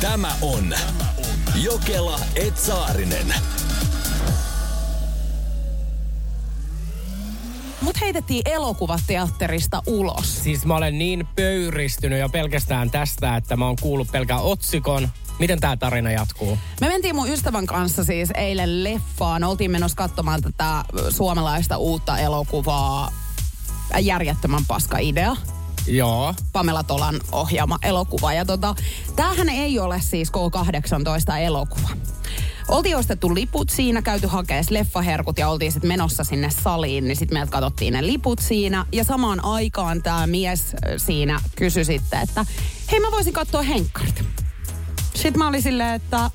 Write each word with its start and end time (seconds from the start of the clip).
Tämä 0.00 0.32
on 0.42 0.74
Jokela 1.54 2.20
Etsaarinen. 2.36 3.34
Mut 7.80 8.00
heitettiin 8.00 8.42
elokuvateatterista 8.44 9.82
ulos. 9.86 10.42
Siis 10.42 10.66
mä 10.66 10.76
olen 10.76 10.98
niin 10.98 11.28
pöyristynyt 11.36 12.20
jo 12.20 12.28
pelkästään 12.28 12.90
tästä, 12.90 13.36
että 13.36 13.56
mä 13.56 13.66
oon 13.66 13.76
kuullut 13.80 14.12
pelkän 14.12 14.42
otsikon. 14.42 15.08
Miten 15.38 15.60
tämä 15.60 15.76
tarina 15.76 16.10
jatkuu? 16.10 16.58
Me 16.80 16.88
mentiin 16.88 17.14
mun 17.14 17.28
ystävän 17.28 17.66
kanssa 17.66 18.04
siis 18.04 18.30
eilen 18.34 18.84
leffaan. 18.84 19.44
Oltiin 19.44 19.70
menossa 19.70 19.96
katsomaan 19.96 20.42
tätä 20.42 20.84
suomalaista 21.10 21.76
uutta 21.76 22.18
elokuvaa 22.18 23.12
Järjettömän 24.00 24.64
paska 24.68 24.98
idea. 24.98 25.36
Joo. 25.90 26.34
Pamela 26.52 26.82
Tolan 26.82 27.20
ohjaama 27.32 27.78
elokuva. 27.82 28.32
Ja 28.32 28.44
tota, 28.44 28.74
tämähän 29.16 29.48
ei 29.48 29.78
ole 29.78 30.00
siis 30.00 30.28
K18 30.28 31.36
elokuva. 31.38 31.88
Oltiin 32.68 32.96
ostettu 32.96 33.34
liput 33.34 33.70
siinä, 33.70 34.02
käyty 34.02 34.26
hakea 34.26 34.62
leffaherkut 34.70 35.38
ja 35.38 35.48
oltiin 35.48 35.72
sitten 35.72 35.88
menossa 35.88 36.24
sinne 36.24 36.50
saliin, 36.50 37.04
niin 37.04 37.16
sitten 37.16 37.38
meiltä 37.38 37.50
katsottiin 37.50 37.92
ne 37.92 38.06
liput 38.06 38.38
siinä. 38.38 38.86
Ja 38.92 39.04
samaan 39.04 39.44
aikaan 39.44 40.02
tämä 40.02 40.26
mies 40.26 40.76
siinä 40.96 41.40
kysyi 41.56 41.84
sitten, 41.84 42.20
että 42.20 42.46
hei 42.92 43.00
mä 43.00 43.10
voisin 43.10 43.32
katsoa 43.32 43.62
henkkarit. 43.62 44.24
Sitten 45.14 45.38
mä 45.38 45.48
olin 45.48 45.62
silleen, 45.62 45.94
että 45.94 46.30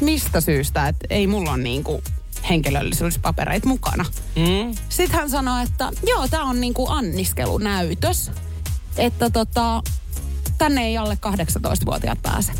mistä 0.00 0.40
syystä, 0.40 0.88
että 0.88 1.06
ei 1.10 1.26
mulla 1.26 1.50
ole 1.50 1.62
niinku 1.62 2.02
henkilöllisyyspapereita 2.50 3.68
mukana. 3.68 4.04
Mm. 4.36 4.76
Sitten 4.88 5.18
hän 5.18 5.30
sanoi, 5.30 5.62
että 5.62 5.90
joo, 6.06 6.28
tämä 6.28 6.44
on 6.44 6.60
niinku 6.60 6.88
anniskelunäytös. 6.88 8.30
Että 8.98 9.30
tota, 9.30 9.82
tänne 10.58 10.86
ei 10.86 10.98
alle 10.98 11.18
18-vuotiaat 11.26 12.22
pääse. 12.22 12.52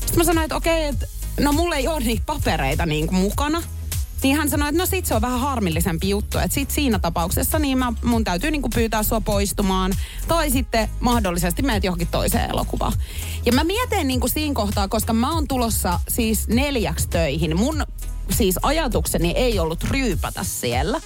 Sitten 0.00 0.18
mä 0.18 0.24
sanoin, 0.24 0.44
että 0.44 0.56
okei, 0.56 0.84
että 0.84 1.06
no 1.40 1.52
mulla 1.52 1.76
ei 1.76 1.88
ole 1.88 2.00
niitä 2.00 2.22
papereita 2.26 2.86
niinku 2.86 3.14
mukana. 3.14 3.62
Niin 4.22 4.36
hän 4.36 4.50
sanoi, 4.50 4.68
että 4.68 4.78
no 4.78 4.86
sit 4.86 5.06
se 5.06 5.14
on 5.14 5.22
vähän 5.22 5.40
harmillisempi 5.40 6.08
juttu. 6.08 6.38
Että 6.38 6.54
sit 6.54 6.70
siinä 6.70 6.98
tapauksessa 6.98 7.58
niin 7.58 7.78
mä, 7.78 7.92
mun 8.04 8.24
täytyy 8.24 8.50
niinku 8.50 8.68
pyytää 8.74 9.02
sua 9.02 9.20
poistumaan. 9.20 9.92
Tai 10.28 10.50
sitten 10.50 10.88
mahdollisesti 11.00 11.62
menet 11.62 11.84
johonkin 11.84 12.08
toiseen 12.08 12.50
elokuvaan. 12.50 12.92
Ja 13.46 13.52
mä 13.52 13.64
mietin 13.64 14.06
niinku 14.06 14.28
siinä 14.28 14.54
kohtaa, 14.54 14.88
koska 14.88 15.12
mä 15.12 15.32
oon 15.32 15.48
tulossa 15.48 16.00
siis 16.08 16.48
neljäksi 16.48 17.08
töihin. 17.08 17.56
Mun 17.56 17.86
siis 18.30 18.58
ajatukseni 18.62 19.30
ei 19.30 19.58
ollut 19.58 19.84
ryypätä 19.84 20.44
siellä. 20.44 21.00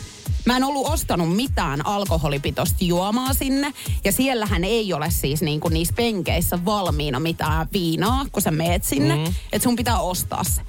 Mä 0.49 0.57
en 0.57 0.65
ollut 0.65 0.87
ostanut 0.87 1.37
mitään 1.37 1.87
alkoholipitoista 1.87 2.77
juomaa 2.81 3.35
sinne. 3.35 3.73
Ja 4.05 4.13
siellähän 4.13 4.65
ei 4.65 4.93
ole 4.93 5.11
siis 5.11 5.43
niin 5.43 5.61
kuin 5.61 5.75
niissä 5.75 5.95
penkeissä 5.97 6.65
valmiina 6.65 7.21
mitään 7.21 7.69
viinaa, 7.73 8.27
kun 8.33 8.43
sä 8.43 8.51
meet 8.51 8.85
sinne. 8.85 9.17
Mm. 9.17 9.35
Että 9.53 9.63
sun 9.63 9.77
pitää 9.77 10.01
ostaa 10.01 10.45
se. 10.45 10.63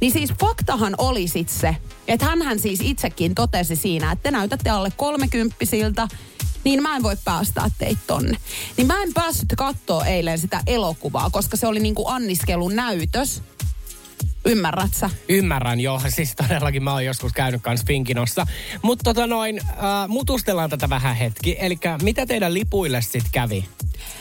Niin 0.00 0.12
siis 0.12 0.30
faktahan 0.40 0.94
oli 0.98 1.28
sit 1.28 1.48
se, 1.48 1.76
että 2.08 2.26
hän 2.26 2.58
siis 2.58 2.80
itsekin 2.82 3.34
totesi 3.34 3.76
siinä, 3.76 4.12
että 4.12 4.22
te 4.22 4.30
näytätte 4.30 4.70
alle 4.70 4.92
kolmekymppisiltä, 4.96 6.08
niin 6.64 6.82
mä 6.82 6.96
en 6.96 7.02
voi 7.02 7.16
päästää 7.24 7.70
teitä 7.78 8.00
tonne. 8.06 8.36
Niin 8.76 8.86
mä 8.86 9.02
en 9.02 9.14
päässyt 9.14 9.48
katsoa 9.56 10.06
eilen 10.06 10.38
sitä 10.38 10.60
elokuvaa, 10.66 11.30
koska 11.30 11.56
se 11.56 11.66
oli 11.66 11.80
niinku 11.80 12.08
anniskelun 12.08 12.76
näytös. 12.76 13.42
Ymmärrät 14.44 14.94
sä? 14.94 15.10
Ymmärrän, 15.28 15.80
joo. 15.80 16.00
Siis 16.08 16.34
todellakin 16.36 16.82
mä 16.82 16.92
oon 16.92 17.04
joskus 17.04 17.32
käynyt 17.32 17.62
kanssa 17.62 17.86
Finkinossa. 17.86 18.46
Mutta 18.82 19.04
tota 19.04 19.26
noin, 19.26 19.60
äh, 19.68 20.08
mutustellaan 20.08 20.70
tätä 20.70 20.88
vähän 20.88 21.16
hetki. 21.16 21.56
Eli 21.58 21.78
mitä 22.02 22.26
teidän 22.26 22.54
lipuille 22.54 23.02
sitten 23.02 23.32
kävi? 23.32 23.68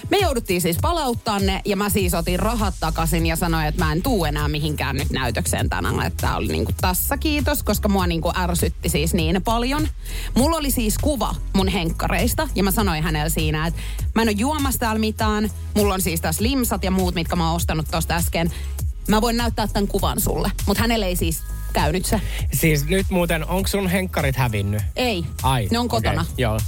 Me 0.09 0.17
jouduttiin 0.17 0.61
siis 0.61 0.77
palauttaa 0.81 1.39
ne 1.39 1.61
ja 1.65 1.77
mä 1.77 1.89
siis 1.89 2.13
otin 2.13 2.39
rahat 2.39 2.73
takaisin 2.79 3.25
ja 3.25 3.35
sanoin, 3.35 3.67
että 3.67 3.85
mä 3.85 3.91
en 3.91 4.03
tuu 4.03 4.25
enää 4.25 4.47
mihinkään 4.47 4.95
nyt 4.95 5.09
näytökseen 5.09 5.69
tänään. 5.69 6.01
Että 6.07 6.21
tää 6.21 6.37
oli 6.37 6.47
niinku 6.47 6.71
tässä 6.81 7.17
kiitos, 7.17 7.63
koska 7.63 7.89
mua 7.89 8.07
niinku 8.07 8.31
ärsytti 8.37 8.89
siis 8.89 9.13
niin 9.13 9.41
paljon. 9.43 9.87
Mulla 10.35 10.57
oli 10.57 10.71
siis 10.71 10.97
kuva 10.97 11.35
mun 11.53 11.67
henkkareista 11.67 12.47
ja 12.55 12.63
mä 12.63 12.71
sanoin 12.71 13.03
hänelle 13.03 13.29
siinä, 13.29 13.67
että 13.67 13.81
mä 14.15 14.21
en 14.21 14.27
ole 14.27 14.35
juomassa 14.39 14.79
täällä 14.79 14.99
mitään. 14.99 15.49
Mulla 15.75 15.93
on 15.93 16.01
siis 16.01 16.21
tässä 16.21 16.43
limsat 16.43 16.83
ja 16.83 16.91
muut, 16.91 17.15
mitkä 17.15 17.35
mä 17.35 17.47
oon 17.47 17.55
ostanut 17.55 17.87
tosta 17.91 18.15
äsken. 18.15 18.51
Mä 19.07 19.21
voin 19.21 19.37
näyttää 19.37 19.67
tämän 19.67 19.87
kuvan 19.87 20.21
sulle, 20.21 20.51
mutta 20.67 20.81
hänelle 20.81 21.05
ei 21.05 21.15
siis 21.15 21.43
käynyt 21.73 22.05
se. 22.05 22.21
Siis 22.53 22.85
nyt 22.85 23.09
muuten, 23.09 23.47
onko 23.47 23.67
sun 23.67 23.87
henkkarit 23.87 24.35
hävinnyt? 24.35 24.81
Ei, 24.95 25.25
Ai, 25.43 25.67
ne 25.71 25.79
on 25.79 25.87
kotona. 25.87 26.21
Okay, 26.21 26.33
joo. 26.37 26.59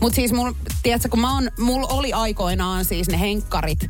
Mutta 0.00 0.16
siis 0.16 0.32
mul, 0.32 0.52
tiedätkö, 0.82 1.08
kun 1.08 1.20
mä 1.20 1.34
oon, 1.34 1.50
mulla 1.58 1.88
oli 1.88 2.12
aikoinaan 2.12 2.84
siis 2.84 3.08
ne 3.08 3.20
henkkarit 3.20 3.86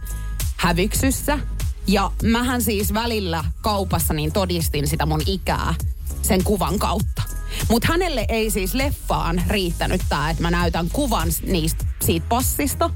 hävyksyssä. 0.56 1.38
Ja 1.86 2.10
mähän 2.22 2.62
siis 2.62 2.94
välillä 2.94 3.44
kaupassa 3.60 4.14
niin 4.14 4.32
todistin 4.32 4.86
sitä 4.86 5.06
mun 5.06 5.22
ikää 5.26 5.74
sen 6.22 6.44
kuvan 6.44 6.78
kautta. 6.78 7.22
Mutta 7.70 7.88
hänelle 7.90 8.24
ei 8.28 8.50
siis 8.50 8.74
leffaan 8.74 9.42
riittänyt 9.48 10.00
tämä, 10.08 10.30
että 10.30 10.42
mä 10.42 10.50
näytän 10.50 10.88
kuvan 10.92 11.28
niistä, 11.46 11.84
siitä 12.04 12.26
passista. 12.28 12.90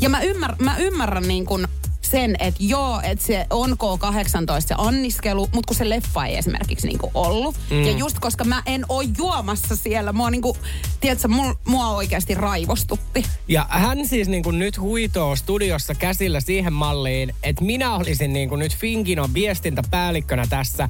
Ja 0.00 0.08
mä, 0.08 0.20
ymmär, 0.20 0.54
mä 0.58 0.76
ymmärrän 0.76 1.28
niin 1.28 1.46
kun 1.46 1.68
sen, 2.10 2.36
että 2.38 2.62
joo, 2.62 3.00
että 3.02 3.24
se 3.24 3.46
on 3.50 3.70
K18 3.70 4.60
se 4.66 4.74
anniskelu, 4.78 5.48
mutta 5.54 5.68
kun 5.68 5.76
se 5.76 5.88
leffa 5.88 6.26
ei 6.26 6.36
esimerkiksi 6.36 6.86
niinku 6.86 7.10
ollut. 7.14 7.56
Mm. 7.70 7.84
Ja 7.84 7.90
just 7.90 8.18
koska 8.18 8.44
mä 8.44 8.62
en 8.66 8.84
oo 8.88 9.02
juomassa 9.18 9.76
siellä, 9.76 10.12
mua 10.12 10.30
niinku, 10.30 10.56
tiedätkö, 11.00 11.28
mua, 11.28 11.54
mua 11.64 11.88
oikeasti 11.88 12.34
raivostutti. 12.34 13.24
Ja 13.48 13.66
hän 13.68 14.06
siis 14.06 14.28
niinku 14.28 14.50
nyt 14.50 14.80
huitoo 14.80 15.36
studiossa 15.36 15.94
käsillä 15.94 16.40
siihen 16.40 16.72
malliin, 16.72 17.34
että 17.42 17.64
minä 17.64 17.96
olisin 17.96 18.32
niinku 18.32 18.56
nyt 18.56 18.76
Finkinon 18.76 19.34
viestintäpäällikkönä 19.34 20.46
tässä 20.50 20.88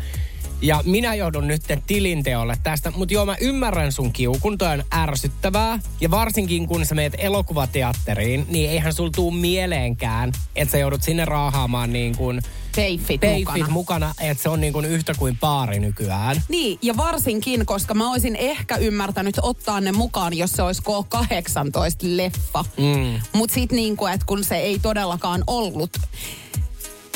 ja 0.62 0.83
minä 0.84 1.15
joudun 1.15 1.47
nyt 1.47 1.62
tilinteolle 1.87 2.56
tästä. 2.62 2.93
Mutta 2.97 3.15
joo, 3.15 3.27
mä 3.27 3.37
ymmärrän 3.41 3.93
sun 3.93 4.12
kiukun, 4.12 4.59
toi 4.59 4.69
on 4.69 4.84
ärsyttävää. 4.94 5.78
Ja 6.00 6.11
varsinkin 6.11 6.67
kun 6.67 6.87
sä 6.87 6.94
meet 6.94 7.15
elokuvateatteriin, 7.19 8.47
niin 8.49 8.71
eihän 8.71 8.93
sul 8.93 9.09
tuu 9.09 9.31
mieleenkään, 9.31 10.33
että 10.56 10.72
sä 10.72 10.78
joudut 10.78 11.03
sinne 11.03 11.25
raahaamaan 11.25 11.93
niin 11.93 12.17
kuin 12.17 12.43
Peiffit, 12.77 13.21
mukana. 13.39 13.69
mukana 13.69 14.15
että 14.21 14.43
se 14.43 14.49
on 14.49 14.61
niin 14.61 14.72
kuin 14.72 14.84
yhtä 14.84 15.15
kuin 15.15 15.39
paari 15.41 15.78
nykyään. 15.78 16.43
Niin, 16.49 16.78
ja 16.83 16.97
varsinkin, 16.97 17.67
koska 17.67 17.94
mä 17.94 18.11
olisin 18.11 18.37
ehkä 18.37 18.77
ymmärtänyt 18.77 19.34
ottaa 19.43 19.81
ne 19.81 19.93
mukaan, 19.93 20.38
jos 20.38 20.53
se 20.53 20.62
olisi 20.62 20.83
K18-leffa. 20.83 22.65
Mm. 22.77 23.21
Mutta 23.33 23.55
sitten 23.55 23.77
niin 23.77 23.97
kuin, 23.97 24.12
että 24.12 24.27
kun 24.27 24.44
se 24.44 24.56
ei 24.56 24.78
todellakaan 24.78 25.44
ollut 25.47 25.91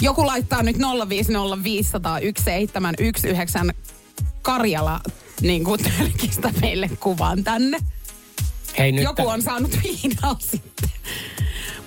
joku 0.01 0.27
laittaa 0.27 0.63
nyt 0.63 0.77
050501719 0.77 0.81
Karjala 4.43 5.01
niin 5.41 5.65
kuin 5.65 5.81
meille 6.61 6.91
kuvan 7.01 7.45
tänne. 7.45 7.79
Hei, 8.79 8.93
nyt 8.93 9.05
Joku 9.05 9.29
on 9.29 9.43
saanut 9.43 9.79
viinaa 9.83 10.37
sitten. 10.39 10.90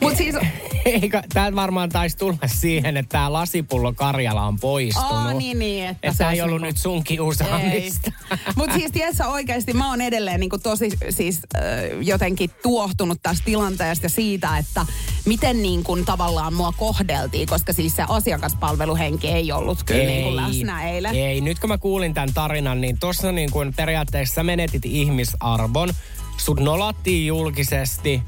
Mutta 0.03 0.18
siis... 0.18 0.36
Eikä, 0.86 1.24
tää 1.34 1.56
varmaan 1.56 1.90
taisi 1.90 2.18
tulla 2.18 2.38
siihen, 2.46 2.97
että 2.97 3.09
tämä 3.09 3.34
lasipullo 3.34 3.94
Karjala 3.94 4.44
on 4.44 4.59
poistunut. 4.59 5.12
Aa, 5.12 5.34
niin, 5.34 5.59
niin. 5.59 5.86
Että, 5.86 6.08
että 6.08 6.31
ei 6.31 6.41
ollut 6.41 6.62
niinku... 6.62 6.66
nyt 6.66 6.78
sun 6.78 7.03
kiusaamista. 7.03 8.12
Mutta 8.56 8.75
siis 8.75 8.91
tiedätkö 8.91 9.25
oikeasti, 9.25 9.74
mä 9.74 9.90
oon 9.90 10.02
edelleen 10.02 10.40
niinku 10.40 10.58
tosi 10.58 10.90
siis 11.09 11.40
äh, 11.56 11.62
jotenkin 12.02 12.50
tuohtunut 12.64 13.19
tästä 13.24 13.46
tilanteesta 13.46 14.09
siitä, 14.09 14.58
että 14.58 14.86
miten 15.25 15.62
niin 15.62 15.84
kuin 15.84 16.06
tavallaan 16.06 16.53
mua 16.53 16.74
kohdeltiin, 16.78 17.47
koska 17.47 17.74
siis 17.74 17.96
se 17.96 18.03
asiakaspalveluhenki 18.08 19.28
ei 19.28 19.52
ollut 19.52 19.84
kyllä 19.84 20.02
ei, 20.02 20.08
niin 20.08 20.24
kuin 20.24 20.35
läsnä 20.35 20.90
eilen. 20.90 21.16
Ei, 21.16 21.41
nyt 21.41 21.59
kun 21.59 21.70
mä 21.70 21.78
kuulin 21.78 22.14
tämän 22.14 22.34
tarinan, 22.34 22.81
niin 22.81 23.00
tuossa 23.00 23.31
niin 23.31 23.52
kuin 23.52 23.74
periaatteessa 23.74 24.44
menetit 24.44 24.85
ihmisarvon. 24.85 25.90
Sut 26.38 26.59
nolattiin 26.59 27.28
julkisesti, 27.28 28.22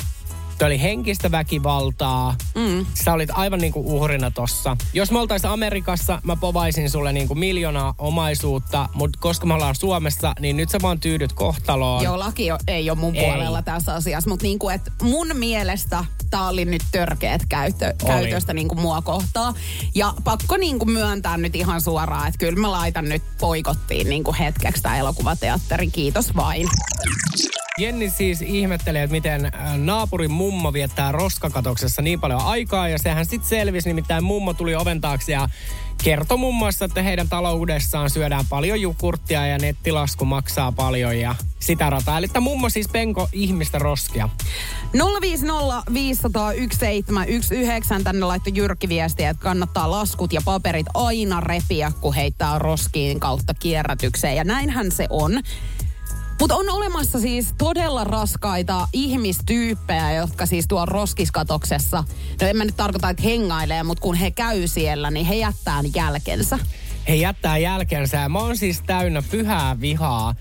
Tuo 0.58 0.68
oli 0.68 0.82
henkistä 0.82 1.32
väkivaltaa. 1.32 2.36
Mm. 2.56 2.86
Sä 2.94 3.14
olit 3.14 3.30
aivan 3.34 3.60
niinku 3.60 3.98
uhrina 3.98 4.32
tossa. 4.32 4.78
Jos 4.94 5.12
me 5.12 5.20
oltais 5.20 5.46
Amerikassa, 5.46 6.22
mä 6.24 6.36
povaisin 6.36 6.90
sulle 6.90 7.14
niinku 7.14 7.36
miljoonaa 7.36 7.96
omaisuutta, 7.98 8.90
mutta 8.94 9.20
koska 9.22 9.46
me 9.46 9.54
ollaan 9.54 9.76
Suomessa, 9.76 10.34
niin 10.40 10.58
nyt 10.58 10.70
sä 10.70 10.78
vaan 10.82 11.00
tyydyt 11.00 11.34
kohtaloon. 11.34 12.04
Joo, 12.04 12.20
laki 12.20 12.48
ei 12.68 12.90
ole 12.90 12.98
mun 12.98 13.16
ei. 13.16 13.26
puolella 13.26 13.62
tässä 13.62 13.94
asiassa, 13.94 14.30
mutta 14.30 14.44
niinku, 14.44 14.70
et 14.70 14.82
mun 15.02 15.28
mielestä 15.34 16.06
oli 16.44 16.66
nyt 16.66 16.82
törkeät 16.92 17.42
käyttö, 17.50 17.94
käytöstä 18.06 18.54
niinku 18.54 18.76
mua 18.76 19.02
kohtaa. 19.02 19.54
Ja 19.96 20.14
pakko 20.24 20.58
niinku 20.58 20.86
myöntää 20.86 21.38
nyt 21.38 21.56
ihan 21.56 21.82
suoraan, 21.82 22.28
että 22.28 22.38
kyllä 22.38 22.62
mä 22.62 22.72
laitan 22.72 23.10
nyt 23.10 23.24
poikottiin 23.40 24.10
niinku 24.10 24.36
hetkeksi 24.40 24.84
tää 24.84 24.98
elokuvateatteri. 24.98 25.88
Kiitos 25.88 26.36
vain. 26.36 26.68
Jenni 27.78 28.10
siis 28.10 28.42
ihmettelee, 28.42 29.04
että 29.04 29.12
miten 29.12 29.46
äh, 29.46 29.78
naapurin 29.78 30.32
mummo 30.32 30.74
viettää 30.74 31.12
roskakatoksessa 31.12 32.02
niin 32.02 32.20
paljon 32.20 32.42
aikaa. 32.42 32.90
Ja 32.90 33.00
sehän 33.00 33.26
sitten 33.26 33.50
selvisi, 33.50 33.90
nimittäin 33.90 34.24
mummo 34.24 34.54
tuli 34.54 34.76
oven 34.76 35.02
taakse 35.02 35.32
ja 35.32 35.50
kertoi 36.06 36.38
muun 36.38 36.56
muassa, 36.56 36.86
että 36.86 37.02
heidän 37.02 37.30
taloudessaan 37.30 38.10
syödään 38.10 38.46
paljon 38.50 38.82
jukurttia 38.82 39.48
ja 39.48 39.58
nettilasku 39.58 40.26
maksaa 40.26 40.72
paljon 40.72 41.20
ja 41.20 41.36
sitä 41.60 41.90
rataa. 41.90 42.18
Eli 42.18 42.28
mummo 42.40 42.70
siis 42.70 42.88
penko 42.92 43.30
ihmistä 43.34 43.80
roskia. 43.80 44.30
050 44.94 45.84
tänne 48.04 48.26
laittoi 48.26 48.54
Jyrki 48.56 48.90
viestiä, 48.90 49.30
että 49.30 49.44
kannattaa 49.44 49.92
laskut 49.92 50.34
ja 50.34 50.42
paperit 50.46 50.88
aina 50.94 51.40
repiä, 51.40 51.92
kun 52.02 52.14
heittää 52.14 52.60
roskiin 52.60 53.20
kautta 53.20 53.54
kierrätykseen. 53.54 54.36
Ja 54.36 54.44
näinhän 54.44 54.92
se 54.92 55.08
on. 55.10 55.32
Mutta 56.40 56.56
on 56.56 56.70
olemassa 56.70 57.20
siis 57.20 57.54
todella 57.58 58.04
raskaita 58.04 58.88
ihmistyyppejä, 58.94 60.12
jotka 60.12 60.46
siis 60.46 60.68
tuo 60.68 60.86
roskiskatoksessa, 60.86 62.04
no 62.42 62.48
en 62.48 62.58
mä 62.58 62.66
nyt 62.66 62.78
tarkoita, 62.78 63.10
että 63.10 63.24
hengailee, 63.24 63.84
mutta 63.84 64.02
kun 64.02 64.16
he 64.16 64.32
käy 64.32 64.68
siellä, 64.68 65.12
niin 65.12 65.26
he 65.26 65.36
jättää 65.36 65.82
jälkensä. 65.96 66.60
He 67.08 67.16
jättää 67.16 67.58
jälkensä 67.58 68.18
ja 68.18 68.30
mä 68.30 68.40
oon 68.40 68.58
siis 68.58 68.82
täynnä 68.86 69.22
pyhää 69.22 69.80
vihaa 69.80 70.36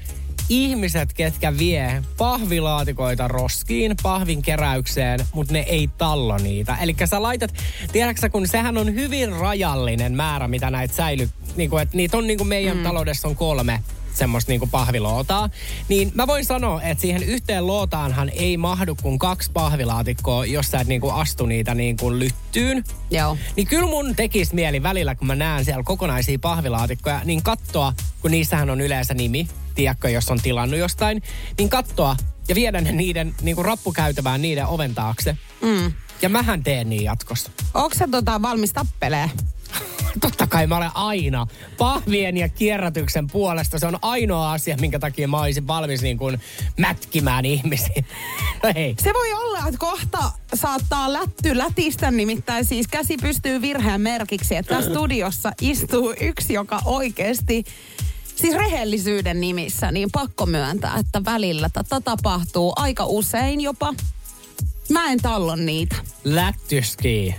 ihmiset, 0.49 1.12
ketkä 1.12 1.58
vie 1.58 2.02
pahvilaatikoita 2.17 3.29
roskiin, 3.29 3.94
pahvin 4.02 4.43
keräykseen, 4.43 5.20
mutta 5.35 5.52
ne 5.52 5.61
ei 5.61 5.91
tallo 5.99 6.38
niitä. 6.38 6.76
Eli 6.76 6.96
sä 7.05 7.23
laitat, 7.23 7.55
tiedätkö 7.93 8.31
kun 8.31 8.49
sehän 8.49 8.79
on 8.79 8.94
hyvin 8.94 9.32
rajallinen 9.32 10.17
määrä, 10.17 10.49
mitä 10.49 10.70
näitä 10.70 10.94
säilyy. 10.94 11.31
Niin 11.56 11.70
kuin, 11.70 11.82
että 11.82 11.96
niitä 11.96 12.17
on 12.17 12.26
niin 12.26 12.38
kuin 12.38 12.49
meidän 12.49 12.76
mm. 12.76 12.82
taloudessa 12.82 13.29
on 13.29 13.37
kolme 13.37 13.82
semmoista 14.19 14.53
niinku 14.53 14.67
pahvilootaa. 14.67 15.51
Niin 15.89 16.13
mä 16.15 16.27
voin 16.27 16.45
sanoa, 16.45 16.83
että 16.83 17.03
siihen 17.03 17.23
yhteen 17.23 17.67
lootaanhan 17.67 18.29
ei 18.29 18.57
mahdu 18.57 18.97
kuin 19.03 19.19
kaksi 19.19 19.51
pahvilaatikkoa, 19.53 20.47
jos 20.47 20.71
sä 20.71 20.81
et 20.81 20.89
niinku 20.89 21.11
astu 21.11 21.47
niitä 21.47 21.75
niinku 21.75 22.19
lyttyyn. 22.19 22.85
Joo. 23.11 23.37
Niin 23.57 23.67
kyllä 23.67 23.87
mun 23.87 24.17
tekis 24.17 24.53
mieli 24.53 24.83
välillä, 24.83 25.15
kun 25.15 25.27
mä 25.27 25.35
näen 25.35 25.65
siellä 25.65 25.83
kokonaisia 25.83 26.39
pahvilaatikkoja, 26.39 27.21
niin 27.25 27.43
katsoa, 27.43 27.93
kun 28.21 28.31
niissähän 28.31 28.71
on 28.71 28.81
yleensä 28.81 29.15
nimi, 29.15 29.49
tiedätkö, 29.75 30.11
jos 30.11 30.31
on 30.31 30.41
tilannut 30.41 30.79
jostain, 30.79 31.23
niin 31.59 31.69
katsoa 31.71 32.17
ja 32.49 32.55
viedä 32.55 32.81
ne 32.81 32.93
niiden 32.93 33.35
niinku 33.43 33.63
rappukäytävään 33.63 34.43
niiden 34.43 34.67
oven 34.67 34.95
taakse. 34.95 35.37
Mm. 35.63 35.93
Ja 36.23 36.29
mähän 36.29 36.63
teen 36.63 36.91
niin 36.91 37.05
jatkossa. 37.05 37.51
Onko 37.75 37.95
se 37.95 38.09
tota 38.11 38.43
valmis 38.43 38.73
tappelee? 38.73 39.31
Totta 40.21 40.47
kai 40.47 40.67
mä 40.67 40.76
olen 40.76 40.91
aina 40.94 41.47
pahvien 41.79 42.37
ja 42.37 42.49
kierrätyksen 42.49 43.26
puolesta. 43.26 43.79
Se 43.79 43.87
on 43.87 43.99
ainoa 44.03 44.53
asia, 44.53 44.76
minkä 44.81 44.99
takia 44.99 45.29
mä 45.29 45.41
olisin 45.41 45.67
valmis 45.67 46.03
niin 46.03 46.19
kuin 46.19 46.41
mätkimään 46.79 47.44
ihmisiä. 47.44 48.05
Hei. 48.75 48.94
Se 49.03 49.12
voi 49.15 49.32
olla, 49.32 49.59
että 49.59 49.79
kohta 49.79 50.19
saattaa 50.55 51.12
lätty 51.12 51.59
lätistä, 51.59 52.11
nimittäin 52.11 52.65
siis 52.65 52.87
käsi 52.88 53.17
pystyy 53.17 53.62
virheen 53.62 54.00
merkiksi, 54.00 54.56
että 54.56 54.75
tässä 54.75 54.91
studiossa 54.91 55.53
istuu 55.61 56.15
yksi, 56.20 56.53
joka 56.53 56.81
oikeasti 56.85 57.65
Siis 58.37 58.56
rehellisyyden 58.56 59.41
nimissä, 59.41 59.93
niin 59.93 60.09
pakko 60.12 60.47
myöntää, 60.47 60.97
että 60.99 61.25
välillä 61.25 61.69
tätä 61.69 62.00
tapahtuu 62.00 62.73
aika 62.77 63.06
usein 63.06 63.61
jopa. 63.61 63.94
Mä 64.88 65.12
en 65.12 65.19
tallon 65.23 65.67
niitä. 65.67 65.97
Lättyski. 66.25 67.35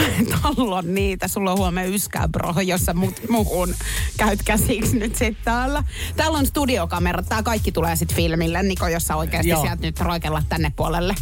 tallon 0.42 0.94
niitä. 0.94 1.28
Sulla 1.28 1.52
on 1.52 1.58
huomenna 1.58 1.94
yskää, 1.94 2.28
bro, 2.28 2.60
jos 2.60 2.80
sä 2.80 2.94
mut, 2.94 3.28
muhun 3.28 3.74
käyt 4.16 4.42
käsiksi 4.42 4.98
nyt 4.98 5.16
sitten 5.16 5.44
täällä. 5.44 5.84
Täällä 6.16 6.38
on 6.38 6.46
studiokamera. 6.46 7.22
Tää 7.22 7.42
kaikki 7.42 7.72
tulee 7.72 7.96
sitten 7.96 8.16
filmille, 8.16 8.62
Niko, 8.62 8.88
jos 8.88 9.06
sä 9.06 9.16
oikeasti 9.16 9.48
Joo. 9.48 9.62
sieltä 9.62 9.82
nyt 9.82 10.00
roikella 10.00 10.42
tänne 10.48 10.72
puolelle. 10.76 11.14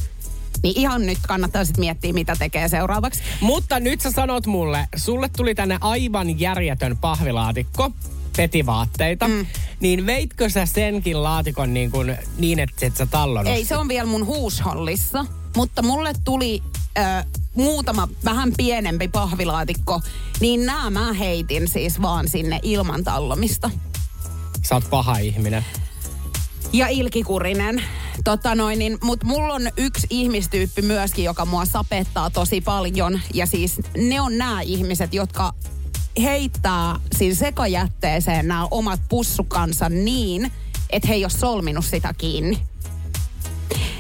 Niin 0.62 0.78
ihan 0.78 1.06
nyt 1.06 1.18
kannattaa 1.28 1.64
sitten 1.64 1.80
miettiä, 1.80 2.12
mitä 2.12 2.36
tekee 2.38 2.68
seuraavaksi. 2.68 3.22
Mutta 3.40 3.80
nyt 3.80 4.00
sä 4.00 4.10
sanot 4.10 4.46
mulle, 4.46 4.88
sulle 4.96 5.30
tuli 5.36 5.54
tänne 5.54 5.78
aivan 5.80 6.40
järjetön 6.40 6.96
pahvilaatikko 6.96 7.92
petivaatteita, 8.36 9.28
mm. 9.28 9.46
niin 9.80 10.06
veitkö 10.06 10.50
sä 10.50 10.66
senkin 10.66 11.22
laatikon 11.22 11.74
niin, 11.74 11.90
kuin, 11.90 12.16
niin 12.38 12.58
että 12.58 12.86
et 12.86 12.96
sä 12.96 13.06
tallonut 13.06 13.52
Ei, 13.52 13.64
se 13.64 13.76
on 13.76 13.88
vielä 13.88 14.06
mun 14.06 14.26
huushollissa, 14.26 15.26
mutta 15.56 15.82
mulle 15.82 16.12
tuli 16.24 16.62
ö, 16.98 17.24
muutama 17.54 18.08
vähän 18.24 18.52
pienempi 18.56 19.08
pahvilaatikko, 19.08 20.00
niin 20.40 20.66
nämä 20.66 20.90
mä 20.90 21.12
heitin 21.12 21.68
siis 21.68 22.02
vaan 22.02 22.28
sinne 22.28 22.60
ilman 22.62 23.04
tallomista. 23.04 23.70
Sä 24.68 24.74
oot 24.74 24.90
paha 24.90 25.18
ihminen. 25.18 25.64
Ja 26.72 26.88
ilkikurinen. 26.88 27.82
Tota 28.24 28.54
noin, 28.54 28.78
niin, 28.78 28.98
mutta 29.02 29.26
mulla 29.26 29.54
on 29.54 29.70
yksi 29.76 30.06
ihmistyyppi 30.10 30.82
myöskin, 30.82 31.24
joka 31.24 31.44
mua 31.44 31.64
sapettaa 31.64 32.30
tosi 32.30 32.60
paljon. 32.60 33.20
Ja 33.34 33.46
siis 33.46 33.80
ne 33.96 34.20
on 34.20 34.38
nämä 34.38 34.60
ihmiset, 34.60 35.14
jotka 35.14 35.52
heittää 36.22 36.96
siinä 37.16 37.34
sekajätteeseen 37.34 38.48
nämä 38.48 38.68
omat 38.70 39.00
pussukansa 39.08 39.88
niin, 39.88 40.52
että 40.90 41.08
he 41.08 41.14
ei 41.14 41.24
ole 41.24 41.30
solminut 41.30 41.84
sitä 41.84 42.14
kiinni. 42.18 42.58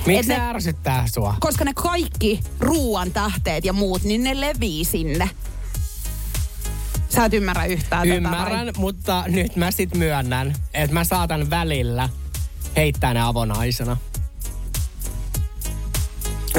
Miksi 0.06 0.28
ne 0.28 0.40
ärsyttää 0.40 1.06
sua? 1.06 1.34
Koska 1.40 1.64
ne 1.64 1.72
kaikki 1.74 2.40
ruuan 2.60 3.10
tähteet 3.10 3.64
ja 3.64 3.72
muut, 3.72 4.02
niin 4.02 4.24
ne 4.24 4.40
levii 4.40 4.84
sinne. 4.84 5.30
Sä 7.08 7.24
et 7.24 7.34
ymmärrä 7.34 7.64
yhtään 7.64 8.08
Ymmärrän, 8.08 8.66
tätä, 8.66 8.80
mutta 8.80 9.24
nyt 9.26 9.56
mä 9.56 9.70
sit 9.70 9.94
myönnän, 9.94 10.54
että 10.74 10.94
mä 10.94 11.04
saatan 11.04 11.50
välillä 11.50 12.08
heittää 12.76 13.14
ne 13.14 13.20
avonaisena. 13.20 13.96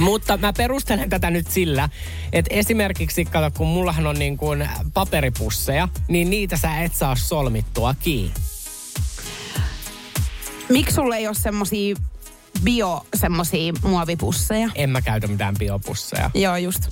Mutta 0.01 0.37
mä 0.37 0.53
perustelen 0.53 1.09
tätä 1.09 1.31
nyt 1.31 1.47
sillä, 1.47 1.89
että 2.33 2.53
esimerkiksi, 2.53 3.25
kato, 3.25 3.57
kun 3.57 3.67
mullahan 3.67 4.07
on 4.07 4.19
niin 4.19 4.37
kuin 4.37 4.69
paperipusseja, 4.93 5.87
niin 6.07 6.29
niitä 6.29 6.57
sä 6.57 6.81
et 6.81 6.95
saa 6.95 7.15
solmittua 7.15 7.95
kiinni. 7.99 8.33
Miksi 10.69 10.95
sulle 10.95 11.17
ei 11.17 11.27
ole 11.27 11.35
semmosia 11.35 11.95
bio 12.63 13.05
semmosia 13.15 13.73
muovipusseja? 13.83 14.69
En 14.75 14.89
mä 14.89 15.01
käytä 15.01 15.27
mitään 15.27 15.55
biopusseja. 15.59 16.31
Joo, 16.33 16.57
just. 16.57 16.87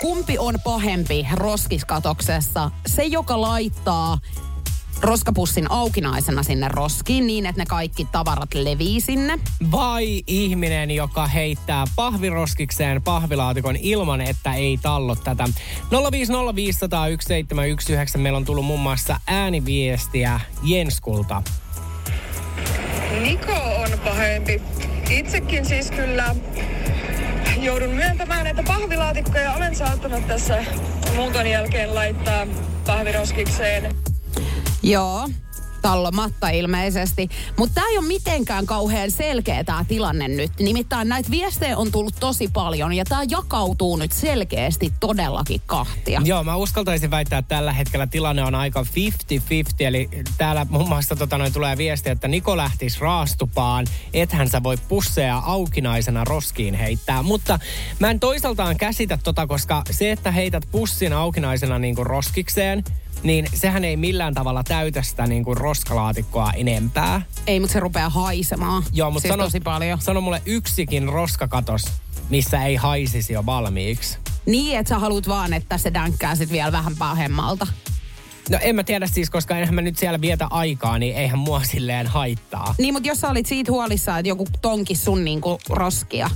Kumpi 0.00 0.38
on 0.38 0.58
pahempi 0.64 1.26
roskiskatoksessa? 1.32 2.70
Se, 2.86 3.04
joka 3.04 3.40
laittaa 3.40 4.18
roskapussin 5.00 5.70
aukinaisena 5.70 6.42
sinne 6.42 6.68
roskiin 6.68 7.26
niin, 7.26 7.46
että 7.46 7.62
ne 7.62 7.66
kaikki 7.66 8.06
tavarat 8.12 8.54
levii 8.54 9.00
sinne. 9.00 9.38
Vai 9.70 10.22
ihminen, 10.26 10.90
joka 10.90 11.26
heittää 11.26 11.84
pahviroskikseen 11.96 13.02
pahvilaatikon 13.02 13.76
ilman, 13.76 14.20
että 14.20 14.54
ei 14.54 14.78
tallo 14.82 15.16
tätä. 15.16 15.44
050501719 15.44 15.50
meillä 18.18 18.36
on 18.36 18.44
tullut 18.44 18.64
muun 18.64 18.80
muassa 18.80 19.20
ääniviestiä 19.26 20.40
Jenskulta. 20.62 21.42
Niko 23.22 23.52
pahempi. 24.14 24.62
Itsekin 25.10 25.66
siis 25.66 25.90
kyllä 25.90 26.34
joudun 27.60 27.90
myöntämään, 27.90 28.46
että 28.46 28.62
pahvilaatikkoja 28.66 29.52
olen 29.52 29.76
saattanut 29.76 30.26
tässä 30.26 30.64
muuton 31.16 31.46
jälkeen 31.46 31.94
laittaa 31.94 32.46
pahviroskikseen. 32.86 33.94
Joo, 34.82 35.28
tallomatta 35.84 36.48
ilmeisesti. 36.48 37.28
Mutta 37.58 37.74
tämä 37.74 37.88
ei 37.88 37.98
ole 37.98 38.06
mitenkään 38.06 38.66
kauhean 38.66 39.10
selkeä 39.10 39.64
tämä 39.64 39.84
tilanne 39.88 40.28
nyt. 40.28 40.52
Nimittäin 40.58 41.08
näitä 41.08 41.30
viestejä 41.30 41.76
on 41.76 41.92
tullut 41.92 42.14
tosi 42.20 42.48
paljon 42.52 42.92
ja 42.92 43.04
tämä 43.04 43.22
jakautuu 43.28 43.96
nyt 43.96 44.12
selkeästi 44.12 44.92
todellakin 45.00 45.60
kahtia. 45.66 46.22
Joo, 46.24 46.44
mä 46.44 46.56
uskaltaisin 46.56 47.10
väittää, 47.10 47.38
että 47.38 47.56
tällä 47.56 47.72
hetkellä 47.72 48.06
tilanne 48.06 48.44
on 48.44 48.54
aika 48.54 48.82
50-50. 48.82 48.86
Eli 49.80 50.08
täällä 50.38 50.66
muun 50.70 50.88
muassa 50.88 51.16
tota, 51.16 51.38
noin 51.38 51.52
tulee 51.52 51.76
viesti, 51.76 52.10
että 52.10 52.28
Niko 52.28 52.56
lähtisi 52.56 53.00
raastupaan, 53.00 53.86
ethän 54.14 54.48
sä 54.48 54.62
voi 54.62 54.76
pusseja 54.88 55.42
aukinaisena 55.46 56.24
roskiin 56.24 56.74
heittää. 56.74 57.22
Mutta 57.22 57.58
mä 57.98 58.10
en 58.10 58.20
toisaaltaan 58.20 58.76
käsitä 58.76 59.18
tota, 59.24 59.46
koska 59.46 59.82
se, 59.90 60.12
että 60.12 60.30
heität 60.30 60.64
pussin 60.70 61.12
aukinaisena 61.12 61.78
niin 61.78 61.94
kuin 61.94 62.06
roskikseen– 62.06 62.84
niin 63.24 63.46
sehän 63.54 63.84
ei 63.84 63.96
millään 63.96 64.34
tavalla 64.34 64.64
täytä 64.64 65.02
sitä 65.02 65.26
niin 65.26 65.44
kuin 65.44 65.56
roskalaatikkoa 65.56 66.52
enempää. 66.52 67.22
Ei, 67.46 67.60
mutta 67.60 67.72
se 67.72 67.80
rupeaa 67.80 68.08
haisemaan. 68.08 68.82
Joo, 68.92 69.10
mutta 69.10 69.22
siis 69.22 69.32
sano, 69.32 69.44
tosi 69.44 69.60
paljon. 69.60 70.00
sano 70.00 70.20
mulle 70.20 70.42
yksikin 70.46 71.08
roskakatos, 71.08 71.84
missä 72.30 72.64
ei 72.64 72.76
haisisi 72.76 73.32
jo 73.32 73.46
valmiiksi. 73.46 74.18
Niin, 74.46 74.78
että 74.78 74.88
sä 74.88 74.98
haluat 74.98 75.28
vaan, 75.28 75.52
että 75.52 75.78
se 75.78 75.94
dänkkää 75.94 76.34
sit 76.34 76.52
vielä 76.52 76.72
vähän 76.72 76.96
pahemmalta. 76.96 77.66
No 78.50 78.58
en 78.62 78.74
mä 78.74 78.84
tiedä 78.84 79.06
siis, 79.06 79.30
koska 79.30 79.58
enhän 79.58 79.74
mä 79.74 79.82
nyt 79.82 79.98
siellä 79.98 80.20
vietä 80.20 80.46
aikaa, 80.50 80.98
niin 80.98 81.16
eihän 81.16 81.38
mua 81.38 81.62
silleen 81.72 82.06
haittaa. 82.06 82.74
Niin, 82.78 82.94
mutta 82.94 83.08
jos 83.08 83.20
sä 83.20 83.28
olit 83.28 83.46
siitä 83.46 83.72
huolissaan, 83.72 84.20
että 84.20 84.28
joku 84.28 84.46
tonki 84.62 84.96
sun 84.96 85.24
niinku 85.24 85.58
roskia, 85.68 86.30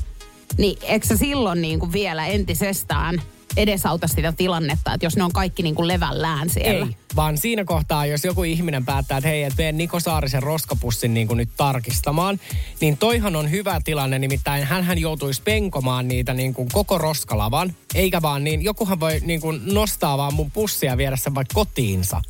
niin 0.59 0.79
eikö 0.83 1.07
sä 1.07 1.17
silloin 1.17 1.63
niinku 1.63 1.93
vielä 1.93 2.27
entisestään 2.27 3.23
edesauta 3.59 4.09
sitä 4.09 4.33
tilannetta, 4.33 4.95
että 4.95 5.07
jos 5.07 5.17
ne 5.17 5.25
on 5.25 5.33
kaikki 5.33 5.63
niin 5.63 5.75
kuin 5.75 5.89
levällään 5.89 6.51
siellä. 6.51 6.87
Ei, 6.87 6.97
vaan 7.17 7.39
siinä 7.39 7.65
kohtaa, 7.65 8.07
jos 8.07 8.25
joku 8.25 8.43
ihminen 8.43 8.85
päättää, 8.85 9.19
että 9.19 9.29
hei, 9.29 9.43
että 9.43 9.57
menen 9.63 9.77
Niko 9.77 10.01
Saarisen 10.01 10.43
roskapussin 10.43 11.15
niin 11.15 11.27
kuin 11.27 11.37
nyt 11.37 11.49
tarkistamaan, 11.57 12.41
niin 12.81 12.97
toihan 12.99 13.37
on 13.37 13.51
hyvä 13.51 13.81
tilanne, 13.85 14.19
nimittäin 14.19 14.65
hän 14.65 14.99
joutuisi 14.99 15.43
penkomaan 15.43 16.09
niitä 16.09 16.35
niin 16.35 16.55
kuin 16.55 16.69
koko 16.73 16.99
roskalavan, 16.99 17.75
eikä 17.95 18.23
vaan 18.23 18.45
niin, 18.45 18.63
jokuhan 18.63 19.01
voi 19.01 19.21
niin 19.25 19.41
kuin 19.41 19.61
nostaa 19.65 20.19
vaan 20.19 20.35
mun 20.35 20.51
pussia 20.51 20.91
ja 20.93 20.97
viedä 20.97 21.17
sen 21.17 21.35
vaikka 21.35 21.55
kotiinsa. 21.55 22.23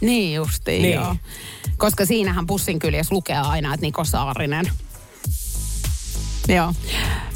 Niin 0.00 0.34
justiin, 0.34 0.82
Niin. 0.82 0.94
joo. 0.94 1.16
Koska 1.76 2.06
siinähän 2.06 2.46
pussin 2.46 2.78
kyljessä 2.78 3.14
lukee 3.14 3.36
aina, 3.36 3.74
että 3.74 3.86
Niko 3.86 4.04
Saarinen. 4.04 4.70
Joo. 6.48 6.74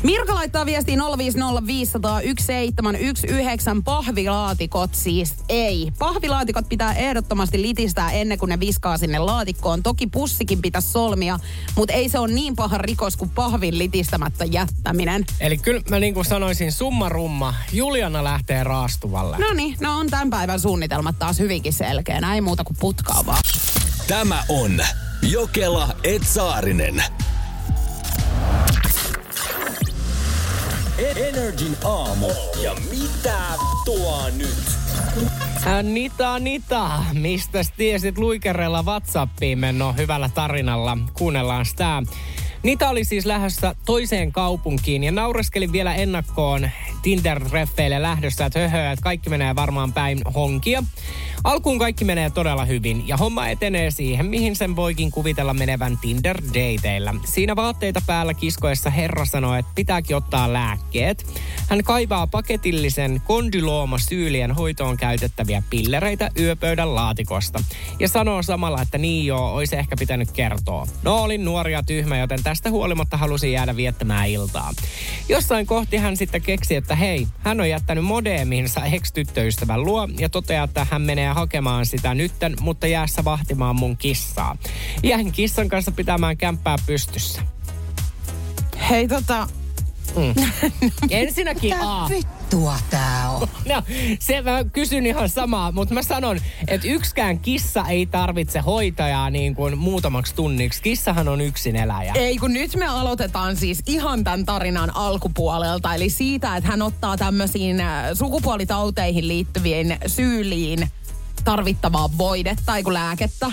Mirka 0.02 0.34
laittaa 0.34 0.66
viestiin 0.66 1.00
050501719 1.00 1.04
pahvilaatikot 3.84 4.94
siis 4.94 5.34
ei. 5.48 5.92
Pahvilaatikot 5.98 6.68
pitää 6.68 6.94
ehdottomasti 6.94 7.62
litistää 7.62 8.10
ennen 8.10 8.38
kuin 8.38 8.48
ne 8.48 8.60
viskaa 8.60 8.98
sinne 8.98 9.18
laatikkoon. 9.18 9.82
Toki 9.82 10.06
pussikin 10.06 10.62
pitäisi 10.62 10.88
solmia, 10.88 11.38
mutta 11.76 11.94
ei 11.94 12.08
se 12.08 12.18
ole 12.18 12.32
niin 12.32 12.56
paha 12.56 12.78
rikos 12.78 13.16
kuin 13.16 13.30
pahvin 13.30 13.78
litistämättä 13.78 14.44
jättäminen. 14.44 15.26
Eli 15.40 15.58
kyllä 15.58 15.82
mä 15.90 15.98
niin 15.98 16.14
kuin 16.14 16.24
sanoisin 16.24 16.72
summa 16.72 17.08
rumma, 17.08 17.54
Juliana 17.72 18.24
lähtee 18.24 18.64
raastuvalle. 18.64 19.38
No 19.38 19.52
niin, 19.52 19.76
no 19.80 19.98
on 19.98 20.06
tämän 20.06 20.30
päivän 20.30 20.60
suunnitelmat 20.60 21.18
taas 21.18 21.38
hyvinkin 21.38 21.72
selkeänä. 21.72 22.34
Ei 22.34 22.40
muuta 22.40 22.64
kuin 22.64 22.76
putkaa 22.80 23.26
vaan. 23.26 23.42
Tämä 24.06 24.44
on 24.48 24.80
Jokela 25.22 25.88
Etsaarinen. 26.04 27.04
Energin 30.98 31.76
aamu. 31.84 32.28
Ja 32.62 32.74
mitä 32.90 33.38
tuo 33.84 34.30
nyt? 34.36 34.76
Nita, 35.82 36.38
Nita, 36.38 36.90
mistä 37.12 37.58
tiesit 37.76 38.18
luikerella 38.18 38.82
Whatsappiin 38.82 39.58
menno 39.58 39.92
hyvällä 39.92 40.30
tarinalla? 40.34 40.98
Kuunnellaan 41.14 41.66
sitä. 41.66 42.02
Nita 42.62 42.88
oli 42.88 43.04
siis 43.04 43.26
lähdössä 43.26 43.74
toiseen 43.86 44.32
kaupunkiin 44.32 45.04
ja 45.04 45.12
naureskeli 45.12 45.72
vielä 45.72 45.94
ennakkoon 45.94 46.70
Tinder-reffeille 47.02 48.02
lähdössä, 48.02 48.46
että 48.46 48.58
höhö, 48.58 48.90
että 48.90 49.02
kaikki 49.02 49.30
menee 49.30 49.56
varmaan 49.56 49.92
päin 49.92 50.20
honkia. 50.34 50.82
Alkuun 51.46 51.78
kaikki 51.78 52.04
menee 52.04 52.30
todella 52.30 52.64
hyvin 52.64 53.08
ja 53.08 53.16
homma 53.16 53.48
etenee 53.48 53.90
siihen, 53.90 54.26
mihin 54.26 54.56
sen 54.56 54.76
voikin 54.76 55.10
kuvitella 55.10 55.54
menevän 55.54 55.98
Tinder-dateilla. 55.98 57.14
Siinä 57.24 57.56
vaatteita 57.56 58.00
päällä 58.06 58.34
kiskoessa 58.34 58.90
herra 58.90 59.24
sanoi, 59.24 59.58
että 59.58 59.72
pitääkin 59.74 60.16
ottaa 60.16 60.52
lääkkeet. 60.52 61.26
Hän 61.68 61.84
kaivaa 61.84 62.26
paketillisen 62.26 63.22
kondylooma 63.24 63.98
syylien 63.98 64.52
hoitoon 64.52 64.96
käytettäviä 64.96 65.62
pillereitä 65.70 66.30
yöpöydän 66.38 66.94
laatikosta. 66.94 67.64
Ja 68.00 68.08
sanoo 68.08 68.42
samalla, 68.42 68.82
että 68.82 68.98
niin 68.98 69.26
joo, 69.26 69.54
olisi 69.54 69.76
ehkä 69.76 69.96
pitänyt 69.98 70.32
kertoa. 70.32 70.86
No 71.02 71.16
olin 71.16 71.44
nuori 71.44 71.72
ja 71.72 71.82
tyhmä, 71.82 72.18
joten 72.18 72.42
tästä 72.42 72.70
huolimatta 72.70 73.16
halusin 73.16 73.52
jäädä 73.52 73.76
viettämään 73.76 74.28
iltaa. 74.28 74.72
Jossain 75.28 75.66
kohti 75.66 75.96
hän 75.96 76.16
sitten 76.16 76.42
keksi, 76.42 76.76
että 76.76 76.94
hei, 76.94 77.26
hän 77.38 77.60
on 77.60 77.68
jättänyt 77.68 78.04
modeeminsa 78.04 78.84
ex-tyttöystävän 78.84 79.84
luo 79.84 80.08
ja 80.18 80.28
toteaa, 80.28 80.64
että 80.64 80.86
hän 80.90 81.02
menee 81.02 81.35
hakemaan 81.36 81.86
sitä 81.86 82.14
nytten, 82.14 82.56
mutta 82.60 82.86
jäässä 82.86 83.24
vahtimaan 83.24 83.76
mun 83.76 83.96
kissaa. 83.96 84.56
Jään 85.02 85.32
kissan 85.32 85.68
kanssa 85.68 85.92
pitämään 85.92 86.36
kämppää 86.36 86.76
pystyssä. 86.86 87.42
Hei 88.90 89.08
tota, 89.08 89.48
Ensinnäkin 91.10 91.74
A. 91.80 92.08
vittua 92.08 92.78
tää 92.90 93.30
on? 93.30 93.48
No, 93.68 93.82
se 94.18 94.42
mä 94.42 94.64
kysyn 94.72 95.06
ihan 95.06 95.28
samaa, 95.28 95.72
mutta 95.72 95.94
mä 95.94 96.02
sanon, 96.02 96.38
että 96.68 96.88
yksikään 96.88 97.38
kissa 97.38 97.84
ei 97.88 98.06
tarvitse 98.06 98.60
hoitajaa 98.60 99.30
niin 99.30 99.54
kuin 99.54 99.78
muutamaksi 99.78 100.34
tunniksi. 100.34 100.82
Kissahan 100.82 101.28
on 101.28 101.40
yksin 101.40 101.76
eläjä. 101.76 102.12
Ei, 102.12 102.36
kun 102.36 102.52
nyt 102.52 102.76
me 102.76 102.86
aloitetaan 102.86 103.56
siis 103.56 103.82
ihan 103.86 104.24
tämän 104.24 104.44
tarinan 104.44 104.96
alkupuolelta. 104.96 105.94
Eli 105.94 106.10
siitä, 106.10 106.56
että 106.56 106.70
hän 106.70 106.82
ottaa 106.82 107.16
tämmöisiin 107.16 107.80
äh, 107.80 108.04
sukupuolitauteihin 108.14 109.28
liittyviin 109.28 109.98
syyliin 110.06 110.90
tarvittavaa 111.46 112.08
voidetta 112.18 112.62
tai 112.66 112.82
lääkettä. 112.92 113.52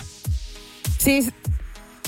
Siis 0.97 1.29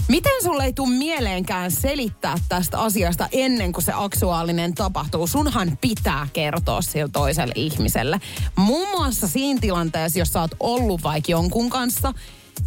Miten 0.08 0.44
sulle 0.44 0.64
ei 0.64 0.74
tule 0.74 0.90
mieleenkään 0.90 1.72
selittää 1.72 2.36
tästä 2.50 2.80
asiasta 2.80 3.30
ennen 3.32 3.72
kuin 3.72 3.84
se 3.84 3.92
aktuaalinen 3.96 4.74
tapahtuu? 4.74 5.28
Sunhan 5.28 5.78
pitää 5.82 6.28
kertoa 6.34 6.82
sille 6.82 7.10
toiselle 7.14 7.54
ihmiselle. 7.56 8.20
Muun 8.56 8.88
muassa 8.90 9.28
siinä 9.28 9.60
tilanteessa, 9.60 10.20
jos 10.20 10.34
sä 10.34 10.42
oot 10.42 10.52
ollut 10.60 11.04
vaikka 11.04 11.32
jonkun 11.32 11.70
kanssa 11.70 12.14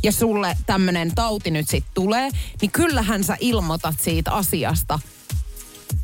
ja 0.02 0.12
sulle 0.12 0.56
tämmönen 0.66 1.14
tauti 1.14 1.50
nyt 1.50 1.68
sit 1.68 1.84
tulee, 1.94 2.30
niin 2.60 2.70
kyllähän 2.70 3.25
sä 3.25 3.37
ilmoitat 3.40 4.00
siitä 4.00 4.32
asiasta 4.32 4.98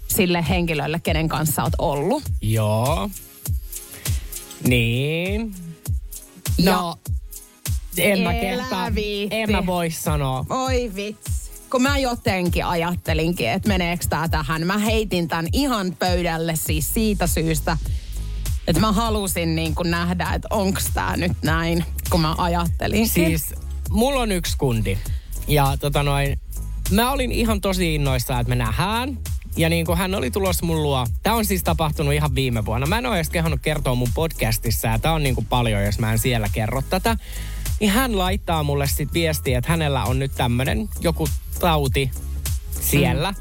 sille 0.09 0.45
henkilölle, 0.49 1.01
kenen 1.01 1.29
kanssa 1.29 1.63
oot 1.63 1.73
ollut. 1.79 2.23
Joo. 2.43 3.11
Niin. 4.67 5.55
No, 6.63 6.97
en 7.99 8.21
mä 8.21 8.31
viitti. 8.95 9.37
en 9.37 9.53
mä 9.53 9.67
voi 9.67 9.91
sanoa. 9.91 10.45
Oi 10.51 10.93
vitsi. 10.95 11.35
Kun 11.71 11.83
mä 11.83 11.99
jotenkin 11.99 12.67
ajattelinkin, 12.67 13.49
että 13.51 13.69
meneekö 13.69 14.05
tää 14.11 14.29
tähän. 14.29 14.67
Mä 14.67 14.79
heitin 14.79 15.29
tän 15.29 15.47
ihan 15.53 15.97
pöydälle 15.99 16.57
siis 16.57 16.95
siitä 16.95 17.27
syystä, 17.27 17.77
että 18.67 18.81
mä 18.81 18.93
halusin 18.93 19.57
niin 19.57 19.75
kuin 19.75 19.91
nähdä, 19.91 20.31
että 20.35 20.49
onks 20.51 20.91
tää 20.95 21.17
nyt 21.17 21.33
näin, 21.43 21.85
kun 22.11 22.21
mä 22.21 22.35
ajattelin. 22.39 23.09
Siis 23.09 23.55
mulla 23.91 24.21
on 24.21 24.33
yksi 24.33 24.59
kundi. 24.59 24.99
Ja 25.49 25.77
tota 25.81 26.03
noin, 26.03 26.41
mä 26.91 27.11
olin 27.13 27.33
ihan 27.33 27.61
tosi 27.61 27.95
innoissaan, 27.95 28.41
että 28.41 28.49
me 28.49 28.55
nähdään. 28.57 29.19
Ja 29.57 29.69
niin 29.69 29.87
kuin 29.87 29.99
hän 29.99 30.15
oli 30.15 30.31
tulossa 30.31 30.67
mun 30.67 30.83
luo. 30.83 31.07
Tämä 31.23 31.37
on 31.37 31.45
siis 31.45 31.63
tapahtunut 31.63 32.15
ihan 32.15 32.35
viime 32.35 32.65
vuonna. 32.65 32.87
Mä 32.87 32.99
en 32.99 33.07
ole 33.07 33.17
edes 33.17 33.31
kehannut 33.31 33.61
kertoa 33.63 33.95
mun 33.95 34.09
podcastissa. 34.15 34.89
Ja 34.89 34.99
tää 34.99 35.13
on 35.13 35.23
niin 35.23 35.35
kuin 35.35 35.47
paljon, 35.47 35.85
jos 35.85 35.99
mä 35.99 36.13
en 36.13 36.19
siellä 36.19 36.49
kerro 36.53 36.83
tätä. 36.83 37.17
Niin 37.81 37.91
hän 37.91 38.19
laittaa 38.19 38.63
mulle 38.63 38.87
sit 38.87 39.13
viestiä, 39.13 39.59
että 39.59 39.71
hänellä 39.71 40.05
on 40.05 40.19
nyt 40.19 40.33
tämmönen 40.37 40.89
joku 41.01 41.29
tauti 41.61 42.11
siellä. 42.81 43.31
Mm. 43.31 43.37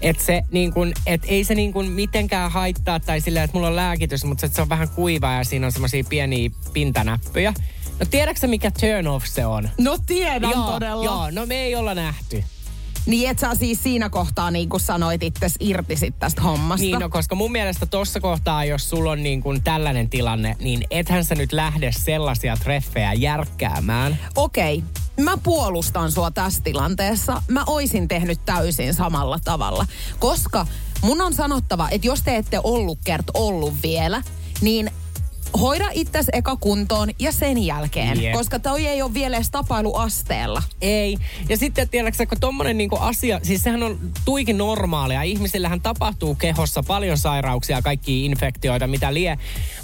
Että 0.00 0.24
se 0.24 0.42
niin 0.50 0.72
kun, 0.72 0.92
et 1.06 1.22
ei 1.24 1.44
se 1.44 1.54
niin 1.54 1.72
kun 1.72 1.86
mitenkään 1.86 2.50
haittaa 2.50 3.00
tai 3.00 3.20
sillä, 3.20 3.42
että 3.42 3.56
mulla 3.56 3.68
on 3.68 3.76
lääkitys, 3.76 4.24
mutta 4.24 4.48
se 4.48 4.62
on 4.62 4.68
vähän 4.68 4.88
kuiva 4.88 5.32
ja 5.32 5.44
siinä 5.44 5.66
on 5.66 5.72
semmoisia 5.72 6.04
pieniä 6.08 6.50
pintanäppöjä. 6.72 7.54
No 8.00 8.06
tiedätkö 8.10 8.46
mikä 8.46 8.70
turn 8.70 9.06
off 9.06 9.26
se 9.26 9.46
on? 9.46 9.68
No 9.78 9.98
tiedän 10.06 10.50
joo, 10.50 10.70
todella. 10.70 11.04
Joo, 11.04 11.30
no 11.30 11.46
me 11.46 11.54
ei 11.54 11.74
olla 11.74 11.94
nähty. 11.94 12.44
Niin 13.06 13.30
et 13.30 13.38
sä 13.38 13.54
siis 13.54 13.82
siinä 13.82 14.10
kohtaa 14.10 14.50
niin 14.50 14.68
kuin 14.68 14.80
sanoit 14.80 15.22
itse 15.22 15.46
irti 15.60 15.96
sit 15.96 16.18
tästä 16.18 16.42
hommasta. 16.42 16.86
Niin, 16.86 16.98
no 16.98 17.08
koska 17.08 17.34
mun 17.34 17.52
mielestä 17.52 17.86
tuossa 17.86 18.20
kohtaa, 18.20 18.64
jos 18.64 18.90
sulla 18.90 19.10
on 19.10 19.22
niin 19.22 19.42
kuin 19.42 19.62
tällainen 19.64 20.10
tilanne, 20.10 20.56
niin 20.60 20.84
ethän 20.90 21.24
sä 21.24 21.34
nyt 21.34 21.52
lähde 21.52 21.92
sellaisia 21.92 22.56
treffejä 22.56 23.12
järkkäämään. 23.12 24.18
Okei, 24.36 24.84
mä 25.20 25.36
puolustan 25.42 26.12
sua 26.12 26.30
tässä 26.30 26.62
tilanteessa. 26.62 27.42
Mä 27.48 27.64
oisin 27.66 28.08
tehnyt 28.08 28.40
täysin 28.44 28.94
samalla 28.94 29.38
tavalla. 29.44 29.86
Koska 30.18 30.66
mun 31.02 31.20
on 31.20 31.34
sanottava, 31.34 31.88
että 31.90 32.06
jos 32.06 32.22
te 32.22 32.36
ette 32.36 32.60
ollut 32.62 32.98
kert 33.04 33.26
ollut 33.34 33.74
vielä, 33.82 34.22
niin 34.60 34.90
hoida 35.60 35.90
itsesi 35.92 36.30
eka 36.32 36.56
kuntoon 36.56 37.10
ja 37.18 37.32
sen 37.32 37.58
jälkeen. 37.58 38.22
Jep. 38.22 38.32
Koska 38.32 38.58
toi 38.58 38.86
ei 38.86 39.02
ole 39.02 39.14
vielä 39.14 39.36
edes 39.36 39.50
tapailuasteella. 39.50 40.62
Ei. 40.80 41.18
Ja 41.48 41.56
sitten 41.56 41.88
tiedätkö, 41.88 42.26
kun 42.26 42.40
tommonen 42.40 42.78
niinku 42.78 42.96
asia, 43.00 43.40
siis 43.42 43.62
sehän 43.62 43.82
on 43.82 43.98
tuikin 44.24 44.58
normaalia. 44.58 45.22
Ihmisillähän 45.22 45.80
tapahtuu 45.80 46.34
kehossa 46.34 46.82
paljon 46.82 47.18
sairauksia, 47.18 47.82
kaikki 47.82 48.24
infektioita, 48.24 48.86
mitä 48.86 49.14
lie. 49.14 49.38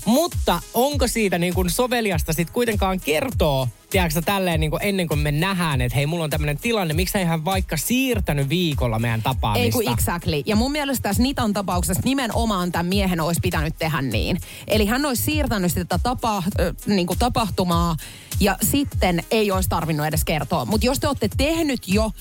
Mutta 0.05 0.61
onko 0.75 1.09
siitä 1.09 1.39
niin 1.39 1.55
kuin 1.55 1.71
soveliasta 1.71 2.33
sitten 2.33 2.55
kuitenkaan 2.55 3.00
kertoo, 3.00 3.69
tiedätkö 3.90 4.23
tälleen 4.23 4.61
niin 4.61 4.70
kuin 4.70 4.82
ennen 4.82 5.09
kuin 5.09 5.20
me 5.20 5.32
nähdään, 5.32 5.80
että 5.80 5.97
hei, 5.97 6.06
mulla 6.06 6.25
on 6.25 6.30
tämmöinen 6.30 6.59
tilanne, 6.59 6.94
miksi 6.94 7.18
ei 7.18 7.25
hän 7.25 7.44
vaikka 7.44 7.76
siirtänyt 7.76 8.49
viikolla 8.49 8.99
meidän 8.99 9.23
tapaamista? 9.23 9.64
Ei 9.64 9.70
kun 9.70 9.92
exactly. 9.92 10.42
Ja 10.47 10.56
mun 10.56 10.73
mielestä 10.73 11.02
tässä 11.02 11.23
Nitan 11.23 11.52
tapauksessa 11.52 12.02
nimenomaan 12.04 12.73
tämän 12.73 12.87
miehen 12.87 13.20
olisi 13.20 13.40
pitänyt 13.40 13.75
tehdä 13.78 14.02
niin. 14.02 14.40
Eli 14.66 14.87
hän 14.87 15.06
olisi 15.06 15.23
siirtänyt 15.23 15.73
sitä 15.73 15.99
tapa, 16.02 16.37
äh, 16.37 16.44
niin 16.87 17.06
kuin 17.06 17.18
tapahtumaa 17.18 17.97
ja 18.40 18.56
sitten 18.62 19.25
ei 19.30 19.50
olisi 19.50 19.68
tarvinnut 19.68 20.06
edes 20.06 20.25
kertoa. 20.25 20.64
Mutta 20.64 20.87
jos 20.87 20.99
te 20.99 21.09
olette 21.09 21.28
tehnyt 21.37 21.88
jo 21.88 22.12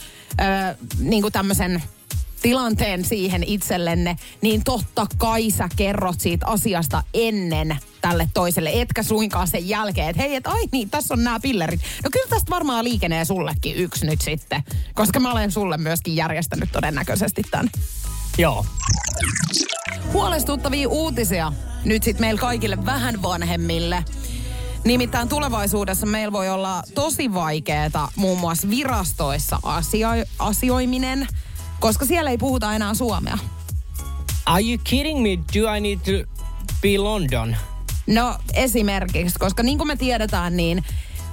äh, 0.41 0.75
niin 0.99 1.21
kuin 1.21 1.31
tämmöisen 1.31 1.83
tilanteen 2.41 3.05
siihen 3.05 3.43
itsellenne, 3.43 4.15
niin 4.41 4.63
totta 4.63 5.07
kai 5.17 5.51
sä 5.51 5.69
kerrot 5.75 6.19
siitä 6.19 6.47
asiasta 6.47 7.03
ennen 7.13 7.77
tälle 8.01 8.29
toiselle, 8.33 8.71
etkä 8.73 9.03
suinkaan 9.03 9.47
sen 9.47 9.69
jälkeen, 9.69 10.09
että 10.09 10.21
hei, 10.21 10.35
että 10.35 10.49
ai 10.49 10.63
niin, 10.71 10.89
tässä 10.89 11.13
on 11.13 11.23
nämä 11.23 11.39
pillerit. 11.39 11.81
No 12.03 12.09
kyllä 12.13 12.29
tästä 12.29 12.49
varmaan 12.49 12.83
liikenee 12.83 13.25
sullekin 13.25 13.75
yksi 13.75 14.05
nyt 14.05 14.21
sitten, 14.21 14.63
koska 14.93 15.19
mä 15.19 15.31
olen 15.31 15.51
sulle 15.51 15.77
myöskin 15.77 16.15
järjestänyt 16.15 16.71
todennäköisesti 16.71 17.41
tämän. 17.51 17.69
Joo. 18.37 18.65
Huolestuttavia 20.13 20.89
uutisia 20.89 21.53
nyt 21.85 22.03
sitten 22.03 22.21
meillä 22.21 22.41
kaikille 22.41 22.85
vähän 22.85 23.21
vanhemmille. 23.21 24.03
Nimittäin 24.85 25.29
tulevaisuudessa 25.29 26.05
meillä 26.05 26.31
voi 26.31 26.49
olla 26.49 26.83
tosi 26.95 27.33
vaikeaa 27.33 28.11
muun 28.15 28.39
muassa 28.39 28.69
virastoissa 28.69 29.59
asio- 29.63 30.25
asioiminen, 30.39 31.27
koska 31.79 32.05
siellä 32.05 32.29
ei 32.29 32.37
puhuta 32.37 32.73
enää 32.73 32.93
suomea. 32.93 33.37
Are 34.45 34.63
you 34.63 34.77
kidding 34.83 35.21
me? 35.21 35.29
Do 35.29 35.73
I 35.75 35.79
need 35.79 35.97
to 35.97 36.29
be 36.81 36.97
London? 36.97 37.55
No 38.07 38.35
esimerkiksi, 38.53 39.39
koska 39.39 39.63
niin 39.63 39.77
kuin 39.77 39.87
me 39.87 39.95
tiedetään, 39.95 40.57
niin 40.57 40.83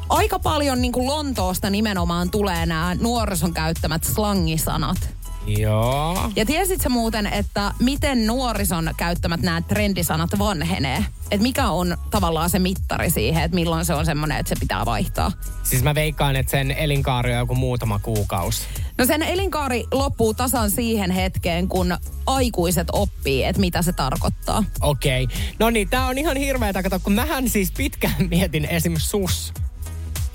aika 0.08 0.38
paljon 0.38 0.82
niin 0.82 0.92
kuin 0.92 1.06
Lontoosta 1.06 1.70
nimenomaan 1.70 2.30
tulee 2.30 2.66
nämä 2.66 2.94
nuorison 3.00 3.54
käyttämät 3.54 4.04
slangisanat. 4.04 5.16
Joo. 5.46 6.30
Ja 6.36 6.46
tiesit 6.46 6.80
sä 6.80 6.88
muuten, 6.88 7.26
että 7.26 7.72
miten 7.80 8.26
nuorison 8.26 8.90
käyttämät 8.96 9.42
nämä 9.42 9.60
trendisanat 9.60 10.30
vanhenee? 10.38 11.04
Että 11.30 11.42
mikä 11.42 11.68
on 11.68 11.96
tavallaan 12.10 12.50
se 12.50 12.58
mittari 12.58 13.10
siihen, 13.10 13.42
että 13.42 13.54
milloin 13.54 13.84
se 13.84 13.94
on 13.94 14.06
semmoinen, 14.06 14.38
että 14.38 14.48
se 14.48 14.60
pitää 14.60 14.84
vaihtaa? 14.84 15.32
Siis 15.62 15.82
mä 15.82 15.94
veikkaan, 15.94 16.36
että 16.36 16.50
sen 16.50 16.70
elinkaari 16.70 17.32
on 17.32 17.38
joku 17.38 17.54
muutama 17.54 17.98
kuukausi. 17.98 18.66
No 18.98 19.06
sen 19.06 19.22
elinkaari 19.22 19.84
loppuu 19.92 20.34
tasan 20.34 20.70
siihen 20.70 21.10
hetkeen, 21.10 21.68
kun 21.68 21.96
aikuiset 22.26 22.88
oppii, 22.92 23.44
että 23.44 23.60
mitä 23.60 23.82
se 23.82 23.92
tarkoittaa. 23.92 24.64
Okei. 24.80 25.24
Okay. 25.24 25.36
No 25.58 25.70
niin, 25.70 25.88
tää 25.88 26.06
on 26.06 26.18
ihan 26.18 26.36
hirveetä, 26.36 26.82
kato, 26.82 27.00
kun 27.02 27.12
mähän 27.12 27.48
siis 27.48 27.72
pitkään 27.72 28.28
mietin 28.30 28.64
esim. 28.64 28.94
sus. 28.98 29.52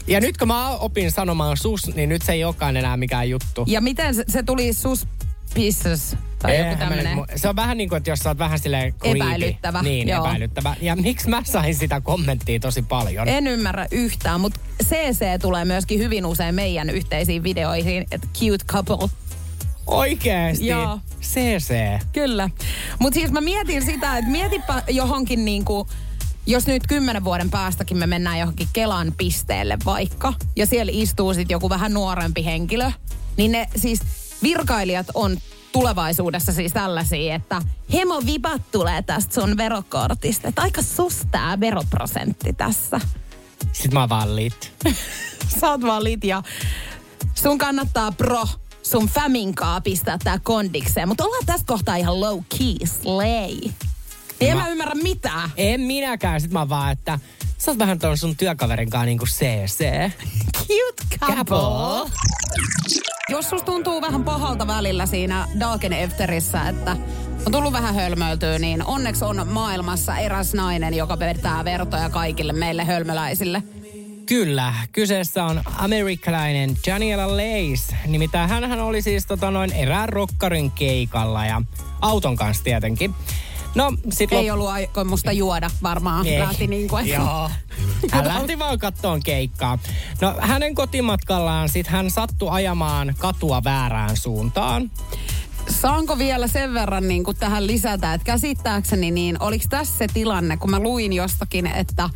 Ja 0.07 0.19
nyt 0.21 0.37
kun 0.37 0.47
mä 0.47 0.69
opin 0.69 1.11
sanomaan 1.11 1.57
sus, 1.57 1.95
niin 1.95 2.09
nyt 2.09 2.21
se 2.21 2.31
ei 2.31 2.43
olekaan 2.43 2.77
enää 2.77 2.97
mikään 2.97 3.29
juttu. 3.29 3.63
Ja 3.67 3.81
miten 3.81 4.15
se, 4.15 4.23
se 4.27 4.43
tuli 4.43 4.73
sus 4.73 5.07
pieces 5.53 6.15
tai 6.39 6.57
joku 6.57 6.69
Eihän 6.69 6.89
mä 6.89 6.95
nyt 6.95 7.05
mu- 7.05 7.31
Se 7.37 7.49
on 7.49 7.55
vähän 7.55 7.77
niin 7.77 7.89
kuin, 7.89 7.97
että 7.97 8.09
jos 8.09 8.19
sä 8.19 8.29
oot 8.29 8.37
vähän 8.37 8.59
silleen 8.59 8.93
creepy. 8.93 9.17
Epäilyttävä, 9.19 9.81
Niin, 9.81 10.07
joo. 10.07 10.25
epäilyttävä. 10.25 10.75
Ja 10.81 10.95
miksi 10.95 11.29
mä 11.29 11.41
sain 11.45 11.75
sitä 11.75 12.01
kommenttia 12.01 12.59
tosi 12.59 12.81
paljon? 12.81 13.27
En 13.27 13.47
ymmärrä 13.47 13.87
yhtään, 13.91 14.41
mutta 14.41 14.59
CC 14.83 15.41
tulee 15.41 15.65
myöskin 15.65 15.99
hyvin 15.99 16.25
usein 16.25 16.55
meidän 16.55 16.89
yhteisiin 16.89 17.43
videoihin, 17.43 18.05
että 18.11 18.27
cute 18.39 18.65
couple. 18.65 19.09
Oikeesti? 19.87 20.67
Joo. 20.67 20.99
CC. 21.21 21.73
Kyllä. 22.13 22.49
Mutta 22.99 23.19
siis 23.19 23.31
mä 23.31 23.41
mietin 23.41 23.85
sitä, 23.85 24.17
että 24.17 24.31
mietipä 24.31 24.83
johonkin 24.89 25.45
niinku, 25.45 25.87
jos 26.45 26.67
nyt 26.67 26.87
kymmenen 26.87 27.23
vuoden 27.23 27.49
päästäkin 27.49 27.97
me 27.97 28.07
mennään 28.07 28.39
johonkin 28.39 28.67
Kelan 28.73 29.13
pisteelle 29.17 29.77
vaikka, 29.85 30.33
ja 30.55 30.65
siellä 30.65 30.91
istuu 30.95 31.33
sitten 31.33 31.55
joku 31.55 31.69
vähän 31.69 31.93
nuorempi 31.93 32.45
henkilö, 32.45 32.91
niin 33.37 33.51
ne 33.51 33.67
siis 33.75 33.99
virkailijat 34.43 35.07
on 35.13 35.37
tulevaisuudessa 35.71 36.53
siis 36.53 36.73
tällaisia, 36.73 37.35
että 37.35 37.61
hemo 37.93 38.21
vipat 38.25 38.61
tulee 38.71 39.01
tästä 39.01 39.33
sun 39.33 39.57
verokortista, 39.57 40.47
että 40.47 40.61
aika 40.61 40.81
sustaa 40.81 41.59
veroprosentti 41.59 42.53
tässä. 42.53 43.01
Sitten 43.71 43.93
mä 43.93 44.09
vaan 44.09 44.35
lit. 44.35 44.73
Sä 45.59 45.69
oot 45.69 45.81
valit 45.81 46.23
ja 46.23 46.43
sun 47.35 47.57
kannattaa 47.57 48.11
pro 48.11 48.47
sun 48.83 49.07
faminkaa 49.07 49.81
pistää 49.81 50.17
tää 50.23 50.39
kondikseen, 50.43 51.07
mutta 51.07 51.23
ollaan 51.23 51.45
tässä 51.45 51.65
kohtaa 51.65 51.95
ihan 51.95 52.21
low 52.21 52.39
key 52.57 52.87
slay. 52.87 53.71
En 54.41 54.57
mä, 54.57 54.63
Mä- 54.63 54.69
ymmärrä 54.69 54.95
mitään. 54.95 55.49
En 55.57 55.81
minäkään. 55.81 56.41
Sitten 56.41 56.59
mä 56.59 56.69
vaan, 56.69 56.91
että 56.91 57.19
sä 57.57 57.71
oot 57.71 57.79
vähän 57.79 57.99
ton 57.99 58.17
sun 58.17 58.37
työkaverin 58.37 58.89
kanssa 58.89 59.05
niinku 59.05 59.25
CC. 59.25 60.11
Cute 60.57 61.17
couple. 61.19 62.11
Jos 63.29 63.49
susta 63.49 63.65
tuntuu 63.65 64.01
vähän 64.01 64.23
pahalta 64.23 64.67
välillä 64.67 65.05
siinä 65.05 65.47
Dagen 65.59 65.93
Efterissä, 65.93 66.69
että 66.69 66.97
on 67.45 67.51
tullut 67.51 67.73
vähän 67.73 67.95
hölmöiltyä, 67.95 68.59
niin 68.59 68.85
onneksi 68.85 69.25
on 69.25 69.47
maailmassa 69.49 70.17
eräs 70.17 70.53
nainen, 70.53 70.93
joka 70.93 71.19
vetää 71.19 71.65
vertoja 71.65 72.09
kaikille 72.09 72.53
meille 72.53 72.85
hölmöläisille. 72.85 73.63
Kyllä, 74.25 74.73
kyseessä 74.91 75.43
on 75.43 75.61
amerikkalainen 75.77 76.75
Daniela 76.87 77.27
Lace. 77.37 77.95
Nimittäin 78.07 78.49
hän 78.49 78.79
oli 78.79 79.01
siis 79.01 79.25
tota 79.25 79.51
noin 79.51 79.71
erään 79.73 80.09
rokkarin 80.09 80.71
keikalla 80.71 81.45
ja 81.45 81.61
auton 82.01 82.35
kanssa 82.35 82.63
tietenkin. 82.63 83.15
No, 83.75 83.93
sit 84.09 84.33
Ei 84.33 84.51
ollut 84.51 84.67
aikomusta 84.67 85.31
juoda 85.31 85.69
varmaan. 85.83 86.27
Ei. 86.27 86.39
Lähti 86.39 86.67
niin 86.67 86.87
kuin, 86.87 87.07
Joo. 87.07 87.51
Hän 88.11 88.27
lähti 88.27 88.59
vaan 88.59 88.79
kattoon 88.79 89.23
keikkaa. 89.23 89.79
No 90.21 90.35
hänen 90.39 90.75
kotimatkallaan 90.75 91.69
sit 91.69 91.87
hän 91.87 92.11
sattui 92.11 92.49
ajamaan 92.51 93.15
katua 93.17 93.63
väärään 93.63 94.17
suuntaan. 94.17 94.91
Saanko 95.69 96.17
vielä 96.17 96.47
sen 96.47 96.73
verran 96.73 97.07
niin 97.07 97.23
kuin 97.23 97.37
tähän 97.37 97.67
lisätä, 97.67 98.13
että 98.13 98.25
käsittääkseni 98.25 99.11
niin 99.11 99.41
oliko 99.41 99.65
tässä 99.69 99.97
se 99.97 100.07
tilanne, 100.13 100.57
kun 100.57 100.71
mä 100.71 100.79
luin 100.79 101.13
jostakin, 101.13 101.67
että 101.67 102.09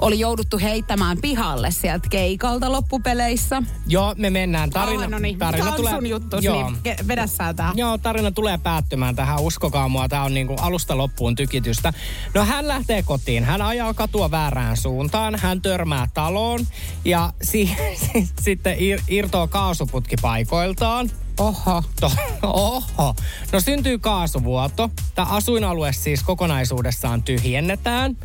oli 0.00 0.18
jouduttu 0.18 0.58
heittämään 0.58 1.18
pihalle 1.20 1.70
sieltä 1.70 2.08
keikalta 2.10 2.72
loppupeleissä. 2.72 3.62
Joo, 3.86 4.14
me 4.18 4.30
mennään. 4.30 4.70
Tarina, 4.70 5.00
Tarina, 5.00 5.16
no 5.16 5.22
niin. 5.22 5.38
tarina 5.38 5.70
on 5.70 5.76
tulee, 5.76 5.92
sun 5.92 6.06
juttus, 6.06 6.44
Joo. 6.44 6.70
niin 6.70 6.96
vedä 7.08 7.24
tää. 7.56 7.72
Joo, 7.74 7.98
tarina 7.98 8.30
tulee 8.30 8.58
päättymään 8.58 9.16
tähän, 9.16 9.40
uskokaa 9.40 9.88
mua, 9.88 10.08
tämä 10.08 10.24
on 10.24 10.34
niinku 10.34 10.56
alusta 10.60 10.96
loppuun 10.96 11.34
tykitystä. 11.34 11.92
No 12.34 12.44
hän 12.44 12.68
lähtee 12.68 13.02
kotiin, 13.02 13.44
hän 13.44 13.62
ajaa 13.62 13.94
katua 13.94 14.30
väärään 14.30 14.76
suuntaan, 14.76 15.38
hän 15.38 15.62
törmää 15.62 16.08
taloon 16.14 16.66
ja 17.04 17.32
si- 17.42 17.76
si- 18.12 18.28
sitten 18.40 18.76
ir- 18.76 19.02
irtoaa 19.08 19.46
kaasuputki 19.46 20.16
paikoiltaan. 20.22 21.10
Oho. 21.38 21.82
To- 22.00 22.12
Oho. 22.42 23.14
No 23.52 23.60
syntyy 23.60 23.98
kaasuvuoto. 23.98 24.90
Tämä 25.14 25.28
asuinalue 25.28 25.92
siis 25.92 26.22
kokonaisuudessaan 26.22 27.22
tyhjennetään. 27.22 28.16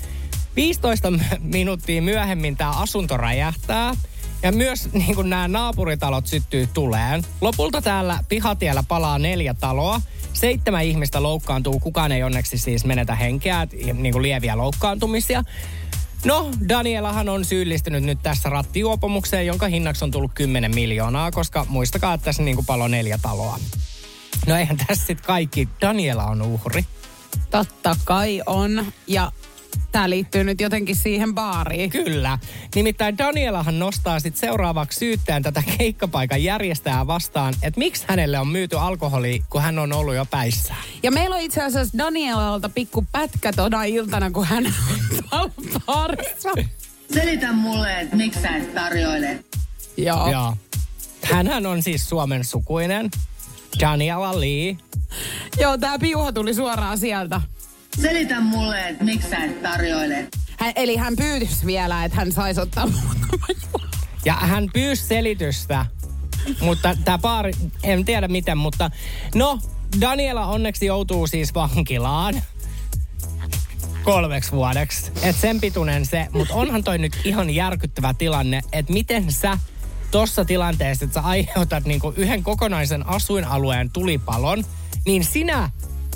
15 0.55 1.11
m- 1.11 1.19
minuuttia 1.55 2.01
myöhemmin 2.01 2.57
tämä 2.57 2.71
asunto 2.71 3.17
räjähtää. 3.17 3.95
Ja 4.43 4.51
myös 4.51 4.89
niin 4.93 5.29
nämä 5.29 5.47
naapuritalot 5.47 6.27
syttyy 6.27 6.67
tuleen. 6.73 7.23
Lopulta 7.41 7.81
täällä 7.81 8.19
pihatiellä 8.29 8.83
palaa 8.87 9.19
neljä 9.19 9.53
taloa. 9.53 10.01
Seitsemän 10.33 10.85
ihmistä 10.85 11.23
loukkaantuu. 11.23 11.79
Kukaan 11.79 12.11
ei 12.11 12.23
onneksi 12.23 12.57
siis 12.57 12.85
menetä 12.85 13.15
henkeä, 13.15 13.67
niin 13.93 14.11
kuin 14.11 14.21
lieviä 14.21 14.57
loukkaantumisia. 14.57 15.43
No, 16.25 16.51
Danielahan 16.69 17.29
on 17.29 17.45
syyllistynyt 17.45 18.03
nyt 18.03 18.19
tässä 18.23 18.49
rattijuopomukseen, 18.49 19.45
jonka 19.45 19.67
hinnaksi 19.67 20.05
on 20.05 20.11
tullut 20.11 20.31
10 20.33 20.75
miljoonaa, 20.75 21.31
koska 21.31 21.65
muistakaa, 21.69 22.13
että 22.13 22.25
tässä 22.25 22.43
niin 22.43 22.55
kuin 22.55 22.65
palo 22.65 22.87
neljä 22.87 23.19
taloa. 23.21 23.59
No 24.47 24.57
eihän 24.57 24.77
tässä 24.77 25.05
sitten 25.05 25.27
kaikki. 25.27 25.69
Daniela 25.81 26.25
on 26.25 26.41
uhri. 26.41 26.85
Totta 27.51 27.95
kai 28.05 28.41
on. 28.45 28.85
Ja 29.07 29.31
tää 29.91 30.09
liittyy 30.09 30.43
nyt 30.43 30.61
jotenkin 30.61 30.95
siihen 30.95 31.35
baariin. 31.35 31.89
Kyllä. 31.89 32.39
Nimittäin 32.75 33.17
Danielahan 33.17 33.79
nostaa 33.79 34.19
sitten 34.19 34.39
seuraavaksi 34.39 34.99
syyttäjän 34.99 35.43
tätä 35.43 35.63
keikkapaikan 35.77 36.43
järjestäjää 36.43 37.07
vastaan, 37.07 37.53
että 37.61 37.79
miksi 37.79 38.05
hänelle 38.07 38.39
on 38.39 38.47
myyty 38.47 38.79
alkoholi, 38.79 39.43
kun 39.49 39.61
hän 39.61 39.79
on 39.79 39.93
ollut 39.93 40.15
jo 40.15 40.25
päissään. 40.25 40.83
Ja 41.03 41.11
meillä 41.11 41.35
on 41.35 41.41
itse 41.41 41.63
asiassa 41.63 41.97
Danielalta 41.97 42.69
pikku 42.69 43.05
pätkä 43.11 43.53
tona 43.53 43.83
iltana, 43.83 44.31
kun 44.31 44.45
hän 44.45 44.73
on 45.31 45.51
baarissa. 45.85 46.49
Selitä 47.13 47.51
mulle, 47.51 47.99
että 47.99 48.15
miksi 48.15 48.41
sä 48.41 48.55
et 48.55 48.75
tarjoile. 48.75 49.43
Joo. 49.97 50.31
Joo. 50.31 50.57
Hänhän 51.23 51.65
on 51.65 51.83
siis 51.83 52.09
Suomen 52.09 52.43
sukuinen. 52.43 53.09
Daniela 53.79 54.39
Lee. 54.39 54.77
Joo, 55.59 55.77
tää 55.77 55.99
piuha 55.99 56.31
tuli 56.31 56.53
suoraan 56.53 56.97
sieltä. 56.97 57.41
Selitä 58.01 58.39
mulle, 58.39 58.89
että 58.89 59.03
miksi 59.03 59.29
sä 59.29 59.37
et 59.37 59.61
tarjoile. 59.63 60.27
Hän, 60.59 60.73
eli 60.75 60.95
hän 60.95 61.15
pyytys 61.15 61.65
vielä, 61.65 62.05
että 62.05 62.17
hän 62.17 62.31
saisi 62.31 62.61
ottaa 62.61 62.87
muutaman. 62.87 63.49
Ja 64.25 64.33
hän 64.33 64.69
pyysi 64.73 65.05
selitystä, 65.05 65.85
mutta 66.61 66.97
tämä 67.05 67.17
baari, 67.17 67.51
en 67.83 68.05
tiedä 68.05 68.27
miten, 68.27 68.57
mutta 68.57 68.91
no, 69.35 69.59
Daniela 70.01 70.45
onneksi 70.45 70.85
joutuu 70.85 71.27
siis 71.27 71.53
vankilaan 71.53 72.41
kolmeksi 74.03 74.51
vuodeksi. 74.51 75.11
Et 75.21 75.35
sen 75.35 75.61
pituinen 75.61 76.05
se, 76.05 76.27
mutta 76.31 76.53
onhan 76.53 76.83
toi 76.83 76.97
nyt 76.97 77.13
ihan 77.23 77.49
järkyttävä 77.49 78.13
tilanne, 78.13 78.61
että 78.71 78.93
miten 78.93 79.31
sä 79.31 79.57
tossa 80.11 80.45
tilanteessa, 80.45 81.05
että 81.05 81.21
sä 81.21 81.27
aiheutat 81.27 81.85
niinku 81.85 82.13
yhden 82.17 82.43
kokonaisen 82.43 83.07
asuinalueen 83.07 83.89
tulipalon, 83.89 84.65
niin 85.05 85.23
sinä 85.23 85.69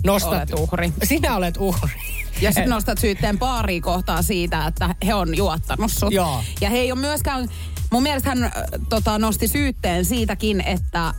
nostat... 0.06 0.34
Olet 0.34 0.54
uhri. 0.54 0.94
Sinä 1.04 1.36
olet 1.36 1.58
uhri. 1.58 1.90
Ja 2.42 2.52
sitten 2.52 2.70
nostat 2.70 2.98
syytteen 2.98 3.40
paaria 3.40 3.82
kohtaa 3.82 4.22
siitä, 4.22 4.68
että 4.68 4.96
he 5.06 5.14
on 5.14 5.38
juottanut 5.38 5.92
sut. 5.92 6.14
Joo. 6.14 6.44
Ja 6.62 6.70
he 6.70 6.78
ei 6.78 6.92
ole 6.92 7.00
myöskään, 7.00 7.50
mun 7.92 8.04
mielestä 8.04 8.30
hän 8.30 8.44
äh, 8.44 8.52
tota, 8.90 9.20
nosti 9.20 9.48
syytteen 9.48 10.06
siitäkin, 10.06 10.62
että 10.62 11.14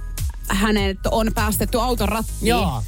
hänet 0.49 0.99
on 1.11 1.31
päästetty 1.35 1.81
auton 1.81 2.09
rattiin. 2.09 2.49
Joo. 2.49 2.83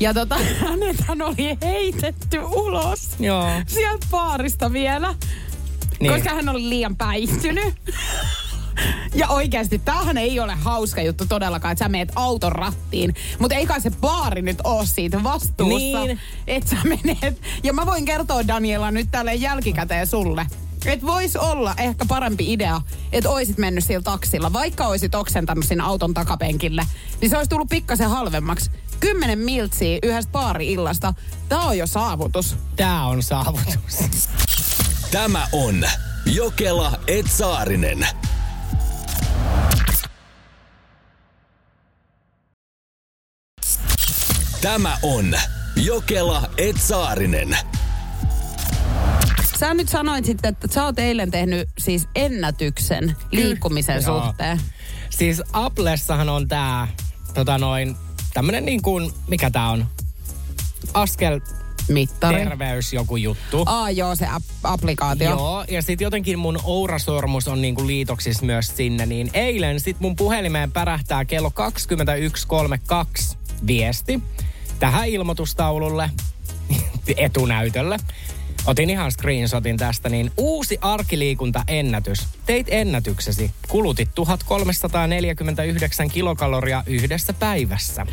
Ja 0.00 0.14
tota, 0.14 0.36
hänet 0.68 1.00
hän 1.00 1.22
oli 1.22 1.58
heitetty 1.62 2.38
ulos 2.38 3.08
Joo. 3.20 3.48
sieltä 3.66 4.06
baarista 4.10 4.72
vielä. 4.72 5.14
Niin. 6.00 6.12
Koska 6.12 6.34
hän 6.34 6.48
oli 6.48 6.68
liian 6.68 6.96
päihtynyt. 6.96 7.74
Ja 9.14 9.28
oikeasti, 9.28 9.78
tämähän 9.78 10.18
ei 10.18 10.40
ole 10.40 10.54
hauska 10.54 11.02
juttu 11.02 11.26
todellakaan, 11.26 11.72
että 11.72 11.84
sä 11.84 11.88
meet 11.88 12.12
auton 12.16 12.52
rattiin. 12.52 13.14
Mutta 13.38 13.54
ei 13.56 13.66
kai 13.66 13.80
se 13.80 13.90
baari 13.90 14.42
nyt 14.42 14.58
ole 14.64 14.86
siitä 14.86 15.22
vastuussa, 15.22 16.04
Niin. 16.04 16.20
että 16.46 16.70
sä 16.70 16.76
menet. 16.84 17.40
Ja 17.62 17.72
mä 17.72 17.86
voin 17.86 18.04
kertoa 18.04 18.46
Daniela 18.48 18.90
nyt 18.90 19.08
tälle 19.10 19.34
jälkikäteen 19.34 20.06
sulle. 20.06 20.46
Että 20.86 21.06
vois 21.06 21.36
olla 21.36 21.74
ehkä 21.78 22.04
parempi 22.08 22.52
idea, 22.52 22.80
että 23.12 23.30
oisit 23.30 23.58
mennyt 23.58 23.84
sillä 23.84 24.02
taksilla, 24.02 24.52
vaikka 24.52 24.86
oisit 24.86 25.14
oksentanut 25.14 25.64
sinne 25.64 25.84
auton 25.84 26.14
takapenkille, 26.14 26.82
niin 27.20 27.30
se 27.30 27.36
olisi 27.36 27.48
tullut 27.48 27.68
pikkasen 27.68 28.10
halvemmaksi. 28.10 28.70
Kymmenen 29.00 29.38
miltsiä 29.38 29.98
yhdestä 30.02 30.32
baari-illasta, 30.32 31.14
tää 31.48 31.60
on 31.60 31.78
jo 31.78 31.86
saavutus. 31.86 32.56
Tää 32.76 33.04
on 33.06 33.22
saavutus. 33.22 34.28
Tämä 35.10 35.46
on 35.52 35.84
Jokela 36.26 36.92
Etsaarinen. 37.06 38.06
Tämä 44.64 44.96
on 45.02 45.34
Jokela 45.76 46.50
Etsaarinen. 46.58 47.58
Sä 49.58 49.74
nyt 49.74 49.88
sanoit 49.88 50.24
sitten, 50.24 50.48
että 50.48 50.68
sä 50.70 50.84
oot 50.84 50.98
eilen 50.98 51.30
tehnyt 51.30 51.68
siis 51.78 52.08
ennätyksen 52.14 53.16
liikkumisen 53.30 54.02
Joo. 54.02 54.22
suhteen. 54.22 54.60
Siis 55.10 55.42
Applessahan 55.52 56.28
on 56.28 56.48
tää, 56.48 56.88
tota 57.34 57.58
noin, 57.58 57.96
tämmönen 58.34 58.64
niin 58.64 58.82
kuin, 58.82 59.12
mikä 59.28 59.50
tää 59.50 59.70
on? 59.70 59.86
Askel 60.94 61.40
Mittari. 61.88 62.44
terveys 62.44 62.92
joku 62.92 63.16
juttu. 63.16 63.62
Aa 63.66 63.90
joo, 63.90 64.14
se 64.14 64.26
ap- 64.26 64.42
applikaatio. 64.62 65.30
Joo, 65.30 65.64
ja 65.70 65.82
sitten 65.82 66.04
jotenkin 66.04 66.38
mun 66.38 66.60
ourasormus 66.62 67.48
on 67.48 67.62
niinku 67.62 67.86
liitoksissa 67.86 68.46
myös 68.46 68.76
sinne, 68.76 69.06
niin 69.06 69.30
eilen 69.32 69.80
sit 69.80 70.00
mun 70.00 70.16
puhelimeen 70.16 70.72
pärähtää 70.72 71.24
kello 71.24 71.52
21.32 73.28 73.36
viesti 73.66 74.22
tähän 74.84 75.08
ilmoitustaululle 75.08 76.10
etunäytölle. 77.16 77.98
Otin 78.66 78.90
ihan 78.90 79.12
screenshotin 79.12 79.76
tästä, 79.76 80.08
niin 80.08 80.32
uusi 80.36 80.78
arkiliikuntaennätys. 80.80 82.26
Teit 82.46 82.66
ennätyksesi. 82.70 83.50
Kulutit 83.68 84.10
1349 84.14 86.10
kilokaloria 86.10 86.82
yhdessä 86.86 87.32
päivässä. 87.32 88.06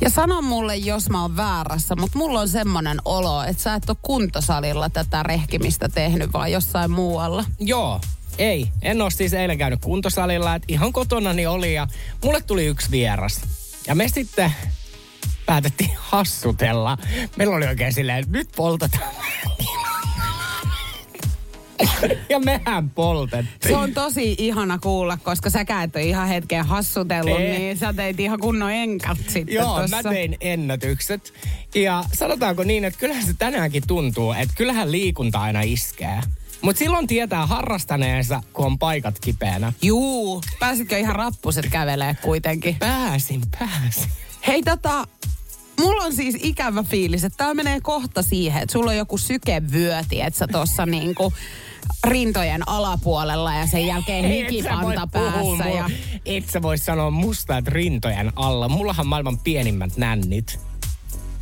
Ja 0.00 0.10
sano 0.10 0.42
mulle, 0.42 0.76
jos 0.76 1.10
mä 1.10 1.22
oon 1.22 1.36
väärässä, 1.36 1.96
mutta 1.96 2.18
mulla 2.18 2.40
on 2.40 2.48
semmonen 2.48 2.98
olo, 3.04 3.42
että 3.42 3.62
sä 3.62 3.74
et 3.74 3.90
ole 3.90 3.96
kuntosalilla 4.02 4.90
tätä 4.90 5.22
rehkimistä 5.22 5.88
tehnyt, 5.88 6.32
vaan 6.32 6.52
jossain 6.52 6.90
muualla. 6.90 7.44
Joo, 7.60 8.00
ei. 8.38 8.68
En 8.82 9.02
ole 9.02 9.10
siis 9.10 9.32
eilen 9.32 9.58
käynyt 9.58 9.80
kuntosalilla, 9.80 10.54
että 10.54 10.66
ihan 10.68 10.92
kotonani 10.92 11.46
oli 11.46 11.74
ja 11.74 11.86
mulle 12.24 12.40
tuli 12.40 12.66
yksi 12.66 12.90
vieras. 12.90 13.40
Ja 13.86 13.94
me 13.94 14.08
sitten 14.08 14.52
päätettiin 15.48 15.90
hassutella. 15.96 16.98
Meillä 17.36 17.56
oli 17.56 17.66
oikein 17.66 17.92
silleen, 17.92 18.18
että 18.18 18.32
nyt 18.32 18.48
poltetaan. 18.56 19.14
ja 22.28 22.38
mehän 22.38 22.90
poltettiin. 22.90 23.72
Se 23.72 23.76
on 23.76 23.94
tosi 23.94 24.34
ihana 24.38 24.78
kuulla, 24.78 25.16
koska 25.16 25.50
sä 25.50 25.60
et 25.60 25.96
ole 25.96 26.04
ihan 26.04 26.28
hetken 26.28 26.66
hassutellut, 26.66 27.40
Ei. 27.40 27.58
niin 27.58 27.78
sä 27.78 27.92
teit 27.92 28.20
ihan 28.20 28.40
kunnon 28.40 28.72
enkat 28.72 29.18
sitten 29.18 29.54
Joo, 29.54 29.80
tossa. 29.80 29.96
mä 29.96 30.02
tein 30.02 30.36
ennätykset. 30.40 31.32
Ja 31.74 32.04
sanotaanko 32.12 32.64
niin, 32.64 32.84
että 32.84 33.00
kyllähän 33.00 33.26
se 33.26 33.34
tänäänkin 33.38 33.82
tuntuu, 33.86 34.32
että 34.32 34.54
kyllähän 34.56 34.92
liikunta 34.92 35.40
aina 35.40 35.62
iskee. 35.62 36.20
Mutta 36.62 36.78
silloin 36.78 37.06
tietää 37.06 37.46
harrastaneensa, 37.46 38.42
kun 38.52 38.66
on 38.66 38.78
paikat 38.78 39.18
kipeänä. 39.20 39.72
Juu, 39.82 40.42
pääsitkö 40.60 40.98
ihan 40.98 41.16
rappuset 41.16 41.66
kävelee 41.70 42.16
kuitenkin? 42.22 42.76
Pääsin, 42.76 43.40
pääsin. 43.58 44.10
Hei 44.46 44.62
tota, 44.62 45.06
mulla 45.78 46.02
on 46.02 46.12
siis 46.12 46.36
ikävä 46.42 46.82
fiilis, 46.82 47.24
että 47.24 47.36
tää 47.36 47.54
menee 47.54 47.80
kohta 47.80 48.22
siihen, 48.22 48.62
että 48.62 48.72
sulla 48.72 48.90
on 48.90 48.96
joku 48.96 49.18
sykevyöti, 49.18 50.20
että 50.20 50.38
sä 50.38 50.46
tossa 50.46 50.86
niinku 50.86 51.32
rintojen 52.04 52.68
alapuolella 52.68 53.54
ja 53.54 53.66
sen 53.66 53.86
jälkeen 53.86 54.24
hikipanta 54.24 55.06
päässä. 55.06 55.68
Ja... 55.68 55.90
Et 56.26 56.50
sä 56.50 56.62
voi 56.62 56.78
sanoa 56.78 57.10
musta, 57.10 57.58
että 57.58 57.70
rintojen 57.70 58.32
alla. 58.36 58.68
Mullahan 58.68 59.04
on 59.04 59.08
maailman 59.08 59.38
pienimmät 59.38 59.96
nännit. 59.96 60.60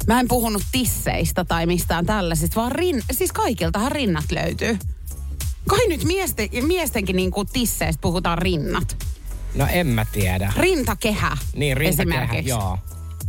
Mä 0.06 0.20
en 0.20 0.28
puhunut 0.28 0.62
tisseistä 0.72 1.44
tai 1.44 1.66
mistään 1.66 2.06
tällaisista, 2.06 2.60
vaan 2.60 2.72
rin... 2.72 3.02
siis 3.12 3.32
kaikiltahan 3.32 3.92
rinnat 3.92 4.24
löytyy. 4.30 4.78
Kai 5.68 5.88
nyt 5.88 6.04
miesten, 6.04 6.48
miestenkin 6.66 7.16
niinku 7.16 7.44
tisseistä 7.44 8.00
puhutaan 8.00 8.38
rinnat. 8.38 9.06
No 9.54 9.66
en 9.72 9.86
mä 9.86 10.04
tiedä. 10.12 10.52
Rintakehä 10.56 11.36
Niin, 11.54 11.76
rintakehä, 11.76 12.38
joo. 12.44 12.78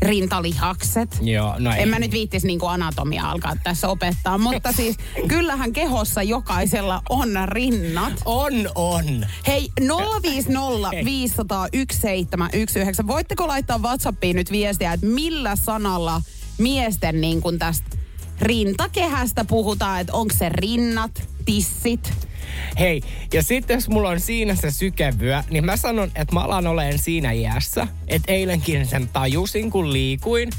Rintalihakset. 0.02 1.18
Joo, 1.22 1.56
no 1.60 1.72
ei. 1.72 1.82
En 1.82 1.90
mä 1.90 2.00
nyt 2.00 2.12
viittis 2.12 2.44
niinku 2.44 2.66
anatomia 2.66 3.30
alkaa 3.30 3.56
tässä 3.64 3.88
opettaa, 3.88 4.38
mutta 4.38 4.72
siis 4.72 4.98
kyllähän 5.28 5.74
kehossa 5.74 6.24
jokaisella 6.24 7.02
on 7.10 7.30
rinnat. 7.46 8.14
On, 8.26 8.54
on. 8.76 9.26
Hei, 9.48 9.70
050 10.22 11.06
500 11.06 11.58
1719. 11.58 13.08
Voitteko 13.08 13.48
laittaa 13.48 13.78
WhatsAppiin 13.78 14.36
nyt 14.36 14.52
viestiä, 14.52 14.94
että 14.94 15.08
millä 15.08 15.56
sanalla 15.56 16.22
miesten 16.58 17.22
niin 17.22 17.42
kuin 17.42 17.60
tästä 17.60 17.98
rintakehästä 18.42 19.46
puhutaan, 19.46 20.02
että 20.02 20.14
onko 20.14 20.36
se 20.38 20.50
rinnat, 20.50 21.24
tissit? 21.46 22.14
Hei, 22.80 23.02
ja 23.34 23.44
sitten 23.44 23.76
jos 23.76 23.90
mulla 23.90 24.10
on 24.10 24.20
siinä 24.20 24.56
se 24.56 24.72
sykevyö, 24.72 25.44
niin 25.50 25.66
mä 25.66 25.78
sanon, 25.78 26.12
että 26.16 26.34
mä 26.34 26.40
alan 26.40 26.68
olen 26.68 27.00
siinä 27.00 27.32
iässä, 27.32 27.88
että 28.08 28.32
eilenkin 28.32 28.86
sen 28.86 29.10
tajusin, 29.14 29.72
kun 29.72 29.94
liikuin, 29.94 30.50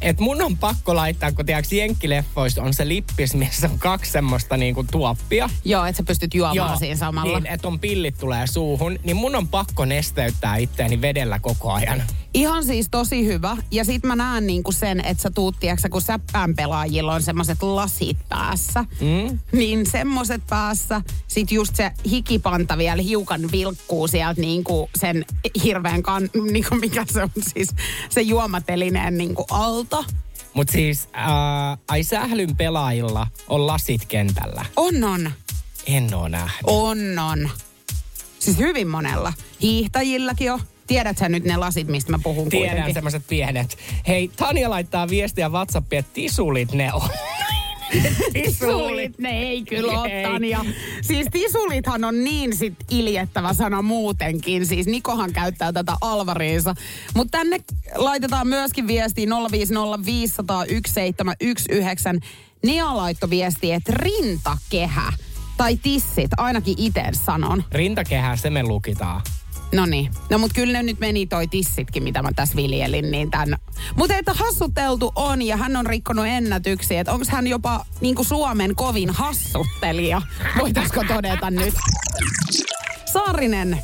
että 0.00 0.22
mun 0.22 0.42
on 0.42 0.56
pakko 0.56 0.96
laittaa, 0.96 1.32
kun 1.32 1.46
tiedätkö 1.46 1.74
jenkkileffoissa 1.74 2.62
on 2.62 2.74
se 2.74 2.88
lippis, 2.88 3.34
missä 3.34 3.70
on 3.72 3.78
kaksi 3.78 4.12
semmoista 4.12 4.56
niinku 4.56 4.84
tuoppia. 4.90 5.50
Joo, 5.64 5.84
että 5.84 5.96
sä 5.96 6.02
pystyt 6.02 6.34
juomaan 6.34 6.78
siinä 6.78 6.96
samalla. 6.96 7.40
Niin, 7.40 7.52
että 7.52 7.68
on 7.68 7.80
pillit 7.80 8.18
tulee 8.18 8.46
suuhun, 8.46 8.98
niin 9.04 9.16
mun 9.16 9.36
on 9.36 9.48
pakko 9.48 9.84
nesteyttää 9.84 10.56
itseäni 10.56 11.00
vedellä 11.00 11.38
koko 11.38 11.72
ajan. 11.72 12.02
Ihan 12.34 12.64
siis 12.64 12.88
tosi 12.90 13.26
hyvä. 13.26 13.56
Ja 13.70 13.84
sit 13.84 14.02
mä 14.04 14.16
näen 14.16 14.46
niinku 14.46 14.72
sen, 14.72 15.00
että 15.04 15.22
sä 15.22 15.30
tuut, 15.30 15.56
tiiäksä, 15.60 15.88
kun 15.88 16.02
säppään 16.02 16.54
pelaajilla 16.54 17.14
on 17.14 17.22
semmoset 17.22 17.62
lasit 17.62 18.16
päässä. 18.28 18.84
Mm. 19.00 19.38
Niin 19.52 19.86
semmoset 19.90 20.42
päässä. 20.50 21.02
Sit 21.28 21.52
just 21.52 21.76
se 21.76 21.90
hikipanta 22.10 22.78
vielä 22.78 23.02
hiukan 23.02 23.52
vilkkuu 23.52 24.08
sieltä 24.08 24.40
niinku 24.40 24.90
sen 24.98 25.24
hirveän 25.64 26.02
kan, 26.02 26.30
niinku 26.50 26.74
mikä 26.74 27.04
se 27.12 27.22
on 27.22 27.30
siis, 27.54 27.68
se 28.08 28.20
juomatelineen 28.20 29.18
niinku 29.18 29.44
alta. 29.50 29.83
Mutta 30.54 30.72
siis, 30.72 31.08
ää, 31.12 31.78
ai 31.88 32.02
sählyn 32.02 32.56
pelaajilla 32.56 33.26
on 33.48 33.66
lasit 33.66 34.04
kentällä. 34.06 34.66
On 34.76 35.04
on. 35.04 35.30
En 35.86 36.14
oo 36.14 36.28
nähnyt. 36.28 36.62
On 36.66 37.18
on. 37.18 37.50
Siis 38.38 38.58
hyvin 38.58 38.88
monella. 38.88 39.32
Hiihtäjilläkin 39.62 40.52
on. 40.52 40.60
Tiedät 40.86 41.18
sä 41.18 41.28
nyt 41.28 41.44
ne 41.44 41.56
lasit, 41.56 41.88
mistä 41.88 42.10
mä 42.10 42.18
puhun 42.22 42.48
Tiedän 42.48 42.94
semmoiset 42.94 43.22
pienet. 43.26 43.78
Hei, 44.06 44.30
Tanja 44.36 44.70
laittaa 44.70 45.08
viestiä 45.08 45.48
WhatsAppiin, 45.48 45.98
että 45.98 46.14
tisulit 46.14 46.72
ne 46.72 46.92
on. 46.92 47.08
Tisulit, 48.32 49.18
ne 49.18 49.42
ei 49.42 49.62
kyllä 49.62 50.00
ole, 50.00 50.08
Ei. 50.08 50.24
Tanja. 50.24 50.64
Siis 51.02 51.26
tisulithan 51.30 52.04
on 52.04 52.24
niin 52.24 52.56
sit 52.56 52.74
iljettävä 52.90 53.52
sana 53.52 53.82
muutenkin. 53.82 54.66
Siis 54.66 54.86
Nikohan 54.86 55.32
käyttää 55.32 55.72
tätä 55.72 55.96
alvariinsa. 56.00 56.74
Mutta 57.14 57.38
tänne 57.38 57.60
laitetaan 57.94 58.48
myöskin 58.48 58.86
viestiä 58.86 59.26
050501719. 59.26 59.30
Nea 62.64 62.96
laittoi 62.96 63.30
viestiä, 63.30 63.76
että 63.76 63.92
rintakehä 63.96 65.12
tai 65.56 65.76
tissit, 65.76 66.30
ainakin 66.36 66.74
itse 66.78 67.04
sanon. 67.12 67.64
Rintakehää, 67.72 68.36
se 68.36 68.50
me 68.50 68.62
lukitaan. 68.62 69.20
No 69.74 69.86
niin. 69.86 70.10
No 70.30 70.38
mut 70.38 70.52
kyllä 70.52 70.72
ne 70.72 70.82
nyt 70.82 71.00
meni 71.00 71.26
toi 71.26 71.46
tissitkin, 71.46 72.02
mitä 72.02 72.22
mä 72.22 72.30
tässä 72.36 72.56
viljelin. 72.56 73.10
Niin 73.10 73.30
tän... 73.30 73.56
Mutta 73.96 74.16
että 74.16 74.32
hassuteltu 74.34 75.12
on 75.16 75.42
ja 75.42 75.56
hän 75.56 75.76
on 75.76 75.86
rikkonut 75.86 76.26
ennätyksiä. 76.26 77.00
Että 77.00 77.12
onko 77.12 77.24
hän 77.28 77.46
jopa 77.46 77.86
niinku 78.00 78.24
Suomen 78.24 78.74
kovin 78.74 79.10
hassuttelija? 79.10 80.22
Voitaisko 80.60 81.04
todeta 81.08 81.50
nyt? 81.50 81.74
Saarinen, 83.12 83.82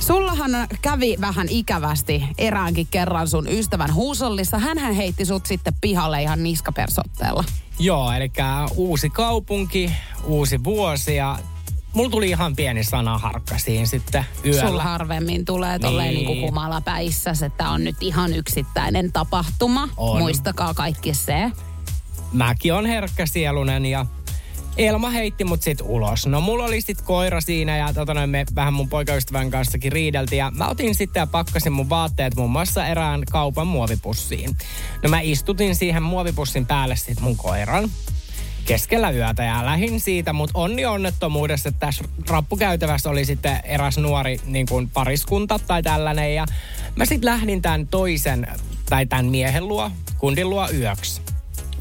sullahan 0.00 0.50
kävi 0.82 1.16
vähän 1.20 1.46
ikävästi 1.50 2.24
eräänkin 2.38 2.86
kerran 2.90 3.28
sun 3.28 3.48
ystävän 3.48 3.94
huusollissa. 3.94 4.58
Hänhän 4.58 4.94
heitti 4.94 5.24
sut 5.24 5.46
sitten 5.46 5.74
pihalle 5.80 6.22
ihan 6.22 6.42
niskapersotteella. 6.42 7.44
Joo, 7.78 8.12
eli 8.12 8.30
uusi 8.76 9.10
kaupunki, 9.10 9.92
uusi 10.24 10.64
vuosi 10.64 11.16
ja 11.16 11.38
mulla 11.96 12.10
tuli 12.10 12.28
ihan 12.28 12.56
pieni 12.56 12.84
sanaharkka 12.84 13.58
siinä 13.58 13.86
sitten 13.86 14.24
yöllä. 14.44 14.60
Sulla 14.68 14.82
harvemmin 14.82 15.44
tulee 15.44 15.78
tolleen 15.78 16.14
Niin. 16.14 16.26
niin. 16.26 16.36
niin 16.38 16.48
humalapäissä, 16.48 17.32
että 17.46 17.70
on 17.70 17.84
nyt 17.84 17.96
ihan 18.00 18.34
yksittäinen 18.34 19.12
tapahtuma. 19.12 19.88
On. 19.96 20.18
Muistakaa 20.18 20.74
kaikki 20.74 21.14
se. 21.14 21.52
Mäkin 22.32 22.74
on 22.74 22.86
herkkäsielunen 22.86 23.86
ja 23.86 24.06
Elma 24.76 25.10
heitti 25.10 25.44
mut 25.44 25.62
sit 25.62 25.78
ulos. 25.84 26.26
No 26.26 26.40
mulla 26.40 26.64
oli 26.64 26.80
sit 26.80 27.02
koira 27.02 27.40
siinä 27.40 27.76
ja 27.76 27.92
tota 27.92 28.14
noin, 28.14 28.30
me 28.30 28.44
vähän 28.54 28.74
mun 28.74 28.88
poikaystävän 28.88 29.50
kanssakin 29.50 29.92
riideltiin. 29.92 30.38
Ja 30.38 30.50
mä 30.50 30.68
otin 30.68 30.94
sitten 30.94 31.20
ja 31.20 31.26
pakkasin 31.26 31.72
mun 31.72 31.88
vaatteet 31.88 32.36
muun 32.36 32.50
muassa 32.50 32.86
erään 32.86 33.22
kaupan 33.30 33.66
muovipussiin. 33.66 34.56
No 35.02 35.08
mä 35.10 35.20
istutin 35.20 35.74
siihen 35.74 36.02
muovipussin 36.02 36.66
päälle 36.66 36.96
sit 36.96 37.20
mun 37.20 37.36
koiran 37.36 37.90
keskellä 38.66 39.10
yötä 39.10 39.44
ja 39.44 39.66
lähin 39.66 40.00
siitä, 40.00 40.32
mutta 40.32 40.58
onni 40.58 40.86
onnettomuudessa, 40.86 41.68
että 41.68 41.86
tässä 41.86 42.04
rappukäytävässä 42.28 43.10
oli 43.10 43.24
sitten 43.24 43.60
eräs 43.64 43.98
nuori 43.98 44.40
niin 44.46 44.66
kuin 44.66 44.90
pariskunta 44.90 45.58
tai 45.58 45.82
tällainen 45.82 46.34
ja 46.34 46.46
mä 46.96 47.04
sitten 47.04 47.30
lähdin 47.30 47.62
tämän 47.62 47.86
toisen 47.86 48.46
tai 48.88 49.06
tämän 49.06 49.26
miehen 49.26 49.68
luo, 49.68 49.90
kundin 50.18 50.50
luo 50.50 50.68
yöksi. 50.70 51.35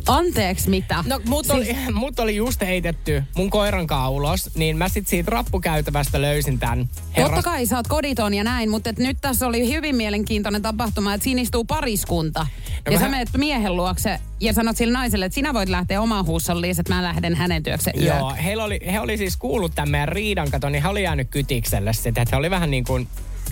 Anteeksi, 0.07 0.69
mitä? 0.69 1.03
No 1.07 1.21
mut 1.25 1.49
oli, 1.49 1.65
siis... 1.65 1.77
mut 1.93 2.19
oli 2.19 2.35
just 2.35 2.61
heitetty 2.61 3.23
mun 3.35 3.49
koiran 3.49 3.87
kanssa 3.87 4.09
ulos, 4.09 4.49
niin 4.55 4.77
mä 4.77 4.89
sit 4.89 5.07
siitä 5.07 5.31
rappukäytävästä 5.31 6.21
löysin 6.21 6.59
tämän 6.59 6.89
herras... 7.17 7.31
Totta 7.31 7.49
kai 7.49 7.65
sä 7.65 7.75
oot 7.75 7.87
koditon 7.87 8.33
ja 8.33 8.43
näin, 8.43 8.69
mutta 8.69 8.89
et 8.89 8.99
nyt 8.99 9.17
tässä 9.21 9.47
oli 9.47 9.73
hyvin 9.73 9.95
mielenkiintoinen 9.95 10.61
tapahtuma, 10.61 11.13
että 11.13 11.23
siinä 11.23 11.41
istuu 11.41 11.65
pariskunta. 11.65 12.39
No 12.39 12.91
ja 12.91 12.91
mä... 12.91 12.99
sä 12.99 13.09
menet 13.09 13.29
miehen 13.37 13.75
luokse 13.75 14.19
ja 14.39 14.53
sanot 14.53 14.77
sille 14.77 14.93
naiselle, 14.93 15.25
että 15.25 15.35
sinä 15.35 15.53
voit 15.53 15.69
lähteä 15.69 16.01
omaan 16.01 16.25
huussolliin, 16.25 16.79
että 16.79 16.93
mä 16.93 17.03
lähden 17.03 17.35
hänen 17.35 17.63
työkse 17.63 17.91
Joo, 17.95 18.35
he 18.43 18.57
oli, 18.57 18.79
he 18.91 18.99
oli 18.99 19.17
siis 19.17 19.37
kuullut 19.37 19.75
tämän 19.75 19.89
meidän 19.89 20.09
riidan 20.09 20.51
katon, 20.51 20.71
niin 20.71 20.83
he 20.83 20.89
oli 20.89 21.03
jäänyt 21.03 21.27
kytikselle 21.31 21.93
sitä, 21.93 22.21
että 22.21 22.35
he 22.35 22.39
oli 22.39 22.49
vähän 22.49 22.71
niin 22.71 22.83
kuin 22.83 23.07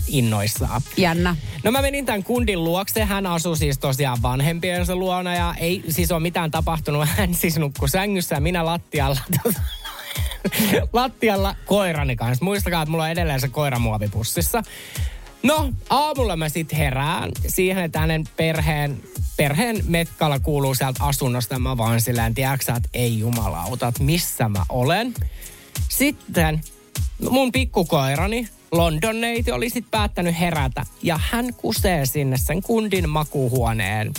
innoissaan. 0.08 0.82
Jännä. 0.96 1.36
No 1.62 1.70
mä 1.70 1.82
menin 1.82 2.06
tämän 2.06 2.24
kundin 2.24 2.64
luokse. 2.64 3.04
Hän 3.04 3.26
asui 3.26 3.56
siis 3.56 3.78
tosiaan 3.78 4.22
vanhempiensa 4.22 4.96
luona 4.96 5.34
ja 5.34 5.54
ei 5.58 5.84
siis 5.88 6.12
ole 6.12 6.20
mitään 6.20 6.50
tapahtunut. 6.50 7.08
Hän 7.16 7.34
siis 7.34 7.58
nukkui 7.58 7.88
sängyssä 7.88 8.34
ja 8.34 8.40
minä 8.40 8.66
lattialla. 8.66 9.20
lattialla 10.92 11.56
koirani 11.66 12.16
kanssa. 12.16 12.44
Muistakaa, 12.44 12.82
että 12.82 12.90
mulla 12.90 13.04
on 13.04 13.10
edelleen 13.10 13.40
se 13.40 13.48
koiramuovipussissa. 13.48 14.62
No, 15.42 15.72
aamulla 15.90 16.36
mä 16.36 16.48
sitten 16.48 16.78
herään 16.78 17.30
siihen, 17.46 17.84
että 17.84 17.98
hänen 17.98 18.24
perheen, 18.36 19.00
perheen 19.36 19.84
metkalla 19.88 20.38
kuuluu 20.38 20.74
sieltä 20.74 21.04
asunnosta. 21.04 21.58
Mä 21.58 21.76
vaan 21.76 22.00
silleen, 22.00 22.34
tiedätkö 22.34 22.72
että 22.76 22.88
ei 22.94 23.18
jumalauta, 23.18 23.88
että 23.88 24.02
missä 24.02 24.48
mä 24.48 24.64
olen. 24.68 25.14
Sitten 25.88 26.60
mun 27.30 27.52
pikkukoirani 27.52 28.48
London 28.76 29.20
neiti 29.20 29.52
oli 29.52 29.70
sitten 29.70 29.90
päättänyt 29.90 30.40
herätä 30.40 30.86
ja 31.02 31.20
hän 31.30 31.54
kusee 31.54 32.06
sinne 32.06 32.36
sen 32.36 32.62
kundin 32.62 33.08
makuuhuoneen 33.08 34.12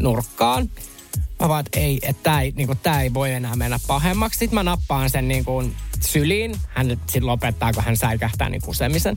nurkkaan. 0.00 0.70
Mä 1.40 1.48
vaan, 1.48 1.60
että 1.66 1.80
ei, 1.80 1.98
että 2.02 2.22
tämä 2.22 2.40
ei, 2.40 2.52
niinku, 2.56 2.74
tää 2.74 3.02
ei 3.02 3.14
voi 3.14 3.32
enää 3.32 3.56
mennä 3.56 3.78
pahemmaksi. 3.86 4.38
Sitten 4.38 4.54
mä 4.54 4.62
nappaan 4.62 5.10
sen 5.10 5.28
niinku, 5.28 5.64
syliin. 6.00 6.56
Hän 6.68 6.88
sitten 6.88 7.26
lopettaa, 7.26 7.72
kun 7.72 7.84
hän 7.84 7.96
säikähtää 7.96 8.48
niin 8.48 8.62
kusemisen. 8.62 9.16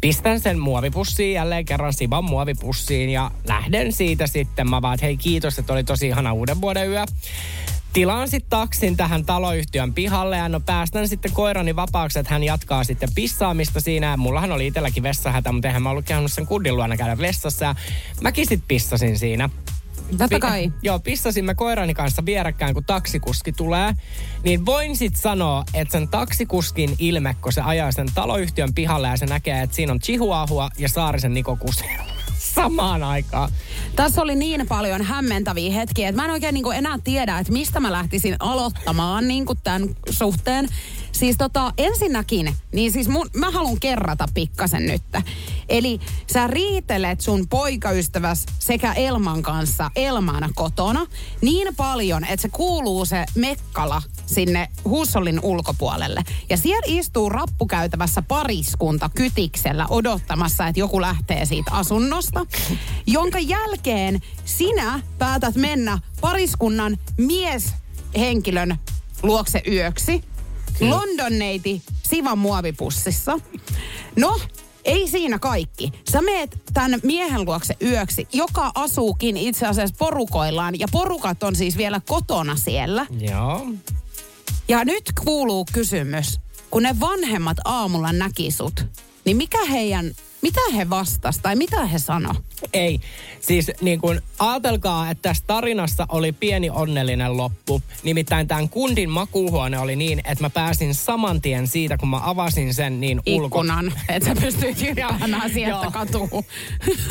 Pistän 0.00 0.40
sen 0.40 0.58
muovipussiin 0.58 1.34
jälleen 1.34 1.64
kerran 1.64 1.92
Sivan 1.92 2.24
muovipussiin 2.24 3.10
ja 3.10 3.30
lähden 3.44 3.92
siitä 3.92 4.26
sitten. 4.26 4.70
Mä 4.70 4.82
vaan, 4.82 4.94
että 4.94 5.06
hei 5.06 5.16
kiitos, 5.16 5.58
että 5.58 5.72
oli 5.72 5.84
tosi 5.84 6.06
ihana 6.06 6.32
uuden 6.32 6.60
vuoden 6.60 6.88
yö 6.90 7.04
tilaan 7.96 8.28
sitten 8.28 8.50
taksin 8.50 8.96
tähän 8.96 9.24
taloyhtiön 9.24 9.94
pihalle 9.94 10.36
ja 10.36 10.48
no 10.48 10.60
päästän 10.60 11.08
sitten 11.08 11.32
koirani 11.32 11.76
vapaaksi, 11.76 12.18
että 12.18 12.32
hän 12.32 12.44
jatkaa 12.44 12.84
sitten 12.84 13.08
pissaamista 13.14 13.80
siinä. 13.80 14.16
Mullahan 14.16 14.52
oli 14.52 14.66
itselläkin 14.66 15.02
vessahätä, 15.02 15.52
mutta 15.52 15.68
eihän 15.68 15.82
mä 15.82 15.90
ollut 15.90 16.04
käynyt 16.04 16.32
sen 16.32 16.46
kundin 16.46 16.76
luona 16.76 16.96
käydä 16.96 17.18
vessassa. 17.18 17.64
Ja 17.64 17.74
mäkin 18.20 18.46
sitten 18.46 18.68
pissasin 18.68 19.18
siinä. 19.18 19.50
Totta 20.18 20.38
kai. 20.38 20.68
Pi- 20.68 20.74
joo, 20.86 20.98
pissasimme 20.98 21.54
koirani 21.54 21.94
kanssa 21.94 22.26
vierekkäin, 22.26 22.74
kun 22.74 22.84
taksikuski 22.84 23.52
tulee. 23.52 23.94
Niin 24.44 24.66
voin 24.66 24.96
sitten 24.96 25.22
sanoa, 25.22 25.64
että 25.74 25.92
sen 25.92 26.08
taksikuskin 26.08 26.94
ilme, 26.98 27.36
kun 27.40 27.52
se 27.52 27.60
ajaa 27.60 27.92
sen 27.92 28.08
taloyhtiön 28.14 28.74
pihalle 28.74 29.08
ja 29.08 29.16
se 29.16 29.26
näkee, 29.26 29.62
että 29.62 29.76
siinä 29.76 29.92
on 29.92 30.00
Chihuahua 30.00 30.70
ja 30.78 30.88
Saarisen 30.88 31.34
Niko 31.34 31.56
Kusero 31.56 32.04
samaan 32.56 33.02
aikaan. 33.02 33.50
Tässä 33.96 34.22
oli 34.22 34.34
niin 34.34 34.66
paljon 34.68 35.02
hämmentäviä 35.02 35.72
hetkiä, 35.72 36.08
että 36.08 36.22
mä 36.22 36.24
en 36.24 36.30
oikein 36.30 36.54
niin 36.54 36.72
enää 36.74 36.98
tiedä, 37.04 37.38
että 37.38 37.52
mistä 37.52 37.80
mä 37.80 37.92
lähtisin 37.92 38.36
aloittamaan 38.38 39.28
niin 39.28 39.46
tämän 39.64 39.88
suhteen. 40.10 40.68
Siis 41.16 41.36
tota, 41.36 41.72
ensinnäkin, 41.78 42.56
niin 42.72 42.92
siis 42.92 43.08
mun, 43.08 43.30
mä 43.34 43.50
haluan 43.50 43.80
kerrata 43.80 44.28
pikkasen 44.34 44.86
nyt. 44.86 45.02
Eli 45.68 46.00
sä 46.32 46.46
riitelet 46.46 47.20
sun 47.20 47.48
poikaystäväs 47.48 48.46
sekä 48.58 48.92
Elman 48.92 49.42
kanssa 49.42 49.90
Elman 49.96 50.50
kotona 50.54 51.06
niin 51.40 51.76
paljon, 51.76 52.24
että 52.24 52.42
se 52.42 52.48
kuuluu 52.48 53.04
se 53.04 53.24
mekkala 53.34 54.02
sinne 54.26 54.68
Hussolin 54.84 55.40
ulkopuolelle. 55.42 56.24
Ja 56.50 56.56
siellä 56.56 56.86
istuu 56.86 57.28
rappukäytävässä 57.28 58.22
pariskunta 58.22 59.10
kytiksellä 59.14 59.86
odottamassa, 59.90 60.66
että 60.66 60.80
joku 60.80 61.00
lähtee 61.00 61.44
siitä 61.44 61.70
asunnosta. 61.70 62.46
Jonka 63.06 63.38
jälkeen 63.38 64.20
sinä 64.44 65.00
päätät 65.18 65.54
mennä 65.54 65.98
pariskunnan 66.20 66.98
mieshenkilön 67.18 68.76
luokse 69.22 69.62
yöksi. 69.68 70.24
London 70.80 71.38
neiti 71.38 71.82
Sivan 72.02 72.38
muovipussissa. 72.38 73.40
No, 74.16 74.40
ei 74.84 75.08
siinä 75.08 75.38
kaikki. 75.38 75.92
Sä 76.12 76.22
meet 76.22 76.58
tämän 76.74 77.00
miehen 77.02 77.44
luokse 77.44 77.76
yöksi, 77.82 78.28
joka 78.32 78.72
asuukin 78.74 79.36
itse 79.36 79.66
asiassa 79.66 79.96
porukoillaan. 79.98 80.78
Ja 80.78 80.86
porukat 80.92 81.42
on 81.42 81.56
siis 81.56 81.76
vielä 81.76 82.00
kotona 82.08 82.56
siellä. 82.56 83.06
Joo. 83.20 83.66
Ja 84.68 84.84
nyt 84.84 85.12
kuuluu 85.24 85.66
kysymys. 85.72 86.40
Kun 86.70 86.82
ne 86.82 87.00
vanhemmat 87.00 87.56
aamulla 87.64 88.12
näki 88.12 88.50
sut, 88.50 88.86
niin 89.24 89.36
mikä 89.36 89.64
heidän 89.64 90.12
mitä 90.46 90.60
he 90.76 90.90
vastas 90.90 91.38
tai 91.38 91.56
mitä 91.56 91.86
he 91.86 91.98
sano? 91.98 92.34
Ei. 92.72 93.00
Siis 93.40 93.70
niin 93.80 94.00
kun, 94.00 94.22
ajatelkaa, 94.38 95.10
että 95.10 95.28
tässä 95.28 95.44
tarinassa 95.46 96.06
oli 96.08 96.32
pieni 96.32 96.70
onnellinen 96.70 97.36
loppu. 97.36 97.82
Nimittäin 98.02 98.48
tämän 98.48 98.68
kundin 98.68 99.10
makuuhuone 99.10 99.78
oli 99.78 99.96
niin, 99.96 100.18
että 100.24 100.44
mä 100.44 100.50
pääsin 100.50 100.94
saman 100.94 101.40
tien 101.40 101.66
siitä, 101.66 101.98
kun 101.98 102.08
mä 102.08 102.20
avasin 102.22 102.74
sen 102.74 103.00
niin 103.00 103.20
ulko... 103.26 103.46
Ikkunan, 103.46 103.92
että 104.08 104.28
sä 104.28 104.40
pystyit 104.40 104.80
hyppäämään 104.80 105.50
sieltä 105.54 105.90
katuun. 105.92 106.44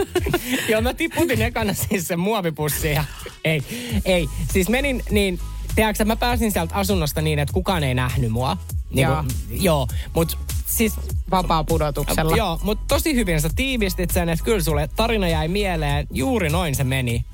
Joo, 0.70 0.82
mä 0.82 0.94
tiputin 0.94 1.42
ekana 1.42 1.74
siis 1.74 2.08
sen 2.08 2.20
muovipussiin 2.20 2.94
ja 2.94 3.04
ei, 3.44 3.62
ei. 4.06 4.28
Siis 4.54 4.70
menin 4.70 5.04
niin, 5.12 5.40
tiedätkö, 5.76 6.06
mä 6.06 6.16
pääsin 6.16 6.52
sieltä 6.52 6.76
asunnosta 6.76 7.22
niin, 7.22 7.40
että 7.40 7.54
kukaan 7.54 7.84
ei 7.84 7.94
nähnyt 7.94 8.32
mua. 8.32 8.58
Niin 8.90 9.08
joo. 9.08 9.16
Kun, 9.16 9.64
joo, 9.64 9.88
mutta 10.14 10.38
siis... 10.66 10.94
Vapaa 11.32 11.64
pudotuksella. 11.64 12.38
Joo, 12.38 12.60
mutta 12.64 12.86
tosi 12.88 13.16
hyvin 13.16 13.42
sä 13.42 13.50
tiivistit 13.56 14.12
sen, 14.12 14.30
että 14.30 14.46
kyllä 14.46 14.64
sulle 14.64 14.90
tarina 14.96 15.28
jäi 15.28 15.48
mieleen. 15.48 16.08
Juuri 16.12 16.50
noin 16.50 16.76
se 16.76 16.84
meni. 16.84 17.26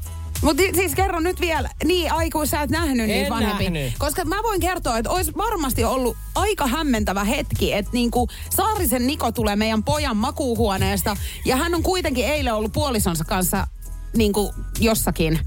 Mutta 0.42 0.64
siis 0.76 0.96
kerro 0.96 1.20
nyt 1.20 1.42
vielä, 1.42 1.70
niin 1.84 2.14
aiku 2.14 2.46
sä 2.46 2.62
et 2.62 2.70
nähnyt 2.70 3.10
en 3.10 3.18
niitä 3.18 3.30
vanhempia. 3.30 3.70
Nähnyt. 3.70 3.94
Koska 4.00 4.26
mä 4.26 4.44
voin 4.44 4.62
kertoa, 4.62 4.98
että 4.98 5.10
olisi 5.10 5.32
varmasti 5.38 5.84
ollut 5.84 6.18
aika 6.36 6.68
hämmentävä 6.68 7.24
hetki, 7.24 7.74
että 7.74 7.92
niinku 7.94 8.28
Saarisen 8.50 9.08
Niko 9.08 9.32
tulee 9.32 9.56
meidän 9.56 9.84
pojan 9.84 10.18
makuuhuoneesta 10.18 11.18
ja 11.46 11.56
hän 11.56 11.76
on 11.76 11.84
kuitenkin 11.84 12.26
eilen 12.26 12.54
ollut 12.54 12.74
puolisonsa 12.74 13.24
kanssa 13.24 13.68
niinku 14.16 14.54
jossakin 14.80 15.40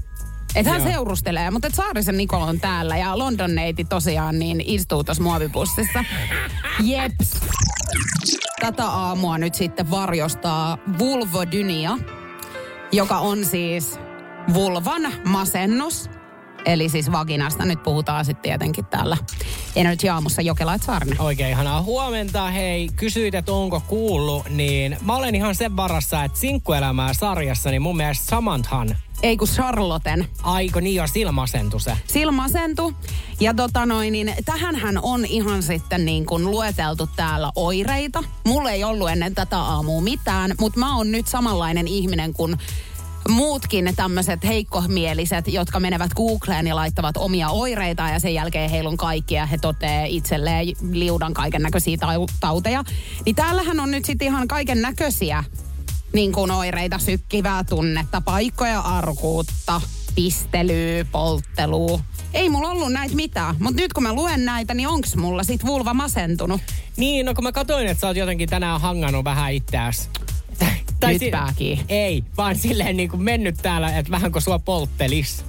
että 0.55 0.71
hän 0.71 0.81
Joo. 0.81 0.91
seurustelee, 0.91 1.51
mutta 1.51 1.67
et 1.67 1.75
Saarisen 1.75 2.17
Niko 2.17 2.37
on 2.37 2.59
täällä 2.59 2.97
ja 2.97 3.17
London 3.17 3.55
neiti 3.55 3.83
tosiaan 3.83 4.39
niin 4.39 4.61
istuu 4.65 5.03
tuossa 5.03 5.23
muovipussissa. 5.23 6.05
Jeps. 6.83 7.39
Tätä 8.61 8.87
aamua 8.87 9.37
nyt 9.37 9.55
sitten 9.55 9.91
varjostaa 9.91 10.77
vulvodynia, 10.99 11.97
joka 12.91 13.17
on 13.17 13.45
siis 13.45 13.99
vulvan 14.53 15.01
masennus. 15.25 16.09
Eli 16.65 16.89
siis 16.89 17.11
vaginasta 17.11 17.65
nyt 17.65 17.83
puhutaan 17.83 18.25
sitten 18.25 18.43
tietenkin 18.43 18.85
täällä 18.85 19.17
Energy 19.75 20.09
Aamussa 20.09 20.41
Jokelait 20.41 20.83
Saarinen. 20.83 21.21
Oikein 21.21 21.49
ihanaa 21.49 21.81
huomenta. 21.81 22.51
Hei, 22.51 22.89
kysyit, 22.95 23.35
että 23.35 23.51
onko 23.51 23.81
kuullut, 23.87 24.49
niin 24.49 24.97
mä 25.01 25.15
olen 25.15 25.35
ihan 25.35 25.55
sen 25.55 25.75
varassa, 25.75 26.23
että 26.23 26.39
sinkkuelämää 26.39 27.13
sarjassa, 27.13 27.69
niin 27.69 27.81
mun 27.81 27.97
mielestä 27.97 28.25
Samanthan 28.25 28.95
ei 29.23 29.37
kun 29.37 29.47
Charlotten. 29.47 30.27
Aiko 30.43 30.79
niin 30.79 30.95
jo, 30.95 31.07
silmasentu 31.07 31.79
se. 31.79 31.97
Silmasentu. 32.07 32.93
Ja 33.39 33.53
tota 33.53 33.85
noin, 33.85 34.13
niin 34.13 34.33
tähänhän 34.45 34.99
on 35.01 35.25
ihan 35.25 35.63
sitten 35.63 36.05
niin 36.05 36.25
kuin 36.25 36.51
lueteltu 36.51 37.09
täällä 37.15 37.51
oireita. 37.55 38.23
Mulla 38.47 38.71
ei 38.71 38.83
ollut 38.83 39.09
ennen 39.09 39.35
tätä 39.35 39.59
aamua 39.59 40.01
mitään, 40.01 40.55
mutta 40.59 40.79
mä 40.79 40.97
oon 40.97 41.11
nyt 41.11 41.27
samanlainen 41.27 41.87
ihminen 41.87 42.33
kuin 42.33 42.57
muutkin 43.29 43.93
tämmöiset 43.95 44.43
heikkomieliset, 44.43 45.47
jotka 45.47 45.79
menevät 45.79 46.13
Googleen 46.13 46.67
ja 46.67 46.75
laittavat 46.75 47.17
omia 47.17 47.49
oireita 47.49 48.09
ja 48.09 48.19
sen 48.19 48.33
jälkeen 48.33 48.69
heillä 48.69 48.89
on 48.89 48.97
kaikkia, 48.97 49.45
he 49.45 49.57
totee 49.57 50.07
itselleen 50.07 50.67
liudan 50.91 51.33
kaiken 51.33 51.61
näköisiä 51.61 51.97
tauteja. 52.39 52.83
Niin 53.25 53.35
täällähän 53.35 53.79
on 53.79 53.91
nyt 53.91 54.05
sitten 54.05 54.27
ihan 54.27 54.47
kaiken 54.47 54.81
näköisiä 54.81 55.43
niin 56.13 56.31
kuin 56.31 56.51
oireita, 56.51 56.99
sykkivää 56.99 57.63
tunnetta, 57.63 58.21
paikkoja 58.21 58.79
arkuutta, 58.79 59.81
pistelyä, 60.15 61.05
polttelua. 61.11 61.99
Ei 62.33 62.49
mulla 62.49 62.69
ollut 62.69 62.91
näitä 62.93 63.15
mitään, 63.15 63.55
mutta 63.59 63.81
nyt 63.81 63.93
kun 63.93 64.03
mä 64.03 64.13
luen 64.13 64.45
näitä, 64.45 64.73
niin 64.73 64.87
onks 64.87 65.15
mulla 65.15 65.43
sit 65.43 65.65
vulva 65.65 65.93
masentunut? 65.93 66.61
Niin, 66.97 67.25
no 67.25 67.33
kun 67.33 67.43
mä 67.43 67.51
katsoin, 67.51 67.87
että 67.87 68.01
sä 68.01 68.07
oot 68.07 68.17
jotenkin 68.17 68.49
tänään 68.49 68.81
hangannut 68.81 69.23
vähän 69.23 69.53
itseäsi. 69.53 70.09
Nyt 71.03 71.31
pääkin. 71.31 71.79
Ei, 71.89 72.23
vaan 72.37 72.55
silleen 72.55 72.97
niin 72.97 73.09
kuin 73.09 73.23
mennyt 73.23 73.55
täällä, 73.61 73.97
että 73.97 74.11
vähän 74.11 74.31
kuin 74.31 74.41
sua 74.41 74.59
polttelis. 74.59 75.45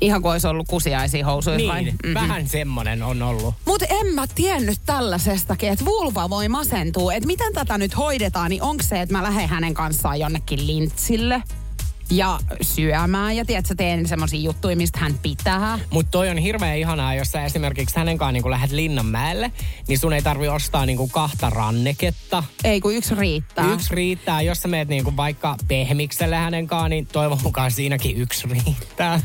Ihan 0.00 0.22
kuin 0.22 0.32
olisi 0.32 0.46
ollut 0.46 0.68
kusiaisia 0.68 1.24
housuja 1.26 1.56
Niin, 1.56 1.68
vai? 1.68 1.82
mm-hmm. 1.84 2.14
vähän 2.14 2.48
semmonen 2.48 3.02
on 3.02 3.22
ollut. 3.22 3.54
Mutta 3.64 3.86
en 3.90 4.14
mä 4.14 4.26
tiennyt 4.34 4.78
tällaisestakin, 4.86 5.68
että 5.68 5.84
vulva 5.84 6.30
voi 6.30 6.48
masentua. 6.48 7.14
Että 7.14 7.26
miten 7.26 7.52
tätä 7.52 7.78
nyt 7.78 7.96
hoidetaan, 7.96 8.50
niin 8.50 8.62
onko 8.62 8.82
se, 8.82 9.00
että 9.00 9.14
mä 9.14 9.22
lähden 9.22 9.48
hänen 9.48 9.74
kanssaan 9.74 10.20
jonnekin 10.20 10.66
lintsille 10.66 11.42
ja 12.10 12.38
syömään. 12.60 13.36
Ja 13.36 13.44
tiedätkö, 13.44 13.74
teen 13.74 14.08
semmoisia 14.08 14.40
juttuja, 14.40 14.76
mistä 14.76 14.98
hän 14.98 15.18
pitää. 15.22 15.78
Mutta 15.90 16.10
toi 16.10 16.28
on 16.28 16.38
hirveän 16.38 16.78
ihanaa, 16.78 17.14
jos 17.14 17.32
sä 17.32 17.44
esimerkiksi 17.44 17.96
hänen 17.96 18.18
kanssaan 18.18 18.34
niin 18.34 18.50
lähdet 18.50 18.70
Linnanmäelle, 18.70 19.52
niin 19.88 19.98
sun 19.98 20.12
ei 20.12 20.22
tarvi 20.22 20.48
ostaa 20.48 20.86
niin 20.86 20.96
kuin 20.96 21.10
kahta 21.10 21.50
ranneketta. 21.50 22.44
Ei 22.64 22.80
kun 22.80 22.94
yksi 22.94 23.14
riittää. 23.14 23.72
Yksi 23.72 23.94
riittää. 23.94 24.42
Jos 24.42 24.62
sä 24.62 24.68
meet 24.68 24.88
niin 24.88 25.04
kuin 25.04 25.16
vaikka 25.16 25.56
pehmikselle 25.68 26.36
hänen 26.36 26.66
kanssaan, 26.66 26.90
niin 26.90 27.06
toivon 27.06 27.38
mukaan 27.42 27.70
siinäkin 27.70 28.16
yksi 28.16 28.48
riittää. 28.48 29.20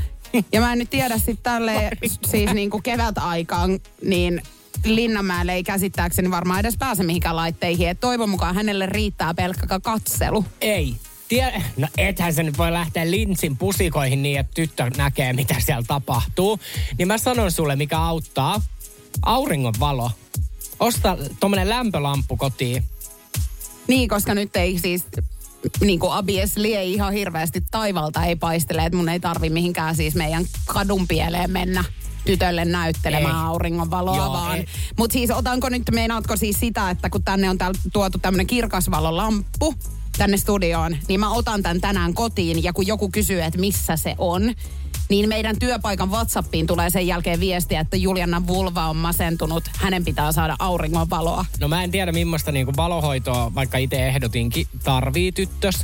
Ja 0.52 0.62
mä 0.62 0.74
en 0.74 0.80
nyt 0.80 0.90
tiedä 0.90 1.18
sitten 1.18 1.44
tälle 1.44 1.90
siis 2.28 2.54
niinku 2.54 2.82
kevätaikaan, 2.82 3.80
niin 4.04 4.42
Linnanmäelle 4.86 5.54
ei 5.54 5.64
käsittääkseni 5.64 6.32
varmaan 6.32 6.60
edes 6.60 6.78
pääse 6.78 7.04
mihinkään 7.04 7.36
laitteihin. 7.36 7.90
Et 7.90 8.00
toivon 8.00 8.30
mukaan 8.30 8.56
hänelle 8.56 8.86
riittää 8.86 9.34
pelkkä 9.34 9.80
katselu. 9.80 10.46
Ei. 10.62 10.96
Tie- 11.32 11.64
no 11.78 11.88
ethän 11.98 12.34
se 12.34 12.44
nyt 12.44 12.58
voi 12.58 12.72
lähteä 12.72 13.12
linsin 13.12 13.58
pusikoihin 13.58 14.24
niin, 14.24 14.40
että 14.40 14.52
tyttö 14.54 14.92
näkee, 14.98 15.34
mitä 15.34 15.56
siellä 15.60 15.84
tapahtuu. 15.88 16.60
Niin 16.98 17.08
mä 17.08 17.18
sanon 17.18 17.52
sulle, 17.52 17.76
mikä 17.76 18.00
auttaa. 18.00 18.62
Auringon 19.26 19.74
valo. 19.80 20.12
Osta 20.80 21.18
tommonen 21.40 21.70
lämpölamppu 21.70 22.38
kotiin. 22.38 22.84
Niin, 23.88 24.10
koska 24.10 24.34
nyt 24.34 24.56
ei 24.56 24.80
siis 24.80 25.06
niin 25.82 26.00
kuin 26.00 26.14
Abies 26.14 26.58
lie 26.58 26.84
ihan 26.84 27.14
hirveästi 27.14 27.64
taivalta 27.72 28.26
ei 28.26 28.36
paistele, 28.36 28.86
että 28.86 28.98
mun 28.98 29.10
ei 29.10 29.20
tarvi 29.20 29.50
mihinkään 29.50 29.96
siis 29.96 30.16
meidän 30.16 30.46
kadun 30.66 31.08
pieleen 31.08 31.52
mennä 31.52 31.84
tytölle 32.26 32.66
näyttelemään 32.66 33.36
Ei. 33.36 33.42
auringonvaloa 33.46 34.18
Joo, 34.18 34.34
vaan. 34.34 34.60
Mutta 34.98 35.14
siis 35.14 35.32
otanko 35.32 35.70
nyt, 35.70 35.84
meinaatko 35.92 36.38
siis 36.38 36.60
sitä, 36.60 36.90
että 36.90 37.10
kun 37.10 37.24
tänne 37.24 37.50
on 37.50 37.58
täällä 37.58 37.80
tuotu 37.94 38.18
tämmöinen 38.18 38.48
kirkasvalolamppu 38.48 39.76
tänne 40.18 40.38
studioon, 40.38 40.98
niin 41.08 41.20
mä 41.20 41.34
otan 41.34 41.64
tämän 41.64 41.82
tänään 41.82 42.14
kotiin 42.14 42.64
ja 42.64 42.74
kun 42.74 42.88
joku 42.88 43.10
kysyy, 43.10 43.42
että 43.42 43.60
missä 43.60 43.96
se 43.96 44.16
on, 44.18 44.54
niin 45.10 45.30
meidän 45.30 45.60
työpaikan 45.60 46.12
WhatsAppiin 46.12 46.68
tulee 46.68 46.90
sen 46.90 47.08
jälkeen 47.08 47.40
viestiä, 47.40 47.80
että 47.80 47.98
Juliana 47.98 48.48
Vulva 48.48 48.90
on 48.90 48.96
masentunut, 48.96 49.64
hänen 49.78 50.06
pitää 50.06 50.32
saada 50.32 50.56
auringonvaloa. 50.60 51.46
No 51.60 51.68
mä 51.68 51.84
en 51.84 51.92
tiedä 51.92 52.12
millaista 52.12 52.52
niinku 52.52 52.74
valohoitoa, 52.78 53.56
vaikka 53.56 53.78
itse 53.78 54.08
ehdotinkin, 54.08 54.68
tarvii 54.84 55.32
tyttös. 55.32 55.76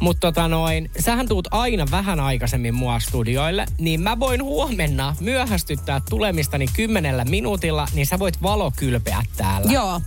Mutta 0.00 0.20
tota 0.20 0.48
noin, 0.48 0.90
sähän 0.98 1.28
tuut 1.28 1.48
aina 1.50 1.86
vähän 1.90 2.20
aikaisemmin 2.20 2.74
mua 2.74 3.00
studioille, 3.00 3.66
niin 3.78 4.00
mä 4.00 4.20
voin 4.20 4.42
huomenna 4.42 5.16
myöhästyttää 5.20 6.00
tulemistani 6.10 6.66
kymmenellä 6.76 7.24
minuutilla, 7.24 7.88
niin 7.94 8.06
sä 8.06 8.18
voit 8.18 8.42
valokylpeä 8.42 9.22
täällä. 9.36 9.72
Joo. 9.72 10.00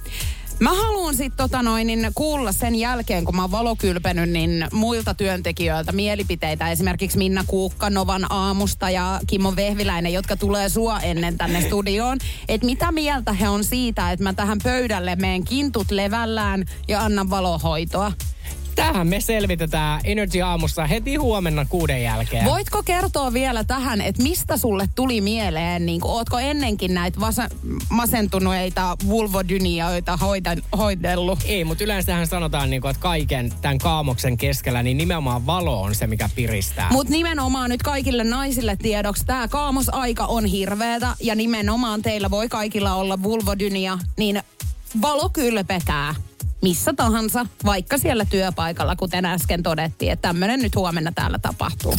Mä 0.59 0.73
haluan 0.73 1.15
sitten 1.15 1.37
tota 1.49 1.61
niin 1.83 2.11
kuulla 2.15 2.51
sen 2.51 2.75
jälkeen, 2.75 3.25
kun 3.25 3.35
mä 3.35 3.41
oon 3.41 3.51
valokylpenyt, 3.51 4.29
niin 4.29 4.67
muilta 4.73 5.13
työntekijöiltä 5.13 5.91
mielipiteitä. 5.91 6.71
Esimerkiksi 6.71 7.17
Minna 7.17 7.43
Kuukka 7.47 7.89
Novan 7.89 8.31
aamusta 8.31 8.89
ja 8.89 9.19
Kimmo 9.27 9.55
Vehviläinen, 9.55 10.13
jotka 10.13 10.35
tulee 10.35 10.69
sua 10.69 10.99
ennen 10.99 11.37
tänne 11.37 11.61
studioon. 11.61 12.17
Että 12.47 12.65
mitä 12.65 12.91
mieltä 12.91 13.33
he 13.33 13.49
on 13.49 13.63
siitä, 13.63 14.11
että 14.11 14.23
mä 14.23 14.33
tähän 14.33 14.59
pöydälle 14.63 15.15
meen 15.15 15.43
kintut 15.43 15.91
levällään 15.91 16.65
ja 16.87 17.01
annan 17.01 17.29
valohoitoa. 17.29 18.11
Tähän 18.77 19.07
me 19.07 19.21
selvitetään 19.21 20.01
Energy 20.03 20.41
aamussa 20.41 20.85
heti 20.87 21.15
huomenna 21.15 21.65
kuuden 21.65 22.03
jälkeen. 22.03 22.45
Voitko 22.45 22.83
kertoa 22.83 23.33
vielä 23.33 23.63
tähän, 23.63 24.01
että 24.01 24.23
mistä 24.23 24.57
sulle 24.57 24.89
tuli 24.95 25.21
mieleen, 25.21 25.85
niin 25.85 26.01
kuin, 26.01 26.11
ootko 26.11 26.39
ennenkin 26.39 26.93
näitä 26.93 27.19
vasa- 27.19 27.49
masentuneita 27.89 28.97
vulvodynioita 29.07 30.17
hoitan, 30.17 30.61
hoidellut? 30.77 31.39
Ei, 31.45 31.63
mutta 31.63 31.83
yleensähän 31.83 32.27
sanotaan, 32.27 32.69
niinku, 32.69 32.87
että 32.87 33.01
kaiken 33.01 33.53
tämän 33.61 33.77
kaamoksen 33.77 34.37
keskellä, 34.37 34.83
niin 34.83 34.97
nimenomaan 34.97 35.45
valo 35.45 35.81
on 35.81 35.95
se, 35.95 36.07
mikä 36.07 36.29
piristää. 36.35 36.89
Mutta 36.91 37.13
nimenomaan 37.13 37.69
nyt 37.69 37.83
kaikille 37.83 38.23
naisille 38.23 38.75
tiedoksi, 38.75 39.25
tämä 39.25 39.47
kaamosaika 39.47 40.25
on 40.25 40.45
hirveetä 40.45 41.15
ja 41.19 41.35
nimenomaan 41.35 42.01
teillä 42.01 42.31
voi 42.31 42.49
kaikilla 42.49 42.95
olla 42.95 43.23
vulvodynia, 43.23 43.99
niin 44.17 44.43
valo 45.01 45.29
kylpekää 45.29 46.15
missä 46.61 46.93
tahansa, 46.93 47.45
vaikka 47.65 47.97
siellä 47.97 48.25
työpaikalla, 48.25 48.95
kuten 48.95 49.25
äsken 49.25 49.63
todettiin, 49.63 50.11
että 50.11 50.27
tämmöinen 50.27 50.59
nyt 50.59 50.75
huomenna 50.75 51.11
täällä 51.15 51.39
tapahtuu. 51.39 51.95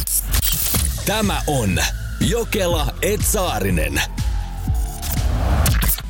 Tämä 1.05 1.41
on 1.47 1.79
Jokela 2.19 2.93
Etsaarinen. 3.01 4.01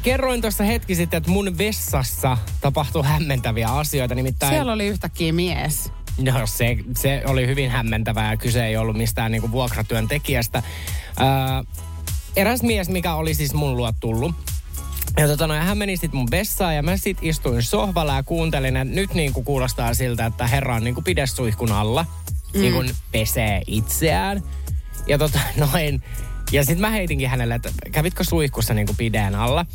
Kerroin 0.02 0.42
tuossa 0.42 0.64
hetki 0.64 0.96
sitten, 0.96 1.18
että 1.18 1.32
mun 1.32 1.58
vessassa 1.58 2.38
tapahtui 2.62 3.04
hämmentäviä 3.04 3.68
asioita, 3.68 4.16
nimittäin... 4.16 4.54
Siellä 4.54 4.74
oli 4.74 4.88
yhtäkkiä 4.88 5.34
mies. 5.34 5.92
No 6.18 6.48
se, 6.48 6.78
se 6.98 7.22
oli 7.26 7.48
hyvin 7.48 7.72
hämmentävää 7.72 8.32
ja 8.32 8.38
kyse 8.38 8.66
ei 8.66 8.78
ollut 8.78 8.98
mistään 8.98 9.32
niinku 9.32 9.52
vuokratyöntekijästä. 9.52 10.64
Ää, 11.18 11.64
eräs 12.36 12.62
mies, 12.62 12.90
mikä 12.90 13.16
oli 13.16 13.34
siis 13.34 13.54
mun 13.54 13.78
luo 13.78 13.94
tullut. 14.00 14.36
Ja 15.18 15.28
tota, 15.28 15.48
no, 15.48 15.56
ja 15.56 15.64
hän 15.64 15.78
meni 15.78 15.98
sitten 15.98 16.18
mun 16.18 16.32
vessaan 16.32 16.76
ja 16.76 16.84
mä 16.84 16.98
sit 16.98 17.18
istuin 17.22 17.64
sohvalla 17.64 18.16
ja 18.16 18.24
kuuntelin, 18.24 18.78
että 18.78 18.94
nyt 18.94 19.14
niinku 19.14 19.44
kuulostaa 19.44 19.94
siltä, 19.94 20.26
että 20.26 20.48
herra 20.48 20.76
on 20.76 20.84
niinku 20.84 21.02
pidessuihkun 21.02 21.72
alla. 21.72 22.06
Mm. 22.54 22.62
Niin 22.62 22.74
kuin 22.74 22.90
pesee 23.12 23.62
itseään. 23.68 24.44
Ja 25.08 25.18
tota 25.18 25.40
noin, 25.74 26.04
ja 26.52 26.64
sitten 26.64 26.82
mä 26.82 26.90
heitinkin 26.90 27.30
hänelle, 27.30 27.56
että 27.56 27.70
kävitkö 27.92 28.24
suihkussa 28.24 28.74
niinku 28.74 28.94
pideen 28.98 29.36
alla. 29.36 29.66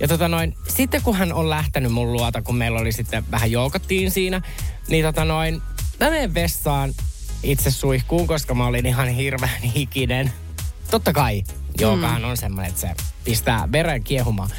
Ja 0.00 0.08
tota 0.08 0.28
noin, 0.28 0.56
sitten 0.68 1.02
kun 1.02 1.16
hän 1.16 1.32
on 1.32 1.50
lähtenyt 1.50 1.92
mun 1.92 2.12
luota, 2.12 2.42
kun 2.42 2.56
meillä 2.56 2.80
oli 2.80 2.92
sitten 2.92 3.24
vähän 3.30 3.50
joukattiin 3.50 4.10
siinä, 4.10 4.42
niin 4.88 5.04
tota 5.04 5.24
noin, 5.24 5.62
mä 6.00 6.10
menen 6.10 6.34
vessaan 6.34 6.92
itse 7.42 7.70
suihkuun, 7.70 8.26
koska 8.26 8.54
mä 8.54 8.66
olin 8.66 8.86
ihan 8.86 9.08
hirveän 9.08 9.62
hikinen. 9.62 10.32
Totta 10.90 11.12
kai, 11.12 11.42
joogahan 11.80 12.24
on 12.24 12.36
semmoinen, 12.36 12.68
että 12.68 12.80
se 12.80 12.90
pistää 13.24 13.72
veren 13.72 14.04
kiehumaan. 14.04 14.50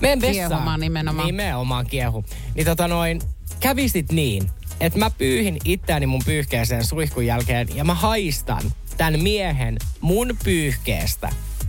Menen 0.00 0.20
vessaan. 0.20 0.48
Kiehumaan 0.48 0.80
nimenomaan. 0.80 1.26
Nimenomaan 1.26 1.86
kiehu. 1.86 2.24
Niin 2.54 2.66
tota 2.66 2.88
noin, 2.88 3.20
kävi 3.60 3.88
sit 3.88 4.12
niin, 4.12 4.50
että 4.80 4.98
mä 4.98 5.10
pyyhin 5.10 5.56
itseäni 5.64 6.06
mun 6.06 6.22
pyyhkeeseen 6.24 6.84
suihkun 6.84 7.26
jälkeen 7.26 7.68
ja 7.74 7.84
mä 7.84 7.94
haistan 7.94 8.62
tämän 8.96 9.22
miehen 9.22 9.78
mun 10.00 10.36
pyyhkeestä. 10.44 11.28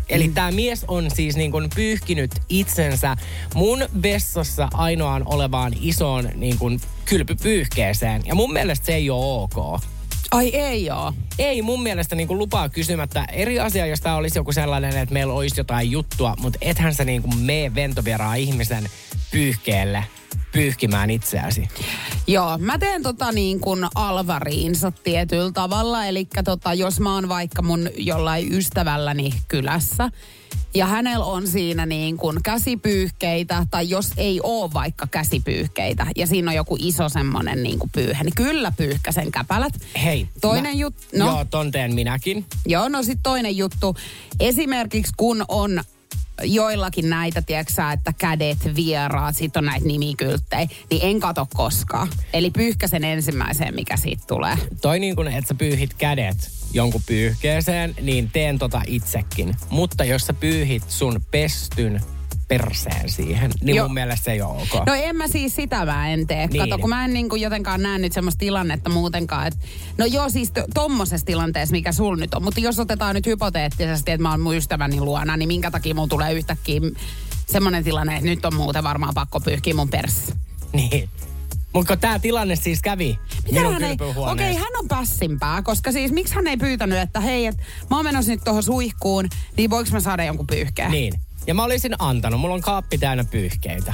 Eli 0.09 0.27
mm. 0.27 0.33
tämä 0.33 0.51
mies 0.51 0.85
on 0.87 1.11
siis 1.11 1.35
niin 1.35 1.51
kuin 1.51 1.69
pyyhkinyt 1.75 2.31
itsensä 2.49 3.15
mun 3.55 3.79
vessassa 4.01 4.67
ainoaan 4.73 5.23
olevaan 5.25 5.73
isoon 5.81 6.29
niin 6.35 6.57
kuin 6.57 6.81
kylpypyyhkeeseen. 7.05 8.21
Ja 8.25 8.35
mun 8.35 8.53
mielestä 8.53 8.85
se 8.85 8.95
ei 8.95 9.09
ole 9.09 9.43
ok. 9.43 9.81
Ai 10.33 10.49
ei 10.49 10.89
oo. 10.91 11.13
Ei 11.39 11.61
mun 11.61 11.83
mielestä 11.83 12.15
niin 12.15 12.27
kuin 12.27 12.37
lupaa 12.37 12.69
kysymättä. 12.69 13.25
Eri 13.31 13.59
asia, 13.59 13.85
jos 13.85 14.01
tämä 14.01 14.15
olisi 14.15 14.39
joku 14.39 14.51
sellainen, 14.51 14.97
että 14.97 15.13
meillä 15.13 15.33
olisi 15.33 15.59
jotain 15.59 15.91
juttua, 15.91 16.35
mutta 16.39 16.59
ethän 16.61 16.93
sä 16.93 17.03
niin 17.03 17.21
kuin 17.21 17.37
mene 17.37 17.75
ventovieraan 17.75 18.37
ihmisen 18.37 18.89
pyyhkeelle 19.31 20.03
pyyhkimään 20.51 21.09
itseäsi. 21.09 21.67
Joo, 22.27 22.57
mä 22.57 22.77
teen 22.77 23.03
tota 23.03 23.31
niin 23.31 23.59
kuin 23.59 23.85
alvariinsa 23.95 24.91
tietyllä 24.91 25.51
tavalla. 25.51 26.05
Eli 26.05 26.27
tota, 26.45 26.73
jos 26.73 26.99
mä 26.99 27.13
oon 27.13 27.29
vaikka 27.29 27.61
mun 27.61 27.89
jollain 27.97 28.53
ystävälläni 28.53 29.33
kylässä, 29.47 30.09
ja 30.73 30.85
hänellä 30.85 31.25
on 31.25 31.47
siinä 31.47 31.85
niin 31.85 32.17
kuin 32.17 32.37
käsipyyhkeitä, 32.43 33.65
tai 33.71 33.89
jos 33.89 34.11
ei 34.17 34.39
ole 34.43 34.73
vaikka 34.73 35.07
käsipyyhkeitä, 35.07 36.07
ja 36.15 36.27
siinä 36.27 36.51
on 36.51 36.55
joku 36.55 36.77
iso 36.79 37.09
semmonen 37.09 37.63
niin 37.63 37.79
kuin 37.79 37.89
pyyhe, 37.89 38.23
niin 38.23 38.35
kyllä 38.35 38.71
pyyhkäsen 38.77 39.31
käpälät. 39.31 39.73
Hei. 40.03 40.27
Toinen 40.41 40.79
juttu, 40.79 41.03
no. 41.13 41.25
Joo, 41.25 41.45
ton 41.45 41.71
teen 41.71 41.95
minäkin. 41.95 42.45
Joo, 42.65 42.89
no 42.89 43.03
sitten 43.03 43.23
toinen 43.23 43.57
juttu. 43.57 43.95
Esimerkiksi 44.39 45.13
kun 45.17 45.45
on 45.47 45.83
joillakin 46.43 47.09
näitä, 47.09 47.41
tiedätkö 47.41 47.73
sä, 47.73 47.91
että 47.91 48.13
kädet, 48.17 48.57
vieraat, 48.75 49.35
sitten 49.35 49.59
on 49.59 49.65
näitä 49.65 49.87
nimikylttejä, 49.87 50.67
niin 50.89 51.01
en 51.03 51.19
kato 51.19 51.47
koskaan. 51.53 52.07
Eli 52.33 52.51
pyyhkäsen 52.51 53.03
ensimmäiseen, 53.03 53.75
mikä 53.75 53.97
siitä 53.97 54.23
tulee. 54.27 54.57
Toi 54.81 54.99
niin 54.99 55.15
kuin, 55.15 55.27
että 55.27 55.47
sä 55.47 55.55
pyyhit 55.55 55.93
kädet 55.93 56.51
jonkun 56.73 57.01
pyyhkeeseen, 57.05 57.95
niin 58.01 58.29
teen 58.33 58.59
tota 58.59 58.81
itsekin. 58.87 59.55
Mutta 59.69 60.03
jos 60.03 60.21
sä 60.21 60.33
pyyhit 60.33 60.83
sun 60.87 61.21
pestyn 61.31 62.01
perseen 62.47 63.09
siihen. 63.09 63.51
Niin 63.61 63.75
Joo. 63.75 63.87
mun 63.87 63.93
mielestä 63.93 64.23
se 64.23 64.31
ei 64.31 64.41
ole 64.41 64.61
ok. 64.61 64.85
No 64.85 64.93
en 64.93 65.15
mä 65.15 65.27
siis 65.27 65.55
sitä 65.55 65.85
mä 65.85 66.09
en 66.09 66.27
tee. 66.27 66.47
Niin. 66.47 66.59
Kato, 66.59 66.77
kun 66.77 66.89
mä 66.89 67.05
en 67.05 67.13
niinku 67.13 67.35
jotenkaan 67.35 67.81
näe 67.81 67.97
nyt 67.97 68.13
semmoista 68.13 68.39
tilannetta 68.39 68.89
muutenkaan. 68.89 69.47
Et, 69.47 69.57
no 69.97 70.05
joo, 70.05 70.29
siis 70.29 70.51
to, 70.51 70.63
tommosessa 70.73 71.25
tilanteessa, 71.25 71.71
mikä 71.71 71.91
sul 71.91 72.15
nyt 72.15 72.33
on. 72.33 72.43
Mutta 72.43 72.59
jos 72.59 72.79
otetaan 72.79 73.15
nyt 73.15 73.25
hypoteettisesti, 73.25 74.11
että 74.11 74.21
mä 74.21 74.31
oon 74.31 74.41
mun 74.41 74.55
ystäväni 74.55 75.01
luona, 75.01 75.37
niin 75.37 75.47
minkä 75.47 75.71
takia 75.71 75.95
mulla 75.95 76.07
tulee 76.07 76.33
yhtäkkiä 76.33 76.81
semmoinen 77.47 77.83
tilanne, 77.83 78.15
että 78.15 78.29
nyt 78.29 78.45
on 78.45 78.55
muuten 78.55 78.83
varmaan 78.83 79.13
pakko 79.13 79.39
pyyhkiä 79.39 79.73
mun 79.73 79.89
pers. 79.89 80.33
Niin. 80.73 81.09
Mutta 81.73 81.97
tämä 81.97 82.19
tilanne 82.19 82.55
siis 82.55 82.81
kävi 82.81 83.19
minun 83.51 83.73
hän 83.73 83.83
ei, 83.83 83.97
kylpyhuoneessa. 83.97 84.31
okei, 84.31 84.55
hän 84.55 84.79
on 84.79 84.87
pässimpää, 84.87 85.61
koska 85.61 85.91
siis 85.91 86.11
miksi 86.11 86.35
hän 86.35 86.47
ei 86.47 86.57
pyytänyt, 86.57 86.99
että 86.99 87.19
hei, 87.19 87.45
et, 87.45 87.57
mä 87.89 87.95
oon 87.95 88.05
menossa 88.05 88.31
nyt 88.31 88.43
tuohon 88.43 88.63
suihkuun, 88.63 89.29
niin 89.57 89.69
voiko 89.69 89.89
mä 89.91 89.99
saada 89.99 90.23
jonkun 90.23 90.47
pyyhkeen? 90.47 90.91
Niin. 90.91 91.13
Ja 91.47 91.53
mä 91.53 91.63
olisin 91.63 91.95
antanut. 91.99 92.39
Mulla 92.39 92.55
on 92.55 92.61
kaappi 92.61 92.97
täynnä 92.97 93.23
pyyhkeitä. 93.23 93.93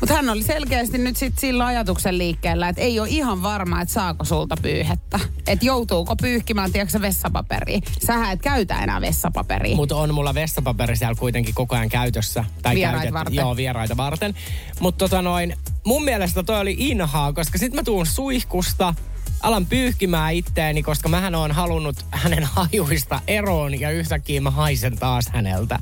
Mutta 0.00 0.14
hän 0.14 0.28
oli 0.30 0.42
selkeästi 0.42 0.98
nyt 0.98 1.16
sit 1.16 1.38
sillä 1.38 1.66
ajatuksen 1.66 2.18
liikkeellä, 2.18 2.68
että 2.68 2.82
ei 2.82 3.00
ole 3.00 3.08
ihan 3.08 3.42
varma, 3.42 3.80
että 3.80 3.94
saako 3.94 4.24
sulta 4.24 4.56
pyyhettä. 4.62 5.20
Että 5.46 5.66
joutuuko 5.66 6.16
pyyhkimään, 6.16 6.72
tiedätkö 6.72 7.00
vessapaperia. 7.00 7.80
Sähän 8.06 8.32
et 8.32 8.42
käytä 8.42 8.82
enää 8.82 9.00
vessapaperia. 9.00 9.76
Mutta 9.76 9.96
on 9.96 10.14
mulla 10.14 10.34
vessapaperi 10.34 10.96
siellä 10.96 11.14
kuitenkin 11.14 11.54
koko 11.54 11.74
ajan 11.76 11.88
käytössä. 11.88 12.44
Tai 12.62 12.74
Vieraita 12.74 12.98
käytet- 13.02 13.12
varten. 13.14 13.34
Joo, 13.34 13.56
vieraita 13.56 13.96
varten. 13.96 14.34
Mutta 14.80 14.98
tota 14.98 15.22
noin, 15.22 15.56
mun 15.84 16.04
mielestä 16.04 16.42
toi 16.42 16.60
oli 16.60 16.76
inhaa, 16.78 17.32
koska 17.32 17.58
sit 17.58 17.74
mä 17.74 17.82
tuun 17.82 18.06
suihkusta, 18.06 18.94
alan 19.42 19.66
pyyhkimään 19.66 20.34
itteeni, 20.34 20.82
koska 20.82 21.08
mähän 21.08 21.34
oon 21.34 21.52
halunnut 21.52 21.96
hänen 22.10 22.44
hajuista 22.54 23.20
eroon 23.26 23.80
ja 23.80 23.90
yhtäkkiä 23.90 24.40
mä 24.40 24.50
haisen 24.50 24.98
taas 24.98 25.28
häneltä. 25.28 25.78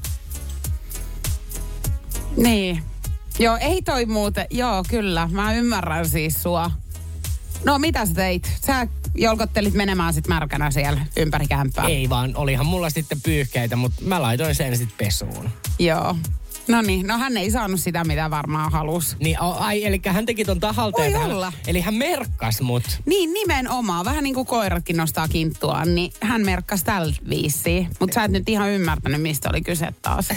Niin. 2.37 2.83
Joo, 3.39 3.57
ei 3.61 3.83
toi 3.83 4.07
muuten. 4.07 4.47
Joo, 4.51 4.85
kyllä. 4.89 5.29
Mä 5.33 5.55
ymmärrän 5.55 6.09
siis 6.09 6.43
sua. 6.43 6.71
No, 7.65 7.79
mitä 7.79 8.07
sä 8.07 8.15
teit? 8.15 8.53
Sä 8.67 8.87
jolkottelit 9.15 9.75
menemään 9.75 10.15
sit 10.15 10.29
märkänä 10.29 10.71
siellä 10.71 11.01
ympäri 11.17 11.47
kämppää. 11.47 11.85
Ei 11.87 12.09
vaan, 12.09 12.37
olihan 12.37 12.67
mulla 12.67 12.91
sitten 12.91 13.21
pyyhkeitä, 13.23 13.77
mutta 13.77 14.03
mä 14.05 14.23
laitoin 14.23 14.55
sen 14.55 14.77
sitten 14.77 14.97
pesuun. 15.07 15.51
Joo. 15.79 16.17
No 16.69 16.83
niin, 16.83 17.07
no 17.07 17.19
hän 17.19 17.37
ei 17.37 17.51
saanut 17.51 17.81
sitä, 17.81 18.05
mitä 18.05 18.31
varmaan 18.31 18.73
halus. 18.73 19.17
Niin, 19.21 19.43
o- 19.43 19.57
ai, 19.59 19.85
eli 19.85 20.01
hän 20.07 20.27
teki 20.27 20.45
ton 20.45 20.61
tahalta. 20.61 20.99
Voi 21.03 21.13
hän- 21.13 21.31
olla. 21.31 21.53
Eli 21.67 21.81
hän 21.81 21.95
merkkas 21.95 22.61
mut. 22.61 22.83
Niin, 23.07 23.33
nimenomaan. 23.33 24.05
Vähän 24.05 24.25
niin 24.25 24.35
kuin 24.35 24.47
koiratkin 24.47 24.97
nostaa 24.97 25.29
kinttuaan, 25.29 25.95
niin 25.95 26.13
hän 26.21 26.45
merkkasi 26.45 26.85
tällä 26.85 27.15
viisiin. 27.29 27.89
Mutta 28.01 28.15
sä 28.15 28.25
et 28.25 28.31
nyt 28.31 28.49
ihan 28.49 28.71
ymmärtänyt, 28.71 29.23
mistä 29.23 29.49
oli 29.51 29.61
kyse 29.63 29.89
taas. 30.03 30.29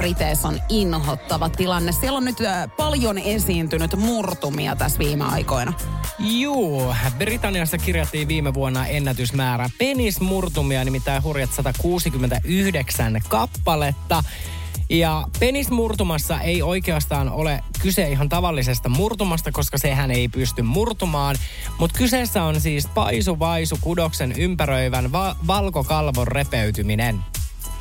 Briteissä 0.00 0.48
on 0.48 0.60
inhottava 0.68 1.48
tilanne. 1.48 1.92
Siellä 1.92 2.16
on 2.16 2.24
nyt 2.24 2.38
paljon 2.76 3.18
esiintynyt 3.18 3.96
murtumia 3.96 4.76
tässä 4.76 4.98
viime 4.98 5.24
aikoina. 5.24 5.72
Juu, 6.18 6.94
Britanniassa 7.18 7.78
kirjattiin 7.78 8.28
viime 8.28 8.54
vuonna 8.54 8.86
ennätysmäärä 8.86 9.70
penismurtumia, 9.78 10.84
nimittäin 10.84 11.22
hurjat 11.22 11.52
169 11.52 13.20
kappaletta. 13.28 14.24
Ja 14.90 15.28
penismurtumassa 15.40 16.40
ei 16.40 16.62
oikeastaan 16.62 17.28
ole 17.28 17.64
kyse 17.82 18.10
ihan 18.10 18.28
tavallisesta 18.28 18.88
murtumasta, 18.88 19.52
koska 19.52 19.78
sehän 19.78 20.10
ei 20.10 20.28
pysty 20.28 20.62
murtumaan. 20.62 21.36
Mutta 21.78 21.98
kyseessä 21.98 22.42
on 22.42 22.60
siis 22.60 22.86
paisuvaisu 22.86 23.78
kudoksen 23.80 24.32
ympäröivän 24.32 25.12
va- 25.12 25.36
valkokalvon 25.46 26.28
repeytyminen. 26.28 27.20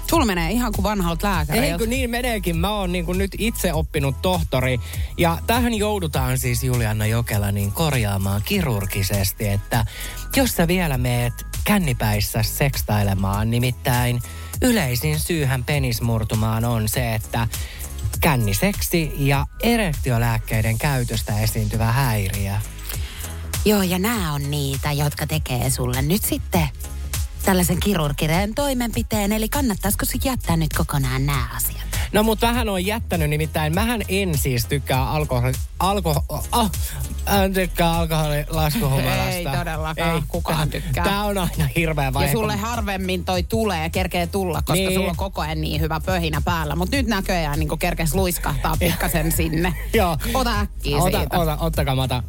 Sulla 0.10 0.26
menee 0.26 0.52
ihan 0.52 0.72
kuin 0.72 0.84
vanhalta 0.84 1.28
lääkäriltä. 1.28 1.68
Eikö 1.68 1.86
niin 1.86 2.10
meneekin? 2.10 2.58
Mä 2.58 2.72
oon 2.72 2.92
niin 2.92 3.06
nyt 3.18 3.32
itse 3.38 3.74
oppinut 3.74 4.22
tohtori. 4.22 4.80
Ja 5.18 5.38
tähän 5.48 5.74
joudutaan 5.74 6.38
siis 6.38 6.64
Juliana 6.64 7.06
Jokela 7.06 7.52
niin 7.52 7.72
korjaamaan 7.72 8.42
kirurgisesti, 8.46 9.48
että 9.48 9.86
jos 10.36 10.52
sä 10.52 10.68
vielä 10.68 10.98
meet 10.98 11.34
kännipäissä 11.64 12.44
sekstailemaan, 12.44 13.52
nimittäin 13.52 14.22
yleisin 14.62 15.20
syyhän 15.20 15.64
penismurtumaan 15.64 16.66
on 16.66 16.90
se, 16.90 17.16
että 17.16 17.48
känniseksi 18.22 19.12
ja 19.18 19.46
erektiolääkkeiden 19.64 20.78
käytöstä 20.78 21.40
esiintyvä 21.40 21.92
häiriö. 21.92 22.54
Joo, 23.66 23.82
ja 23.82 24.00
nämä 24.00 24.34
on 24.34 24.52
niitä, 24.52 24.92
jotka 24.92 25.28
tekee 25.28 25.70
sulle 25.70 26.02
nyt 26.02 26.24
sitten 26.24 26.70
tällaisen 27.46 27.80
kirurgisen 27.80 28.56
toimenpiteen. 28.56 29.32
Eli 29.32 29.50
kannattaisiko 29.50 30.06
se 30.06 30.18
jättää 30.26 30.58
nyt 30.58 30.74
kokonaan 30.78 31.26
nämä 31.26 31.48
asiat? 31.56 31.80
No 32.12 32.24
mut 32.24 32.42
vähän 32.42 32.70
on 32.70 32.86
jättänyt, 32.86 33.30
nimittäin 33.30 33.74
mähän 33.76 34.02
en 34.10 34.38
siis 34.38 34.66
tykkää 34.66 35.10
alkoholi... 35.10 35.54
Alko, 35.80 36.24
oh, 36.30 36.72
en 37.44 37.54
tykkää 37.54 37.92
alkoholilaskuhumalasta. 37.98 39.30
Ei 39.30 39.46
todellakaan. 39.58 40.24
Kukaan 40.28 40.70
tykkää. 40.70 41.04
Tää 41.04 41.24
on 41.24 41.38
aina 41.38 41.70
hirveä 41.76 42.06
Ja 42.06 42.14
vaihe. 42.14 42.32
sulle 42.32 42.56
harvemmin 42.56 43.26
toi 43.26 43.44
tulee 43.44 43.84
ja 43.84 43.90
kerkee 43.90 44.28
tulla, 44.28 44.58
koska 44.62 44.74
Niin. 44.74 44.94
sulla 44.94 45.10
on 45.10 45.16
koko 45.16 45.42
ajan 45.42 45.62
niin 45.62 45.82
hyvä 45.82 46.00
pöhinä 46.06 46.42
päällä. 46.46 46.76
Mutta 46.76 46.96
nyt 46.96 47.08
näköjään 47.08 47.60
niin 47.60 47.80
kerkes 47.80 48.16
luiskahtaa 48.16 48.78
pikkasen 48.80 49.32
sinne. 49.32 49.74
Joo. 49.94 50.18
Ota 50.34 50.60
äkkiä 50.60 50.98
ota, 50.98 51.20
siitä. 51.20 51.38
ota, 51.40 51.58
ottakaa 51.60 51.96
mata. 51.96 52.24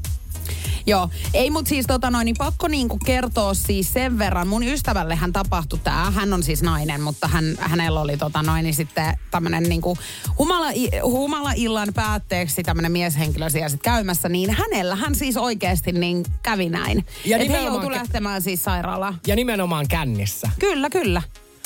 Joo, 0.87 1.11
ei 1.35 1.51
mut 1.51 1.67
siis 1.67 1.87
tota 1.87 2.11
noin, 2.11 2.25
niin 2.25 2.37
pakko 2.39 2.69
niinku 2.69 2.99
kertoa 3.07 3.55
siis 3.55 3.93
sen 3.93 4.19
verran. 4.19 4.49
Mun 4.49 4.63
ystävällehän 4.63 5.33
tapahtui 5.33 5.79
tää. 5.79 6.11
Hän 6.11 6.33
on 6.33 6.43
siis 6.43 6.63
nainen, 6.63 7.01
mutta 7.01 7.29
hän, 7.29 7.45
hänellä 7.59 8.01
oli 8.01 8.17
tota 8.17 8.43
noin, 8.43 8.63
niin 8.65 8.75
sitten 8.75 9.19
tämmönen 9.31 9.63
niinku 9.63 9.99
humala, 10.39 10.69
humala-illan 11.03 11.89
päätteeksi 11.95 12.63
tämmönen 12.63 12.93
mieshenkilö 12.93 13.51
siellä 13.51 13.69
sit 13.69 13.83
käymässä. 13.83 14.29
Niin 14.29 14.51
hänellä 14.51 14.97
hän 14.97 15.15
siis 15.15 15.37
oikeasti 15.37 15.93
niin 15.93 16.25
kävi 16.43 16.69
näin. 16.69 17.07
Ja 17.25 17.37
Et 17.37 17.43
he 17.43 17.47
nimenomaan 17.49 17.75
joutui 17.75 17.93
lähtemään 17.93 18.43
siis 18.43 18.65
sairaalaan. 18.65 19.21
Ja 19.27 19.37
nimenomaan 19.37 19.89
kännissä. 19.89 20.51
Kyllä, 20.59 20.91
kyllä. 20.91 21.23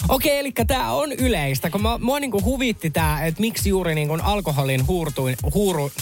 Okei, 0.08 0.38
eli 0.38 0.52
tämä 0.66 0.92
on 0.92 1.12
yleistä, 1.12 1.70
kun 1.70 1.82
mä, 1.82 1.98
mua 1.98 2.20
niinku 2.20 2.42
huvitti 2.42 2.90
tämä, 2.90 3.24
että 3.24 3.40
miksi 3.40 3.68
juuri 3.68 3.94
niinku 3.94 4.18
alkoholin 4.22 4.86
huurtuin, 4.86 5.36
huuru, 5.54 5.92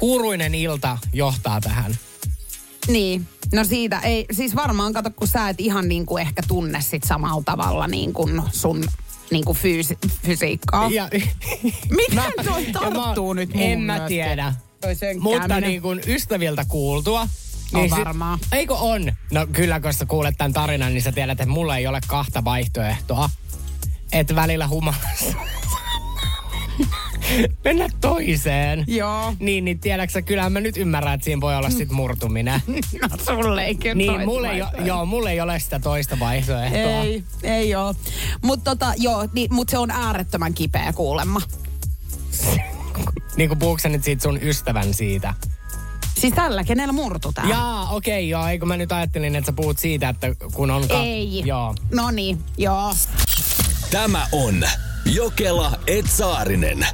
huuruinen 0.00 0.54
ilta 0.54 0.98
johtaa 1.12 1.60
tähän. 1.60 1.98
Niin. 2.88 3.26
No 3.52 3.64
siitä 3.64 3.98
ei, 4.00 4.26
siis 4.32 4.56
varmaan 4.56 4.92
kato, 4.92 5.10
kun 5.10 5.28
sä 5.28 5.48
et 5.48 5.60
ihan 5.60 5.88
niin 5.88 6.06
kuin 6.06 6.20
ehkä 6.20 6.42
tunne 6.48 6.80
sit 6.80 7.04
samalla 7.04 7.42
tavalla 7.44 7.86
niin 7.86 8.12
kuin 8.12 8.42
sun 8.52 8.84
niin 9.30 9.44
kuin 9.44 9.58
fyysi, 9.58 9.98
fysiikkaa. 10.24 10.88
Ja, 10.90 11.08
Miten 11.90 12.14
Mä- 12.14 12.44
toi 12.44 12.66
ja 12.66 12.72
mä- 12.72 12.90
tarttuu 12.90 13.32
nyt 13.32 13.50
En 13.52 13.58
muuhun 13.58 13.82
mä 13.82 13.92
myöskin? 13.92 14.08
tiedä. 14.08 14.54
Mutta 15.20 15.60
niin 15.60 15.82
kuin 15.82 16.00
ystäviltä 16.06 16.64
kuultua. 16.68 17.20
On 17.20 17.28
niin 17.80 17.90
varmaan. 17.90 18.38
Eikö 18.52 18.74
on? 18.74 19.12
No 19.32 19.46
kyllä, 19.52 19.80
kun 19.80 19.92
sä 19.92 20.06
kuulet 20.06 20.34
tämän 20.38 20.52
tarinan, 20.52 20.94
niin 20.94 21.02
sä 21.02 21.12
tiedät, 21.12 21.40
että 21.40 21.52
mulla 21.52 21.76
ei 21.76 21.86
ole 21.86 22.00
kahta 22.06 22.44
vaihtoehtoa. 22.44 23.30
Että 24.12 24.34
välillä 24.34 24.68
humalassa. 24.68 25.32
Mennä 27.64 27.88
toiseen. 28.00 28.84
Joo. 28.86 29.34
Niin, 29.40 29.64
niin 29.64 29.78
tiedätkö 29.78 30.12
sä, 30.12 30.22
kyllähän 30.22 30.52
mä 30.52 30.60
nyt 30.60 30.76
ymmärrän, 30.76 31.14
että 31.14 31.24
siinä 31.24 31.40
voi 31.40 31.56
olla 31.56 31.70
sit 31.70 31.90
murtuminen. 31.90 32.62
No 33.02 33.08
sulle 33.26 33.64
ei 33.64 33.74
kyllä 33.74 33.94
niin, 33.94 34.24
mulle 34.24 34.48
ei, 34.50 34.60
vaihtoehtoa. 34.60 34.86
joo, 34.86 35.06
mulle 35.06 35.30
ei 35.30 35.40
ole 35.40 35.58
sitä 35.58 35.78
toista 35.80 36.18
vaihtoehtoa. 36.18 36.80
Ei, 36.80 37.24
ei 37.42 37.74
oo. 37.74 37.94
Mutta 38.42 38.70
tota, 38.70 38.92
joo, 38.96 39.28
niin, 39.32 39.54
mut 39.54 39.68
se 39.68 39.78
on 39.78 39.90
äärettömän 39.90 40.54
kipeä 40.54 40.92
kuulemma. 40.92 41.40
Niin 43.36 43.48
kuin 43.48 43.58
puhuuko 43.58 43.88
nyt 43.88 44.04
siitä 44.04 44.22
sun 44.22 44.38
ystävän 44.42 44.94
siitä? 44.94 45.34
Siis 46.20 46.34
tällä, 46.34 46.64
kenellä 46.64 46.92
murtu 46.92 47.32
tää? 47.32 47.44
Jaa, 47.48 47.90
okei, 47.90 48.12
okay, 48.14 48.40
joo. 48.40 48.46
Eikö 48.46 48.66
mä 48.66 48.76
nyt 48.76 48.92
ajattelin, 48.92 49.36
että 49.36 49.46
sä 49.46 49.52
puhut 49.52 49.78
siitä, 49.78 50.08
että 50.08 50.34
kun 50.54 50.70
on... 50.70 50.88
Ka- 50.88 51.02
Ei. 51.02 51.42
Joo. 51.44 51.74
No 51.94 52.10
niin, 52.10 52.38
joo. 52.56 52.94
Tämä 53.90 54.26
on 54.32 54.62
Jokela 55.04 55.78
Etsaarinen. 55.86 56.86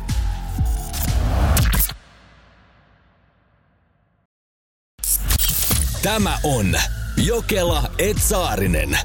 Tämä 6.05 6.38
on 6.42 6.74
Jokela 7.16 7.90
Etsaarinen. 7.98 8.98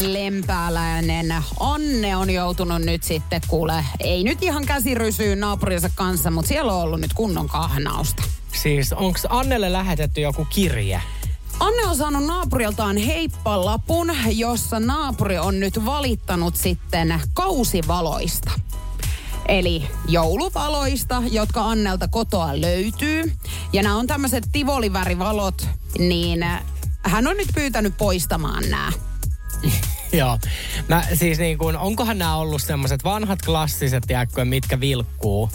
Lempääläinen 0.00 1.34
Anne 1.60 2.16
on 2.16 2.30
joutunut 2.30 2.82
nyt 2.82 3.02
sitten, 3.02 3.40
kuule, 3.48 3.84
ei 4.00 4.24
nyt 4.24 4.42
ihan 4.42 4.66
käsirysyyn 4.66 5.40
naapurinsa 5.40 5.90
kanssa, 5.94 6.30
mutta 6.30 6.48
siellä 6.48 6.72
on 6.72 6.82
ollut 6.82 7.00
nyt 7.00 7.12
kunnon 7.14 7.48
kahnausta. 7.48 8.22
Siis 8.62 8.92
onko 8.92 9.18
Annelle 9.28 9.72
lähetetty 9.72 10.20
joku 10.20 10.46
kirje? 10.50 11.02
Anne 11.60 11.84
on 11.84 11.96
saanut 11.96 12.24
naapuriltaan 12.24 12.96
heippalapun, 12.96 14.12
jossa 14.28 14.80
naapuri 14.80 15.38
on 15.38 15.60
nyt 15.60 15.84
valittanut 15.84 16.56
sitten 16.56 17.20
kausivaloista. 17.34 18.50
Eli 19.48 19.88
jouluvaloista, 20.08 21.22
jotka 21.30 21.62
Annelta 21.64 22.08
kotoa 22.08 22.60
löytyy. 22.60 23.32
Ja 23.72 23.82
nämä 23.82 23.96
on 23.96 24.06
tämmöiset 24.06 24.44
tivolivärivalot, 24.52 25.68
niin 25.98 26.46
hän 27.02 27.26
on 27.26 27.36
nyt 27.36 27.48
pyytänyt 27.54 27.96
poistamaan 27.96 28.70
nämä. 28.70 28.92
Joo. 30.12 30.38
Mä, 30.88 31.04
siis 31.14 31.38
niin 31.38 31.58
kuin, 31.58 31.76
onkohan 31.76 32.18
nämä 32.18 32.36
ollut 32.36 32.62
semmoiset 32.62 33.04
vanhat 33.04 33.42
klassiset, 33.42 34.04
tiedätkö, 34.06 34.44
mitkä 34.44 34.80
vilkkuu? 34.80 35.50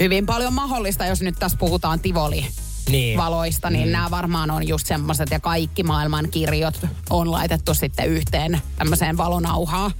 Hyvin 0.00 0.26
paljon 0.26 0.52
mahdollista, 0.52 1.06
jos 1.06 1.20
nyt 1.20 1.34
tässä 1.38 1.58
puhutaan 1.58 2.00
Tivoli 2.00 2.46
Niin. 2.90 3.18
valoista, 3.18 3.70
niin 3.70 3.88
mm. 3.88 3.92
nämä 3.92 4.10
varmaan 4.10 4.50
on 4.50 4.68
just 4.68 4.86
semmoiset 4.86 5.30
ja 5.30 5.40
kaikki 5.40 5.82
maailman 5.82 6.30
kirjot 6.30 6.86
on 7.10 7.30
laitettu 7.30 7.74
sitten 7.74 8.08
yhteen 8.08 8.60
tämmöiseen 8.76 9.16
valonauhaan. 9.16 9.92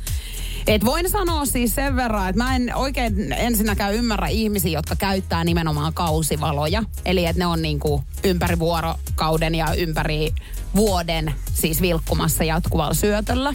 Et 0.68 0.84
voin 0.84 1.10
sanoa 1.10 1.46
siis 1.46 1.74
sen 1.74 1.96
verran, 1.96 2.28
että 2.28 2.44
mä 2.44 2.56
en 2.56 2.76
oikein 2.76 3.32
ensinnäkään 3.32 3.94
ymmärrä 3.94 4.28
ihmisiä, 4.28 4.78
jotka 4.78 4.96
käyttää 4.96 5.44
nimenomaan 5.44 5.94
kausivaloja. 5.94 6.82
Eli 7.04 7.26
että 7.26 7.38
ne 7.38 7.46
on 7.46 7.62
niinku 7.62 8.04
ympäri 8.24 8.58
vuorokauden 8.58 9.54
ja 9.54 9.74
ympäri 9.74 10.34
vuoden 10.76 11.34
siis 11.54 11.80
vilkkumassa 11.80 12.44
jatkuvalla 12.44 12.94
syötöllä. 12.94 13.54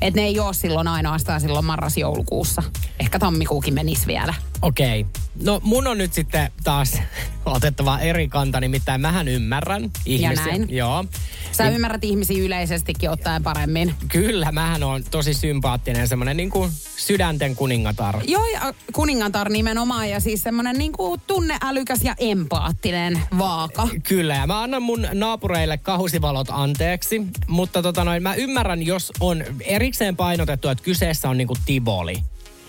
Että 0.00 0.20
ne 0.20 0.26
ei 0.26 0.40
ole 0.40 0.54
silloin 0.54 0.88
ainoastaan 0.88 1.40
silloin 1.40 1.64
marras-joulukuussa. 1.64 2.62
Ehkä 3.00 3.18
tammikuukin 3.18 3.74
menisi 3.74 4.06
vielä. 4.06 4.34
Okei. 4.62 5.00
Okay. 5.00 5.22
No 5.44 5.60
mun 5.62 5.86
on 5.86 5.98
nyt 5.98 6.12
sitten 6.12 6.52
taas 6.64 6.98
otettava 7.44 7.98
eri 7.98 8.28
kanta, 8.28 8.60
nimittäin 8.60 9.00
mähän 9.00 9.28
ymmärrän 9.28 9.90
ihmisiä. 10.06 10.46
näin. 10.46 10.66
Joo. 10.70 11.04
Sä 11.52 11.64
niin. 11.64 11.74
ymmärrät 11.74 12.04
ihmisiä 12.04 12.44
yleisestikin 12.44 13.10
ottaen 13.10 13.42
paremmin. 13.42 13.94
Kyllä, 14.08 14.52
mähän 14.52 14.82
on 14.82 15.04
tosi 15.10 15.34
sympaattinen, 15.34 16.08
semmoinen 16.08 16.36
niin 16.36 16.50
kuin 16.50 16.70
sydänten 16.96 17.56
kuningatar. 17.56 18.20
Joo, 18.26 18.46
ja 18.46 18.74
kuningatar 18.92 19.48
nimenomaan 19.48 20.10
ja 20.10 20.20
siis 20.20 20.42
semmoinen 20.42 20.78
niinku 20.78 21.18
tunneälykäs 21.26 22.00
ja 22.02 22.14
empaattinen 22.18 23.20
vaaka. 23.38 23.88
Kyllä, 24.02 24.34
ja 24.34 24.46
mä 24.46 24.62
annan 24.62 24.82
mun 24.82 25.08
naapureille 25.12 25.78
kahusivalot 25.78 26.48
anteeksi, 26.50 27.22
mutta 27.46 27.82
tota 27.82 28.04
noin, 28.04 28.22
mä 28.22 28.34
ymmärrän, 28.34 28.82
jos 28.82 29.12
on 29.20 29.44
erikseen 29.60 30.16
painotettu, 30.16 30.68
että 30.68 30.84
kyseessä 30.84 31.28
on 31.28 31.38
niinku 31.38 31.56
Tivoli. 31.66 32.22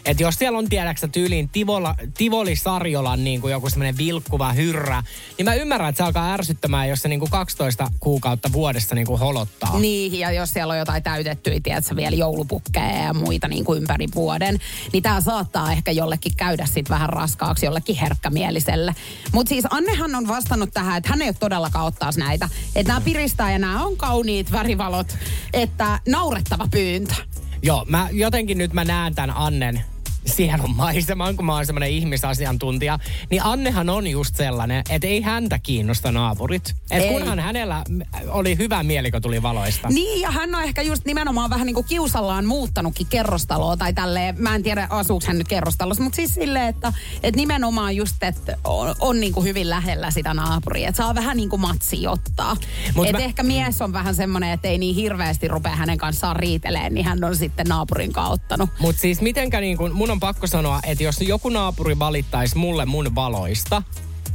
Että 0.08 0.24
jos 0.24 0.36
siellä 0.36 0.58
on 0.58 0.70
tiedäksä 0.70 1.08
tyyliin 1.08 1.50
Tivola, 1.50 1.96
Tivoli 2.18 2.56
Sarjolan 2.56 3.24
niin 3.24 3.42
kuin 3.42 3.52
joku 3.52 3.70
semmoinen 3.70 3.98
vilkkuva 3.98 4.54
hyrrä, 4.54 5.04
niin 5.38 5.46
mä 5.46 5.54
ymmärrän, 5.54 5.90
että 5.90 5.98
se 5.98 6.04
alkaa 6.04 6.34
ärsyttämään, 6.34 6.90
jos 6.90 7.02
se 7.02 7.10
niin 7.10 7.20
kuin 7.20 7.32
12 7.32 7.92
kuukautta 8.00 8.52
vuodessa 8.52 8.96
niin 8.96 9.08
kuin 9.08 9.20
holottaa. 9.20 9.80
Niin, 9.80 10.20
ja 10.20 10.32
jos 10.32 10.50
siellä 10.50 10.72
on 10.72 10.78
jotain 10.78 11.04
täytettyä, 11.04 11.60
tiedätkö, 11.64 11.96
vielä 11.96 12.16
joulupukkeja 12.16 13.04
ja 13.04 13.14
muita 13.14 13.48
niin 13.48 13.66
kuin 13.66 13.82
ympäri 13.82 14.08
vuoden, 14.16 14.60
niin 14.94 15.04
tämä 15.04 15.22
saattaa 15.22 15.72
ehkä 15.72 15.92
jollekin 15.92 16.36
käydä 16.38 16.66
sitten 16.66 16.90
vähän 16.90 17.10
raskaaksi 17.10 17.66
jollekin 17.66 17.96
herkkämieliselle. 17.96 18.96
Mutta 19.34 19.50
siis 19.50 19.66
Annehan 19.70 20.16
on 20.16 20.28
vastannut 20.28 20.70
tähän, 20.74 20.98
että 20.98 21.10
hän 21.10 21.22
ei 21.22 21.28
ole 21.28 21.36
todellakaan 21.40 21.86
ottaisi 21.86 22.20
näitä. 22.20 22.50
Että 22.76 22.94
nämä 22.94 23.02
piristää 23.02 23.52
ja 23.52 23.60
nämä 23.60 23.86
on 23.86 23.98
kauniit 23.98 24.52
värivalot, 24.52 25.18
että 25.54 26.00
naurettava 26.08 26.68
pyyntö. 26.72 27.16
Joo, 27.62 27.86
mä 27.88 28.10
jotenkin 28.12 28.58
nyt 28.58 28.74
mä 28.74 28.86
näen 28.86 29.16
tämän 29.16 29.36
Annen 29.36 29.84
sielun 30.26 30.76
maiseman, 30.76 31.36
kun 31.36 31.46
mä 31.46 31.54
oon 31.56 31.66
semmoinen 31.66 31.90
ihmisasiantuntija, 31.90 33.00
niin 33.30 33.42
Annehan 33.46 33.90
on 33.90 34.08
just 34.08 34.36
sellainen, 34.36 34.84
että 34.90 35.08
ei 35.08 35.22
häntä 35.22 35.60
kiinnosta 35.60 36.12
naapurit. 36.12 36.74
Et 36.92 37.04
Ei. 37.04 37.10
kunhan 37.10 37.40
hänellä 37.40 37.84
oli 38.28 38.58
hyvä 38.58 38.84
mieli, 38.84 39.12
kun 39.12 39.22
tuli 39.22 39.42
valoista. 39.42 39.88
Niin, 39.90 40.22
ja 40.22 40.32
hän 40.32 40.56
on 40.56 40.64
ehkä 40.64 40.82
just 40.82 41.06
nimenomaan 41.06 41.50
vähän 41.50 41.66
niin 41.66 41.74
kuin 41.74 41.86
kiusallaan 41.88 42.46
muuttanutkin 42.46 43.08
kerrostaloa 43.08 43.78
tai 43.78 43.94
tälleen, 43.94 44.36
mä 44.40 44.56
en 44.56 44.64
tiedä 44.64 44.88
asuuko 44.90 45.26
hän 45.28 45.38
nyt 45.38 45.48
kerrostalossa, 45.48 46.04
mutta 46.04 46.16
siis 46.16 46.34
silleen, 46.34 46.68
että, 46.68 46.94
että 47.24 47.38
nimenomaan 47.40 47.96
just, 47.96 48.24
että 48.24 48.58
on, 48.64 48.96
on 49.00 49.20
niin 49.20 49.34
kuin 49.34 49.44
hyvin 49.46 49.70
lähellä 49.70 50.12
sitä 50.12 50.34
naapuria, 50.34 50.90
että 50.90 50.98
saa 50.98 51.16
vähän 51.16 51.38
niin 51.38 51.50
kuin 51.50 51.62
matsi 51.62 52.08
ottaa. 52.08 52.58
Mut 52.96 53.06
Että 53.06 53.18
mä- 53.18 53.26
ehkä 53.26 53.44
mies 53.44 53.82
on 53.82 53.94
vähän 53.94 54.16
semmoinen, 54.16 54.52
että 54.52 54.68
ei 54.68 54.78
niin 54.78 54.96
hirveästi 54.96 55.48
rupea 55.48 55.76
hänen 55.76 55.98
kanssaan 55.98 56.36
riiteleen, 56.36 56.94
niin 56.94 57.06
hän 57.06 57.24
on 57.24 57.36
sitten 57.36 57.66
naapurin 57.70 58.14
kanssa 58.14 58.34
ottanut. 58.34 58.70
Mutta 58.80 59.02
siis 59.02 59.22
mitenkä 59.22 59.60
niin 59.62 59.78
kun, 59.78 59.94
mun 60.08 60.12
on 60.12 60.20
pakko 60.20 60.48
sanoa, 60.48 60.80
että 60.84 61.04
jos 61.04 61.22
joku 61.22 61.50
naapuri 61.50 62.00
valittaisi 62.00 62.58
mulle 62.58 62.86
mun 62.86 63.16
valoista, 63.16 63.84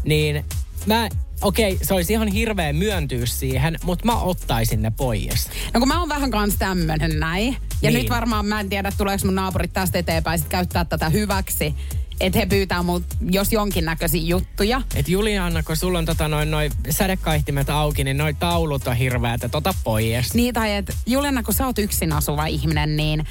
niin 0.04 0.44
mä, 0.86 1.08
okei, 1.42 1.78
se 1.82 1.94
olisi 1.94 2.12
ihan 2.12 2.28
hirveä 2.28 2.72
myöntyä 2.72 3.26
siihen, 3.26 3.76
mutta 3.84 4.06
mä 4.06 4.20
ottaisin 4.20 4.82
ne 4.82 4.92
pois. 4.96 5.48
No 5.74 5.80
kun 5.80 5.88
mä 5.88 6.00
oon 6.00 6.08
vähän 6.08 6.30
kans 6.30 6.54
tämmönen 6.58 7.20
näin. 7.20 7.56
Ja 7.82 7.90
Niin. 7.90 7.94
nyt 8.02 8.10
varmaan 8.10 8.46
mä 8.46 8.60
en 8.60 8.68
tiedä, 8.68 8.92
tuleeko 8.98 9.24
mun 9.24 9.34
naapurit 9.34 9.72
tästä 9.72 9.98
eteenpäin 9.98 10.38
sit 10.38 10.48
käyttää 10.48 10.84
tätä 10.84 11.08
hyväksi. 11.08 11.74
Että 12.20 12.38
he 12.38 12.46
pyytää 12.46 12.82
mut, 12.82 13.04
jos 13.30 13.52
jonkinnäköisiä 13.52 14.22
juttuja. 14.22 14.82
Et 14.94 15.08
Juliana, 15.08 15.62
kun 15.62 15.76
sulla 15.76 15.98
on 15.98 16.04
tota 16.04 16.28
noin, 16.28 16.50
noin 16.50 16.72
sädekaihtimet 16.90 17.70
auki, 17.70 18.04
niin 18.04 18.16
noi 18.16 18.34
taulut 18.34 18.86
on 18.86 18.96
hirveät, 18.96 19.44
että 19.44 19.58
ota 19.58 19.74
pois. 19.84 20.34
Niin 20.34 20.54
tai 20.54 20.74
että 20.74 20.92
Juliana, 21.06 21.42
kun 21.42 21.54
sä 21.54 21.66
oot 21.66 21.78
yksin 21.78 22.12
asuva 22.12 22.46
ihminen, 22.46 22.96
niin 22.96 23.24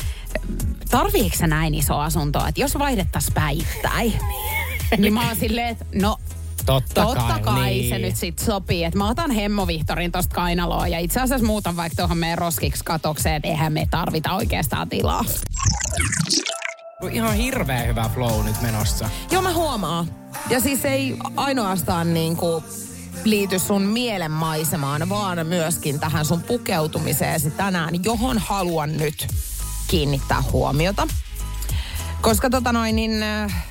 tarviiko 0.90 1.36
sä 1.38 1.48
näin 1.48 1.74
iso 1.74 2.00
asunto? 2.00 2.46
Että 2.48 2.62
jos 2.62 2.80
vaihdettaisiin 2.80 3.34
päittäin, 3.34 4.14
niin 4.98 5.14
mä 5.14 5.28
oon 5.28 5.36
silleen, 5.36 5.68
että 5.68 5.86
no 5.96 6.18
Totta, 6.66 7.06
Totta 7.06 7.40
kai 7.40 7.70
niin. 7.70 7.90
se 7.90 8.00
nyt 8.00 8.16
sit 8.16 8.40
sopii, 8.40 8.84
että 8.84 8.98
mä 8.98 9.10
otan 9.10 9.32
Hemmo 9.32 9.68
Vihtorin 9.68 10.12
tosta 10.12 10.36
kainaloa 10.36 10.88
ja 10.88 11.00
itse 11.00 11.22
asiassa 11.22 11.48
muutan 11.48 11.76
vaikka 11.76 11.96
tuohon 11.96 12.18
meidän 12.18 12.38
roskiksi 12.38 12.84
katokseen, 12.84 13.36
että 13.36 13.48
eihän 13.48 13.74
me 13.74 13.88
tarvita 13.92 14.34
oikeastaan 14.34 14.90
tilaa. 14.90 15.26
Ihan 17.10 17.34
hirveä 17.34 17.84
hyvä 17.84 18.10
flow 18.14 18.45
nyt 18.45 18.62
menossa. 18.62 19.10
Joo, 19.32 19.41
mä 19.41 19.54
huomaan. 19.54 20.08
Ja 20.49 20.60
siis 20.60 20.86
ei 20.86 21.18
ainoastaan 21.36 22.14
niin 22.14 22.38
kuin 22.38 22.64
liity 23.24 23.60
sun 23.60 23.82
mielen 23.82 24.32
maisemaan, 24.32 25.10
vaan 25.10 25.47
myöskin 25.47 25.99
tähän 25.99 26.26
sun 26.26 26.41
pukeutumiseesi 26.41 27.52
tänään, 27.52 28.04
johon 28.04 28.38
haluan 28.38 28.97
nyt 28.97 29.28
kiinnittää 29.88 30.43
huomiota. 30.52 31.08
Koska 32.22 32.49
tota 32.49 32.74
noin, 32.74 32.95
niin 32.95 33.24
äh, 33.24 33.66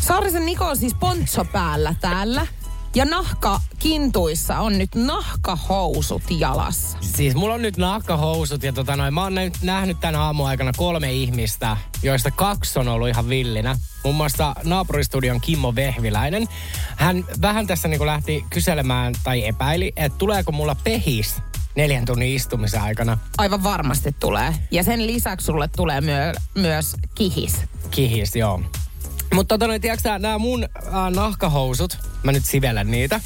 Saarisen 0.00 0.46
Niko 0.46 0.64
on 0.64 0.76
siis 0.76 0.94
poncho 0.94 1.44
päällä 1.44 1.94
täällä. 2.00 2.46
Ja 2.94 3.04
nahka 3.04 3.60
kintuissa 3.78 4.58
on 4.58 4.78
nyt 4.78 4.94
nahkahousut 4.94 6.22
jalassa. 6.38 6.98
Siis 7.00 7.34
mulla 7.34 7.54
on 7.54 7.62
nyt 7.62 7.76
nahkahousut 7.76 8.62
ja 8.62 8.72
tota 8.72 8.96
noin, 8.96 9.14
mä 9.14 9.22
oon 9.22 9.34
nä- 9.34 9.50
nähnyt 9.62 10.00
tämän 10.00 10.14
aamun 10.20 10.46
aikana 10.48 10.72
kolme 10.76 11.12
ihmistä, 11.12 11.76
joista 12.02 12.30
kaksi 12.30 12.78
on 12.78 12.88
ollut 12.88 13.08
ihan 13.08 13.28
villinä. 13.28 13.76
Muun 14.04 14.16
muassa 14.16 14.54
naapuristudion 14.64 15.40
Kimmo 15.40 15.74
Vehviläinen. 15.74 16.48
Hän 16.96 17.24
vähän 17.42 17.66
tässä 17.66 17.88
niinku 17.88 18.06
lähti 18.06 18.44
kyselemään 18.50 19.14
tai 19.24 19.46
epäili, 19.46 19.92
että 19.96 20.18
tuleeko 20.18 20.52
mulla 20.52 20.76
pehis 20.84 21.34
neljän 21.76 22.04
tunnin 22.04 22.34
istumisen 22.36 22.82
aikana. 22.82 23.18
Aivan 23.38 23.62
varmasti 23.62 24.16
tulee. 24.20 24.54
Ja 24.70 24.82
sen 24.82 25.06
lisäksi 25.06 25.44
sulle 25.44 25.68
tulee 25.76 26.00
myö- 26.00 26.34
myös 26.54 26.96
kihis. 27.14 27.56
Kihis, 27.90 28.36
joo. 28.36 28.60
Mutta 29.34 29.54
tota 29.54 29.66
noin, 29.66 29.80
tiedätkö 29.80 30.18
nämä 30.18 30.38
mun 30.38 30.64
äh, 30.64 31.10
nahkahousut, 31.14 31.98
mä 32.22 32.32
nyt 32.32 32.44
sivelen 32.44 32.90
niitä. 32.90 33.20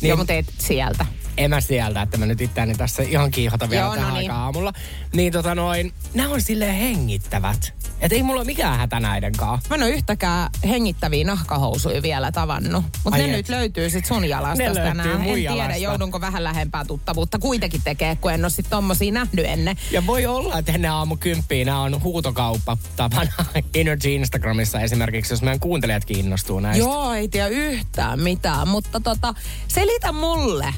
Niin. 0.00 0.08
Joo, 0.08 0.16
mutta 0.16 0.32
et 0.32 0.46
sieltä. 0.58 1.06
En 1.36 1.50
mä 1.50 1.60
sieltä, 1.60 2.02
että 2.02 2.18
mä 2.18 2.26
nyt 2.26 2.40
itseäni 2.40 2.74
tässä 2.74 3.02
ihan 3.02 3.30
kiihota 3.30 3.70
vielä 3.70 3.84
Joo, 3.84 3.94
tähän 3.94 4.08
no 4.08 4.14
niin. 4.14 4.30
aikaan 4.30 4.40
aamulla. 4.40 4.72
Niin 5.12 5.32
tota 5.32 5.54
noin, 5.54 5.92
nämä 6.14 6.28
on 6.28 6.40
silleen 6.40 6.74
hengittävät. 6.74 7.72
Et 8.00 8.12
ei 8.12 8.22
mulla 8.22 8.40
ole 8.40 8.46
mikään 8.46 8.78
hätä 8.78 9.00
näiden 9.00 9.32
kanssa. 9.32 9.68
Mä 9.70 9.74
en 9.74 9.82
ole 9.82 9.90
yhtäkään 9.90 10.50
hengittäviä 10.68 11.24
nahkahousuja 11.24 12.02
vielä 12.02 12.32
tavannut. 12.32 12.84
Mutta 13.04 13.18
ne 13.18 13.24
et. 13.24 13.30
nyt 13.30 13.48
löytyy 13.48 13.90
sit 13.90 14.06
sun 14.06 14.28
jalasta 14.28 14.74
tänään. 14.74 15.10
En 15.10 15.22
tiedä, 15.22 15.54
jalasta. 15.54 15.76
joudunko 15.76 16.20
vähän 16.20 16.44
lähempää 16.44 16.84
tuttavuutta 16.84 17.38
kuitenkin 17.38 17.80
tekee, 17.84 18.16
kun 18.16 18.32
en 18.32 18.44
ole 18.44 18.50
sit 18.50 18.66
tommosia 18.70 19.12
nähnyt 19.12 19.44
ennen. 19.44 19.76
Ja 19.90 20.06
voi 20.06 20.26
olla, 20.26 20.58
että 20.58 20.72
ennen 20.72 20.90
aamu 20.90 21.16
kymppiin 21.16 21.66
nämä 21.66 21.82
on 21.82 22.02
huutokauppa 22.02 22.76
tapana 22.96 23.32
Energy 23.74 24.14
Instagramissa 24.14 24.80
esimerkiksi, 24.80 25.32
jos 25.32 25.42
meidän 25.42 25.60
kuuntelijat 25.60 26.04
kiinnostuu 26.04 26.60
näistä. 26.60 26.84
Joo, 26.84 27.12
ei 27.12 27.28
tiedä 27.28 27.48
yhtään 27.48 28.20
mitään, 28.20 28.68
mutta 28.68 29.00
tota, 29.00 29.34
selitä 29.68 30.12
mulle. 30.12 30.74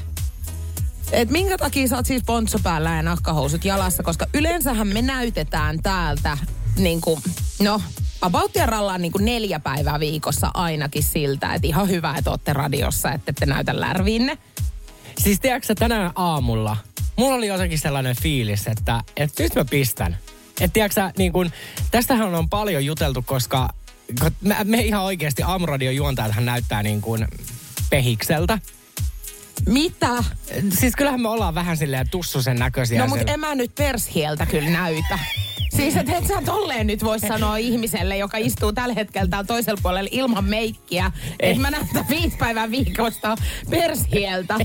Et 1.11 1.29
minkä 1.29 1.57
takia 1.57 1.87
sä 1.87 1.95
oot 1.95 2.05
siis 2.05 2.23
poncho 2.25 2.59
päällä 2.63 2.95
ja 2.95 3.01
nahkahousut 3.01 3.65
jalassa, 3.65 4.03
koska 4.03 4.25
yleensähän 4.33 4.87
me 4.87 5.01
näytetään 5.01 5.79
täältä 5.83 6.37
niin 6.77 7.01
kuin, 7.01 7.21
no, 7.59 7.81
about 8.21 8.51
rallaan 8.65 9.01
niin 9.01 9.11
kuin 9.11 9.25
neljä 9.25 9.59
päivää 9.59 9.99
viikossa 9.99 10.51
ainakin 10.53 11.03
siltä, 11.03 11.53
että 11.53 11.67
ihan 11.67 11.89
hyvä, 11.89 12.15
että 12.17 12.29
ootte 12.29 12.53
radiossa, 12.53 13.11
että 13.11 13.29
ette 13.29 13.45
näytä 13.45 13.79
lärviinne. 13.79 14.37
Siis 15.17 15.39
tiedätkö 15.39 15.75
tänään 15.75 16.11
aamulla, 16.15 16.77
mulla 17.15 17.35
oli 17.35 17.47
jotenkin 17.47 17.79
sellainen 17.79 18.15
fiilis, 18.15 18.67
että, 18.67 19.03
että 19.17 19.43
nyt 19.43 19.55
mä 19.55 19.65
pistän. 19.65 20.17
Että 20.61 20.73
tiedätkö 20.73 21.11
niin 21.17 21.33
kun, 21.33 21.51
tästähän 21.91 22.35
on 22.35 22.49
paljon 22.49 22.85
juteltu, 22.85 23.21
koska 23.21 23.69
me, 24.41 24.55
me 24.63 24.81
ihan 24.81 25.03
oikeasti 25.03 25.43
aamuradion 25.43 25.95
juontajathan 25.95 26.45
näyttää 26.45 26.83
niin 26.83 27.01
kuin 27.01 27.27
pehikseltä. 27.89 28.59
Mitä? 29.67 30.23
Siis 30.79 30.95
kyllähän 30.95 31.21
me 31.21 31.29
ollaan 31.29 31.55
vähän 31.55 31.77
silleen 31.77 32.09
tussusen 32.09 32.57
näköisiä. 32.59 32.99
No 32.99 33.07
mutta 33.07 33.17
siellä. 33.19 33.33
en 33.33 33.39
mä 33.39 33.55
nyt 33.55 33.75
pershieltä 33.75 34.45
kyllä 34.45 34.69
näytä. 34.69 35.19
Siis 35.75 35.95
et 35.95 36.09
et 36.09 36.27
sä 36.27 36.41
tolleen 36.45 36.87
nyt 36.87 37.03
voi 37.03 37.19
sanoa 37.19 37.57
ihmiselle, 37.57 38.17
joka 38.17 38.37
istuu 38.37 38.73
tällä 38.73 38.93
hetkellä 38.93 39.27
täällä 39.29 39.47
toisella 39.47 39.79
puolella 39.83 40.09
ilman 40.13 40.45
meikkiä, 40.45 41.11
että 41.39 41.61
mä 41.61 41.71
näytän 41.71 42.05
viisi 42.09 42.37
päivää 42.37 42.71
viikosta 42.71 43.35
persieltä. 43.69 44.55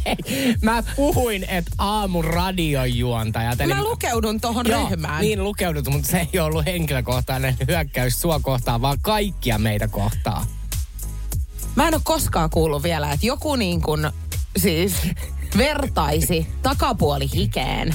Mä 0.63 0.83
puhuin, 0.97 1.45
että 1.49 1.71
aamun 1.79 2.25
radiojuontajat. 2.25 3.61
eli- 3.61 3.75
Mä 3.75 3.85
lukeudun 3.85 4.41
tohon 4.41 4.67
Joo, 4.69 4.89
ryhmään. 4.89 5.21
Niin 5.21 5.45
lukeudut, 5.45 5.89
mutta 5.89 6.09
se 6.09 6.29
ei 6.33 6.41
ollut 6.41 6.67
henkilökohtainen 6.67 7.57
hyökkäys 7.69 8.21
sua 8.21 8.41
kohtaan, 8.41 8.83
vaan 8.83 8.99
kaikkia 9.03 9.59
meitä 9.59 9.89
kohtaan. 9.89 10.47
Mä 11.77 11.89
en 11.89 11.95
ole 11.95 12.01
koskaan 12.05 12.51
kuullut 12.51 12.83
vielä, 12.83 13.13
että 13.13 13.27
joku 13.27 13.57
niin 13.57 13.83
kuin 13.83 14.11
siis 14.57 14.95
vertaisi 15.59 16.47
takapuoli 16.63 17.31
hikeen 17.35 17.95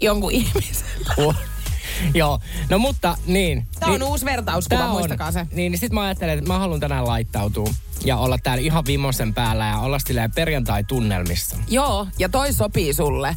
jonkun 0.00 0.32
ihmisen. 0.32 0.88
Uh. 1.18 1.34
Joo, 2.14 2.40
no 2.70 2.78
mutta 2.78 3.16
niin. 3.26 3.66
Tämä 3.80 3.92
on 3.92 4.00
niin, 4.00 4.08
uusi 4.08 4.24
vertauskuva, 4.24 4.84
on. 4.84 4.90
muistakaa 4.90 5.32
se. 5.32 5.46
Niin, 5.52 5.72
niin 5.72 5.78
sit 5.78 5.92
mä 5.92 6.02
ajattelin, 6.02 6.38
että 6.38 6.52
mä 6.52 6.58
haluan 6.58 6.80
tänään 6.80 7.06
laittautua 7.06 7.70
ja 8.04 8.16
olla 8.16 8.38
täällä 8.42 8.62
ihan 8.62 8.86
viimeisen 8.86 9.34
päällä 9.34 9.66
ja 9.66 9.78
olla 9.78 9.98
silleen 9.98 10.32
perjantai-tunnelmissa. 10.32 11.56
Joo, 11.68 12.06
ja 12.18 12.28
toi 12.28 12.52
sopii 12.52 12.94
sulle. 12.94 13.36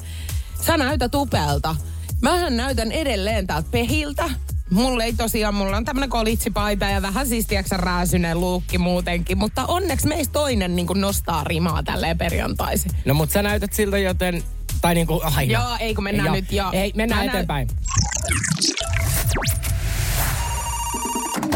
Sä 0.65 0.77
näytät 0.77 1.15
upealta. 1.15 1.75
Mähän 2.21 2.57
näytän 2.57 2.91
edelleen 2.91 3.47
täältä 3.47 3.67
pehiltä. 3.71 4.29
Mulla 4.69 5.03
ei 5.03 5.13
tosiaan, 5.13 5.55
mulla 5.55 5.77
on 5.77 5.85
tämmönen 5.85 6.09
kolitsipaita 6.09 6.85
ja 6.85 7.01
vähän 7.01 7.27
siis 7.27 7.45
tiiäksä 7.47 7.77
rääsynen 7.77 8.39
luukki 8.41 8.77
muutenkin, 8.77 9.37
mutta 9.37 9.65
onneksi 9.65 10.07
meistä 10.07 10.31
toinen 10.31 10.75
niin 10.75 10.87
nostaa 10.95 11.43
rimaa 11.43 11.83
tälleen 11.83 12.17
perjantaisin. 12.17 12.91
No 13.05 13.13
mut 13.13 13.31
sä 13.31 13.41
näytät 13.41 13.73
siltä, 13.73 13.97
joten... 13.97 14.43
Tai 14.81 14.93
niinku 14.95 15.21
aina. 15.35 15.53
Joo, 15.53 15.77
ei 15.79 15.95
kun 15.95 16.03
mennään 16.03 16.25
Joo. 16.25 16.35
nyt, 16.35 16.51
joo. 16.51 16.69
Ei, 16.71 16.91
mennään 16.95 17.21
Mä 17.21 17.25
näy- 17.25 17.29
eteenpäin. 17.29 17.67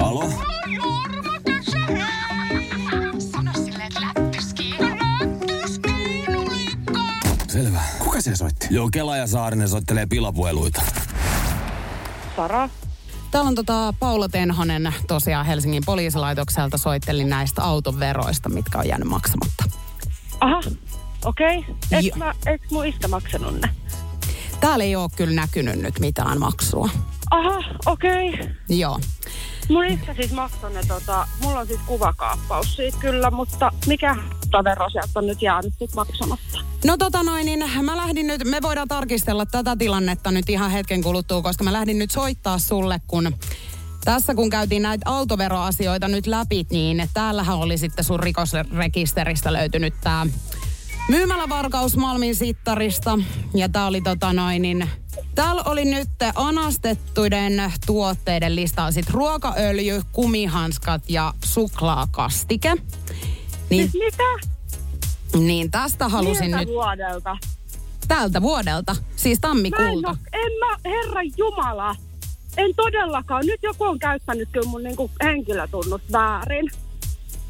Alo? 0.02 0.30
Selvä. 0.30 0.85
Se 8.26 8.36
soitti? 8.36 8.68
Joo, 8.70 8.90
Kela 8.92 9.18
ja 9.18 9.28
Saarinen 9.28 9.70
soittelee 9.70 10.06
pilapueluita. 10.06 10.82
Sara. 12.36 12.70
Täällä 13.32 13.48
on 13.48 13.56
tota 13.56 13.94
Paula 14.00 14.30
Tenhonen 14.30 14.94
tosiaan 15.08 15.46
Helsingin 15.46 15.84
poliisilaitokselta 15.86 16.78
soittelin 16.78 17.30
näistä 17.30 17.64
autoveroista, 17.64 18.50
mitkä 18.50 18.78
on 18.78 18.88
jäänyt 18.88 19.08
maksamatta. 19.08 19.64
Aha, 20.40 20.62
okei. 21.26 21.58
Okay. 21.58 21.74
Et 21.92 22.16
mä, 22.16 22.34
et 22.46 22.62
mun 22.72 22.86
iskä 22.86 23.08
maksanut 23.08 23.62
ne? 23.62 23.70
Täällä 24.60 24.84
ei 24.84 24.96
ole 24.96 25.10
kyllä 25.16 25.36
näkynyt 25.36 25.82
nyt 25.82 26.00
mitään 26.00 26.40
maksua. 26.40 26.90
Aha, 27.32 27.64
okei. 27.86 28.30
Okay. 28.30 28.48
Joo. 28.70 29.00
Mun 29.70 29.86
iskä 29.86 30.14
siis 30.14 30.32
maksoi 30.32 30.74
ne, 30.74 30.82
tota, 30.88 31.28
mulla 31.44 31.60
on 31.60 31.68
siis 31.68 31.80
kuvakaappaus 31.86 32.76
siitä 32.76 32.98
kyllä, 32.98 33.32
mutta 33.32 33.72
mikä 33.88 34.16
vero 34.64 34.90
sieltä 34.90 35.20
on 35.20 35.28
nyt 35.28 35.42
jäänyt 35.42 35.74
sit 35.80 35.96
maksamatta? 35.96 36.75
No 36.86 36.98
tota 36.98 37.24
noin, 37.24 37.46
niin 37.46 37.64
mä 37.82 37.98
lähdin 37.98 38.28
nyt, 38.28 38.44
me 38.44 38.62
voidaan 38.62 38.88
tarkistella 38.88 39.46
tätä 39.46 39.76
tilannetta 39.76 40.32
nyt 40.32 40.50
ihan 40.50 40.72
hetken 40.72 41.04
kuluttua, 41.04 41.42
koska 41.42 41.64
mä 41.64 41.74
lähdin 41.74 42.00
nyt 42.00 42.12
soittaa 42.12 42.60
sulle, 42.60 43.02
kun 43.08 43.36
tässä 44.04 44.36
kun 44.36 44.50
käytiin 44.50 44.82
näitä 44.82 45.10
autoveroasioita 45.10 46.08
nyt 46.08 46.28
läpi, 46.28 46.66
niin 46.72 47.10
täällähän 47.14 47.58
oli 47.58 47.78
sitten 47.78 48.06
sun 48.06 48.20
rikosrekisteristä 48.20 49.54
löytynyt 49.54 49.94
tämä 50.04 50.28
myymälävarkaus 51.10 51.98
Malmin 51.98 52.36
sittarista. 52.36 53.20
Ja 53.54 53.70
tää 53.70 53.86
oli 53.86 54.02
tota 54.02 54.34
noin, 54.34 54.62
niin 54.62 54.90
Täällä 55.36 55.64
oli 55.66 55.86
nyt 55.86 56.10
anastettuiden 56.36 57.74
tuotteiden 57.86 58.56
listaa 58.56 58.92
sit 58.92 59.10
ruokaöljy, 59.10 60.02
kumihanskat 60.12 61.10
ja 61.10 61.34
suklaakastike. 61.46 62.74
Niin, 63.70 63.92
Siis 63.92 63.94
mitä? 63.94 64.55
Niin 65.40 65.72
tästä 65.72 66.08
halusin 66.10 66.44
Miltä 66.46 66.58
nyt 66.58 66.68
vuodelta? 66.68 67.38
tältä 68.08 68.42
vuodelta, 68.42 68.96
siis 69.16 69.40
Mä 69.42 69.48
en, 69.48 69.52
tammikuulta. 69.52 70.08
oo, 70.10 70.16
en 70.34 70.52
mä, 70.60 70.78
herra 70.90 71.22
Jumala, 71.38 71.96
en 72.58 72.76
todellakaan. 72.76 73.46
Nyt 73.46 73.60
joku 73.64 73.84
on 73.84 74.00
käyttänyt 74.00 74.50
kyllä 74.52 74.70
mun 74.70 74.84
niinku 74.84 75.12
henkilötunnus 75.24 76.02
väärin. 76.12 76.70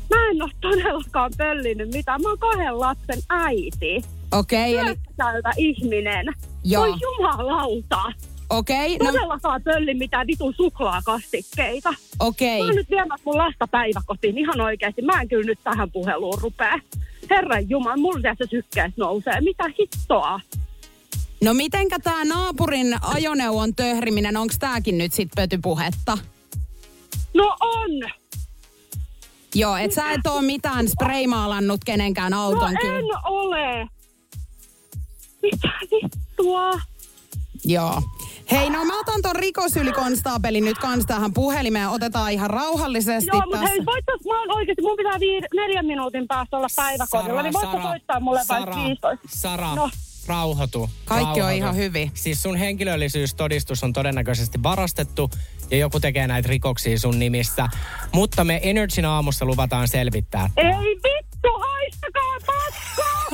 Mä 0.10 0.30
en 0.32 0.42
oo 0.42 0.50
todellakaan 0.62 1.32
pöllinyt 1.38 1.92
mitään. 1.94 2.22
Mä 2.22 2.30
oon 2.30 2.40
kahden 2.40 2.80
lapsen 2.80 3.20
äiti. 3.30 4.02
Okei, 4.32 4.78
eli 4.78 4.86
Työssäkäyvä 4.96 5.52
ihminen. 5.58 6.26
Joo. 6.64 6.84
Voi 6.88 6.96
jumalauta. 7.02 8.02
okei, 8.50 8.98
no 8.98 9.06
Todellakaan 9.06 9.64
pölli 9.64 9.94
mitään 9.94 10.28
vitun 10.28 10.54
suklaakastikkeita. 10.54 11.94
okei. 12.20 12.60
Mä 12.60 12.66
oon 12.66 12.76
nyt 12.76 12.90
viemässä 12.90 13.24
mun 13.26 13.38
lasta 13.38 13.68
päiväkotiin 13.68 14.38
ihan 14.38 14.62
oikeasti. 14.62 15.02
Mä 15.02 15.22
en 15.22 15.28
kyllä 15.28 15.46
nyt 15.46 15.60
tähän 15.64 15.92
puheluun 15.92 16.38
rupea. 16.42 16.80
Herran 17.30 17.70
Jumala, 17.70 17.98
mulla 17.98 18.36
se 18.38 18.46
sykkeet 18.50 18.98
nousee. 18.98 19.42
Mitä 19.42 19.64
hittoa? 19.80 20.40
No 21.44 21.54
mitenkä 21.54 22.00
tää 22.00 22.26
naapurin 22.26 22.96
ajoneuvon 23.02 23.76
töhriminen, 23.76 24.38
onks 24.38 24.60
tääkin 24.60 24.98
nyt 24.98 25.14
sit 25.14 25.30
pötypuhetta? 25.36 26.18
No 27.34 27.56
on. 27.60 27.90
Joo, 29.56 29.76
et 29.78 29.92
sä 29.92 30.12
et 30.12 30.28
oo 30.28 30.42
mitään 30.42 30.90
spraymaalannut 30.90 31.82
kenenkään 31.86 32.32
No 32.32 32.42
auton 32.44 32.70
en 32.72 32.78
kyllä. 32.82 33.20
ole. 33.26 33.88
Mitä 35.42 35.70
vittua? 35.92 36.72
Joo. 37.66 38.02
Hei, 38.56 38.70
no 38.70 38.86
mä 38.86 39.00
otan 39.00 39.22
ton 39.22 39.36
rikosylikonstaapelin 39.36 40.66
nyt 40.66 40.78
kans 40.78 41.06
tähän 41.06 41.34
puhelimeen. 41.34 41.90
Otetaan 41.90 42.32
ihan 42.32 42.50
rauhallisesti 42.50 43.30
Joo, 43.34 43.42
mutta 43.46 43.58
hei, 43.68 43.86
voittais, 43.86 44.22
mä 44.28 44.40
oon 44.40 44.52
oikeesti, 44.52 44.82
mun 44.82 44.98
pitää 44.98 45.20
viid, 45.20 45.44
neljän 45.56 45.86
minuutin 45.86 46.28
päästä 46.28 46.58
olla 46.58 46.68
päiväkodilla, 46.76 47.42
niin 47.44 47.54
voitko 47.54 47.82
soittaa 47.82 48.20
mulle 48.20 48.44
Sara, 48.44 48.60
vaikka 48.66 48.84
15? 48.84 49.28
Sara, 49.28 49.76
No. 49.76 49.90
rauhoitu. 50.28 50.90
Kaikki 51.06 51.26
on 51.26 51.36
rauhoitu. 51.38 51.58
ihan 51.58 51.76
hyvin. 51.76 52.12
Siis 52.14 52.42
sun 52.44 52.56
henkilöllisyystodistus 52.56 53.84
on 53.84 53.94
todennäköisesti 53.94 54.64
varastettu 54.64 55.30
ja 55.72 55.78
joku 55.78 56.00
tekee 56.00 56.28
näitä 56.28 56.50
rikoksia 56.50 57.00
sun 57.00 57.20
nimissä. 57.20 57.70
Mutta 58.14 58.44
me 58.44 58.60
Energyn 58.64 59.06
aamussa 59.06 59.46
luvataan 59.46 59.88
selvittää. 59.88 60.50
Ei 60.58 60.96
vittu, 60.96 61.50
haistakaa 61.60 62.38
paskaa! 62.46 63.26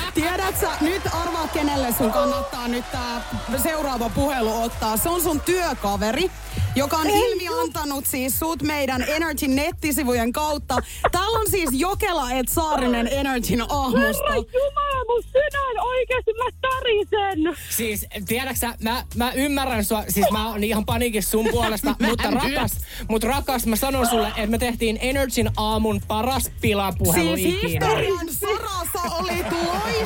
Tiedät 0.14 0.60
sä, 0.60 0.68
nyt 0.80 1.02
arvaa 1.12 1.48
kenelle 1.48 1.94
sun 1.98 2.12
kannattaa 2.12 2.68
nyt 2.68 2.84
tää 2.92 3.20
seuraava 3.62 4.08
puhelu 4.08 4.62
ottaa. 4.62 4.96
Se 4.96 5.08
on 5.08 5.22
sun 5.22 5.40
työkaveri, 5.40 6.30
joka 6.76 6.96
on 6.96 7.06
ilmi 7.10 7.48
antanut 7.62 8.06
siis 8.06 8.38
sut 8.38 8.62
meidän 8.62 9.02
Energy 9.08 9.48
nettisivujen 9.48 10.32
kautta. 10.32 10.76
Täällä 11.12 11.38
on 11.38 11.50
siis 11.50 11.70
Jokela 11.72 12.30
et 12.30 12.48
Saarinen 12.48 13.08
Energyn 13.12 13.62
aamusta. 13.68 14.32
Herra 14.32 14.44
Jumala, 14.52 15.04
mun 15.08 15.22
sydän 15.22 15.84
oikeesti 15.84 16.32
mä 16.32 16.50
tarisen! 16.60 17.56
Siis, 17.70 18.06
tiedäksä, 18.28 18.74
mä, 18.82 19.04
mä 19.16 19.32
ymmärrän 19.32 19.84
sua, 19.84 20.04
siis 20.08 20.30
mä 20.30 20.48
oon 20.48 20.64
ihan 20.64 20.84
paniikissa 20.86 21.30
sun 21.30 21.48
puolesta, 21.50 21.94
mutta 22.08 22.30
rakas, 22.30 22.72
mutta 23.08 23.28
rakas, 23.28 23.66
mä 23.66 23.76
sanon 23.76 24.06
sulle, 24.06 24.28
että 24.28 24.46
me 24.46 24.58
tehtiin 24.58 24.98
Energyn 25.00 25.50
aamun 25.56 26.00
paras 26.08 26.50
pilapuhelu 26.60 27.36
Siis 27.36 27.54
ikinä. 27.54 27.86
historian 27.86 28.26
sarassa 28.40 29.14
oli 29.14 29.32
loistava. 29.42 30.03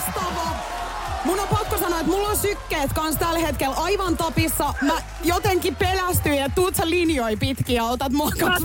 Mun 1.24 1.40
on 1.40 1.48
pakko 1.48 1.78
sanoa, 1.78 2.00
että 2.00 2.12
mulla 2.12 2.28
on 2.28 2.36
sykkeet 2.36 2.92
kans 2.92 3.16
tällä 3.16 3.38
hetkellä 3.38 3.76
aivan 3.76 4.16
tapissa. 4.16 4.74
Mä 4.82 4.92
jotenkin 5.24 5.76
pelästyin, 5.76 6.42
että 6.42 6.54
tuut 6.54 6.74
sä 6.74 6.90
linjoi 6.90 7.36
pitkin 7.36 7.76
ja 7.76 7.84
otat 7.84 8.12
mua 8.12 8.30
Mä 8.30 8.46
kans 8.46 8.62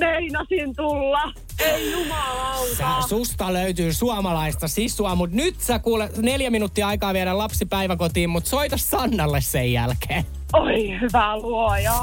meinasin 0.00 0.76
tulla. 0.76 1.32
Ei 1.58 1.92
jumalauta. 1.92 2.76
Sä, 2.76 3.08
susta 3.08 3.52
löytyy 3.52 3.92
suomalaista 3.92 4.68
sisua, 4.68 5.14
mutta 5.14 5.36
nyt 5.36 5.60
sä 5.60 5.78
kuule 5.78 6.10
neljä 6.16 6.50
minuuttia 6.50 6.88
aikaa 6.88 7.14
viedä 7.14 7.38
lapsi 7.38 7.66
päiväkotiin, 7.66 8.30
mutta 8.30 8.50
soita 8.50 8.76
Sannalle 8.76 9.40
sen 9.40 9.72
jälkeen. 9.72 10.24
Oi, 10.52 11.00
hyvä 11.00 11.36
luoja. 11.36 11.94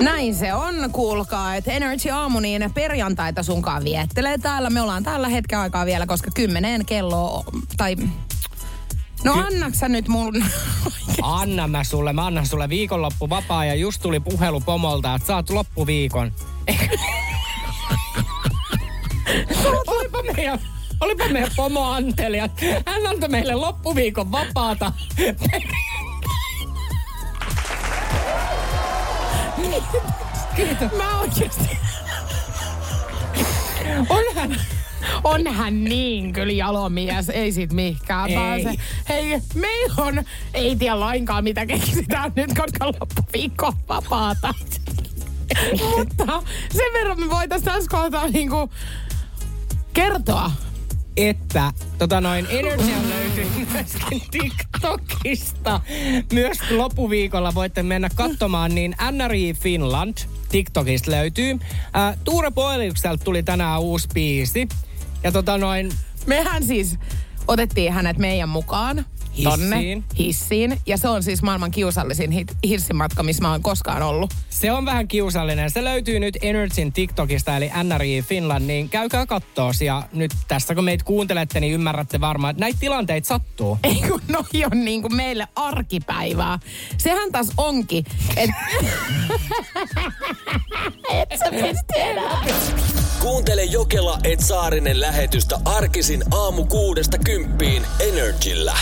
Näin 0.00 0.34
se 0.34 0.54
on, 0.54 0.74
kuulkaa, 0.92 1.54
että 1.54 1.72
Energy 1.72 2.10
Aamu 2.10 2.40
niin 2.40 2.70
perjantaita 2.74 3.42
sunkaan 3.42 3.84
viettelee 3.84 4.38
täällä. 4.38 4.70
Me 4.70 4.80
ollaan 4.80 5.04
tällä 5.04 5.28
hetken 5.28 5.58
aikaa 5.58 5.86
vielä, 5.86 6.06
koska 6.06 6.30
kymmeneen 6.34 6.86
kello, 6.86 7.44
tai... 7.76 7.96
No 9.24 9.34
Ky- 9.34 9.88
nyt 9.88 10.08
mun... 10.08 10.44
Anna 11.22 11.68
mä 11.68 11.84
sulle, 11.84 12.12
mä 12.12 12.26
annan 12.26 12.46
sulle 12.46 12.68
viikonloppu 12.68 13.30
vapaa 13.30 13.64
ja 13.64 13.74
just 13.74 14.02
tuli 14.02 14.20
puhelu 14.20 14.60
pomolta, 14.60 15.14
että 15.14 15.26
saat 15.26 15.50
loppuviikon. 15.50 16.32
olipa 19.86 20.22
meidän, 20.36 20.58
olipa 21.00 21.28
meidän 21.28 21.50
pomo 21.56 21.90
Antelia. 21.90 22.48
Hän 22.86 23.06
antoi 23.06 23.28
meille 23.28 23.54
loppuviikon 23.54 24.32
vapaata. 24.32 24.92
Mä 30.96 31.20
oikeesti... 31.20 31.78
Onhan, 34.08 34.56
On 35.24 35.46
hän 35.54 35.84
niin 35.84 36.32
kyllä 36.32 36.52
jalomies, 36.52 37.28
ei 37.28 37.52
sit 37.52 37.72
mihinkään 37.72 38.30
Ei. 38.30 38.36
pääse. 38.36 38.78
Hei, 39.08 39.40
meillä 39.54 39.94
on, 39.96 40.24
ei 40.54 40.76
tiedä 40.76 41.00
lainkaan 41.00 41.44
mitä 41.44 41.66
keksitään 41.66 42.32
nyt, 42.36 42.50
koska 42.54 42.86
loppuviikko 42.86 43.72
vapaata. 43.88 44.54
Mutta 45.80 46.42
sen 46.72 46.92
verran 46.92 47.20
me 47.20 47.30
voitaisiin 47.30 47.72
tässä 47.72 47.90
kohtaa 47.90 48.28
niinku 48.28 48.70
kertoa. 49.92 50.52
Että 51.16 51.72
tota 51.98 52.20
noin 52.20 52.46
Energy 52.50 52.92
löytyy 53.08 53.66
myöskin 53.72 54.22
TikTokista. 54.30 55.80
Myös 56.32 56.58
loppuviikolla 56.70 57.54
voitte 57.54 57.82
mennä 57.82 58.08
katsomaan, 58.14 58.74
niin 58.74 58.96
NRI 59.12 59.54
Finland 59.54 60.16
TikTokista 60.48 61.10
löytyy. 61.10 61.58
Äh, 61.96 62.16
Tuure 62.24 62.50
Poiliukselta 62.50 63.24
tuli 63.24 63.42
tänään 63.42 63.80
uusi 63.80 64.08
biisi. 64.14 64.68
Ja 65.22 65.32
tota 65.32 65.58
noin, 65.58 65.92
Mehän 66.26 66.62
siis 66.64 66.98
otettiin 67.48 67.92
hänet 67.92 68.18
meidän 68.18 68.48
mukaan 68.48 69.06
tonne 69.44 69.76
Hissiin. 69.76 70.04
hissiin. 70.18 70.80
Ja 70.86 70.96
se 70.98 71.08
on 71.08 71.22
siis 71.22 71.42
maailman 71.42 71.70
kiusallisin 71.70 72.30
hit- 72.32 72.56
hissimatka, 72.68 73.22
missä 73.22 73.42
mä 73.42 73.50
oon 73.50 73.62
koskaan 73.62 74.02
ollut. 74.02 74.34
se 74.50 74.72
on 74.72 74.84
vähän 74.86 75.08
kiusallinen. 75.08 75.70
Se 75.70 75.84
löytyy 75.84 76.20
nyt 76.20 76.38
Energyn 76.42 76.92
TikTokista, 76.92 77.56
eli 77.56 77.70
NRI 77.82 78.22
Finland, 78.28 78.66
niin 78.66 78.88
käykää 78.88 79.26
kattoo. 79.26 79.70
Ja 79.84 80.02
nyt 80.12 80.30
tässä 80.48 80.74
kun 80.74 80.84
meitä 80.84 81.04
kuuntelette, 81.04 81.60
niin 81.60 81.72
ymmärrätte 81.72 82.20
varmaan, 82.20 82.50
että 82.50 82.60
näitä 82.60 82.78
tilanteita 82.80 83.28
sattuu. 83.28 83.78
Ei 83.84 83.94
kun 84.08 84.20
noi 84.28 84.64
on 84.72 84.84
niin 84.84 85.02
kuin 85.02 85.14
meille 85.16 85.48
arkipäivää. 85.56 86.58
Sehän 86.98 87.32
taas 87.32 87.48
onkin, 87.56 88.04
että... 88.36 88.56
Et 91.12 91.38
sä 91.38 91.44
pysty 91.50 91.94
enää. 91.96 92.44
Kuuntele 93.20 93.64
Jokela 93.64 94.18
et 94.24 94.40
Saarinen 94.40 95.00
lähetystä 95.00 95.58
arkisin 95.64 96.22
aamu 96.34 96.64
kuudesta 96.66 97.18
kymppiin 97.18 97.82
Energillä. 98.00 98.76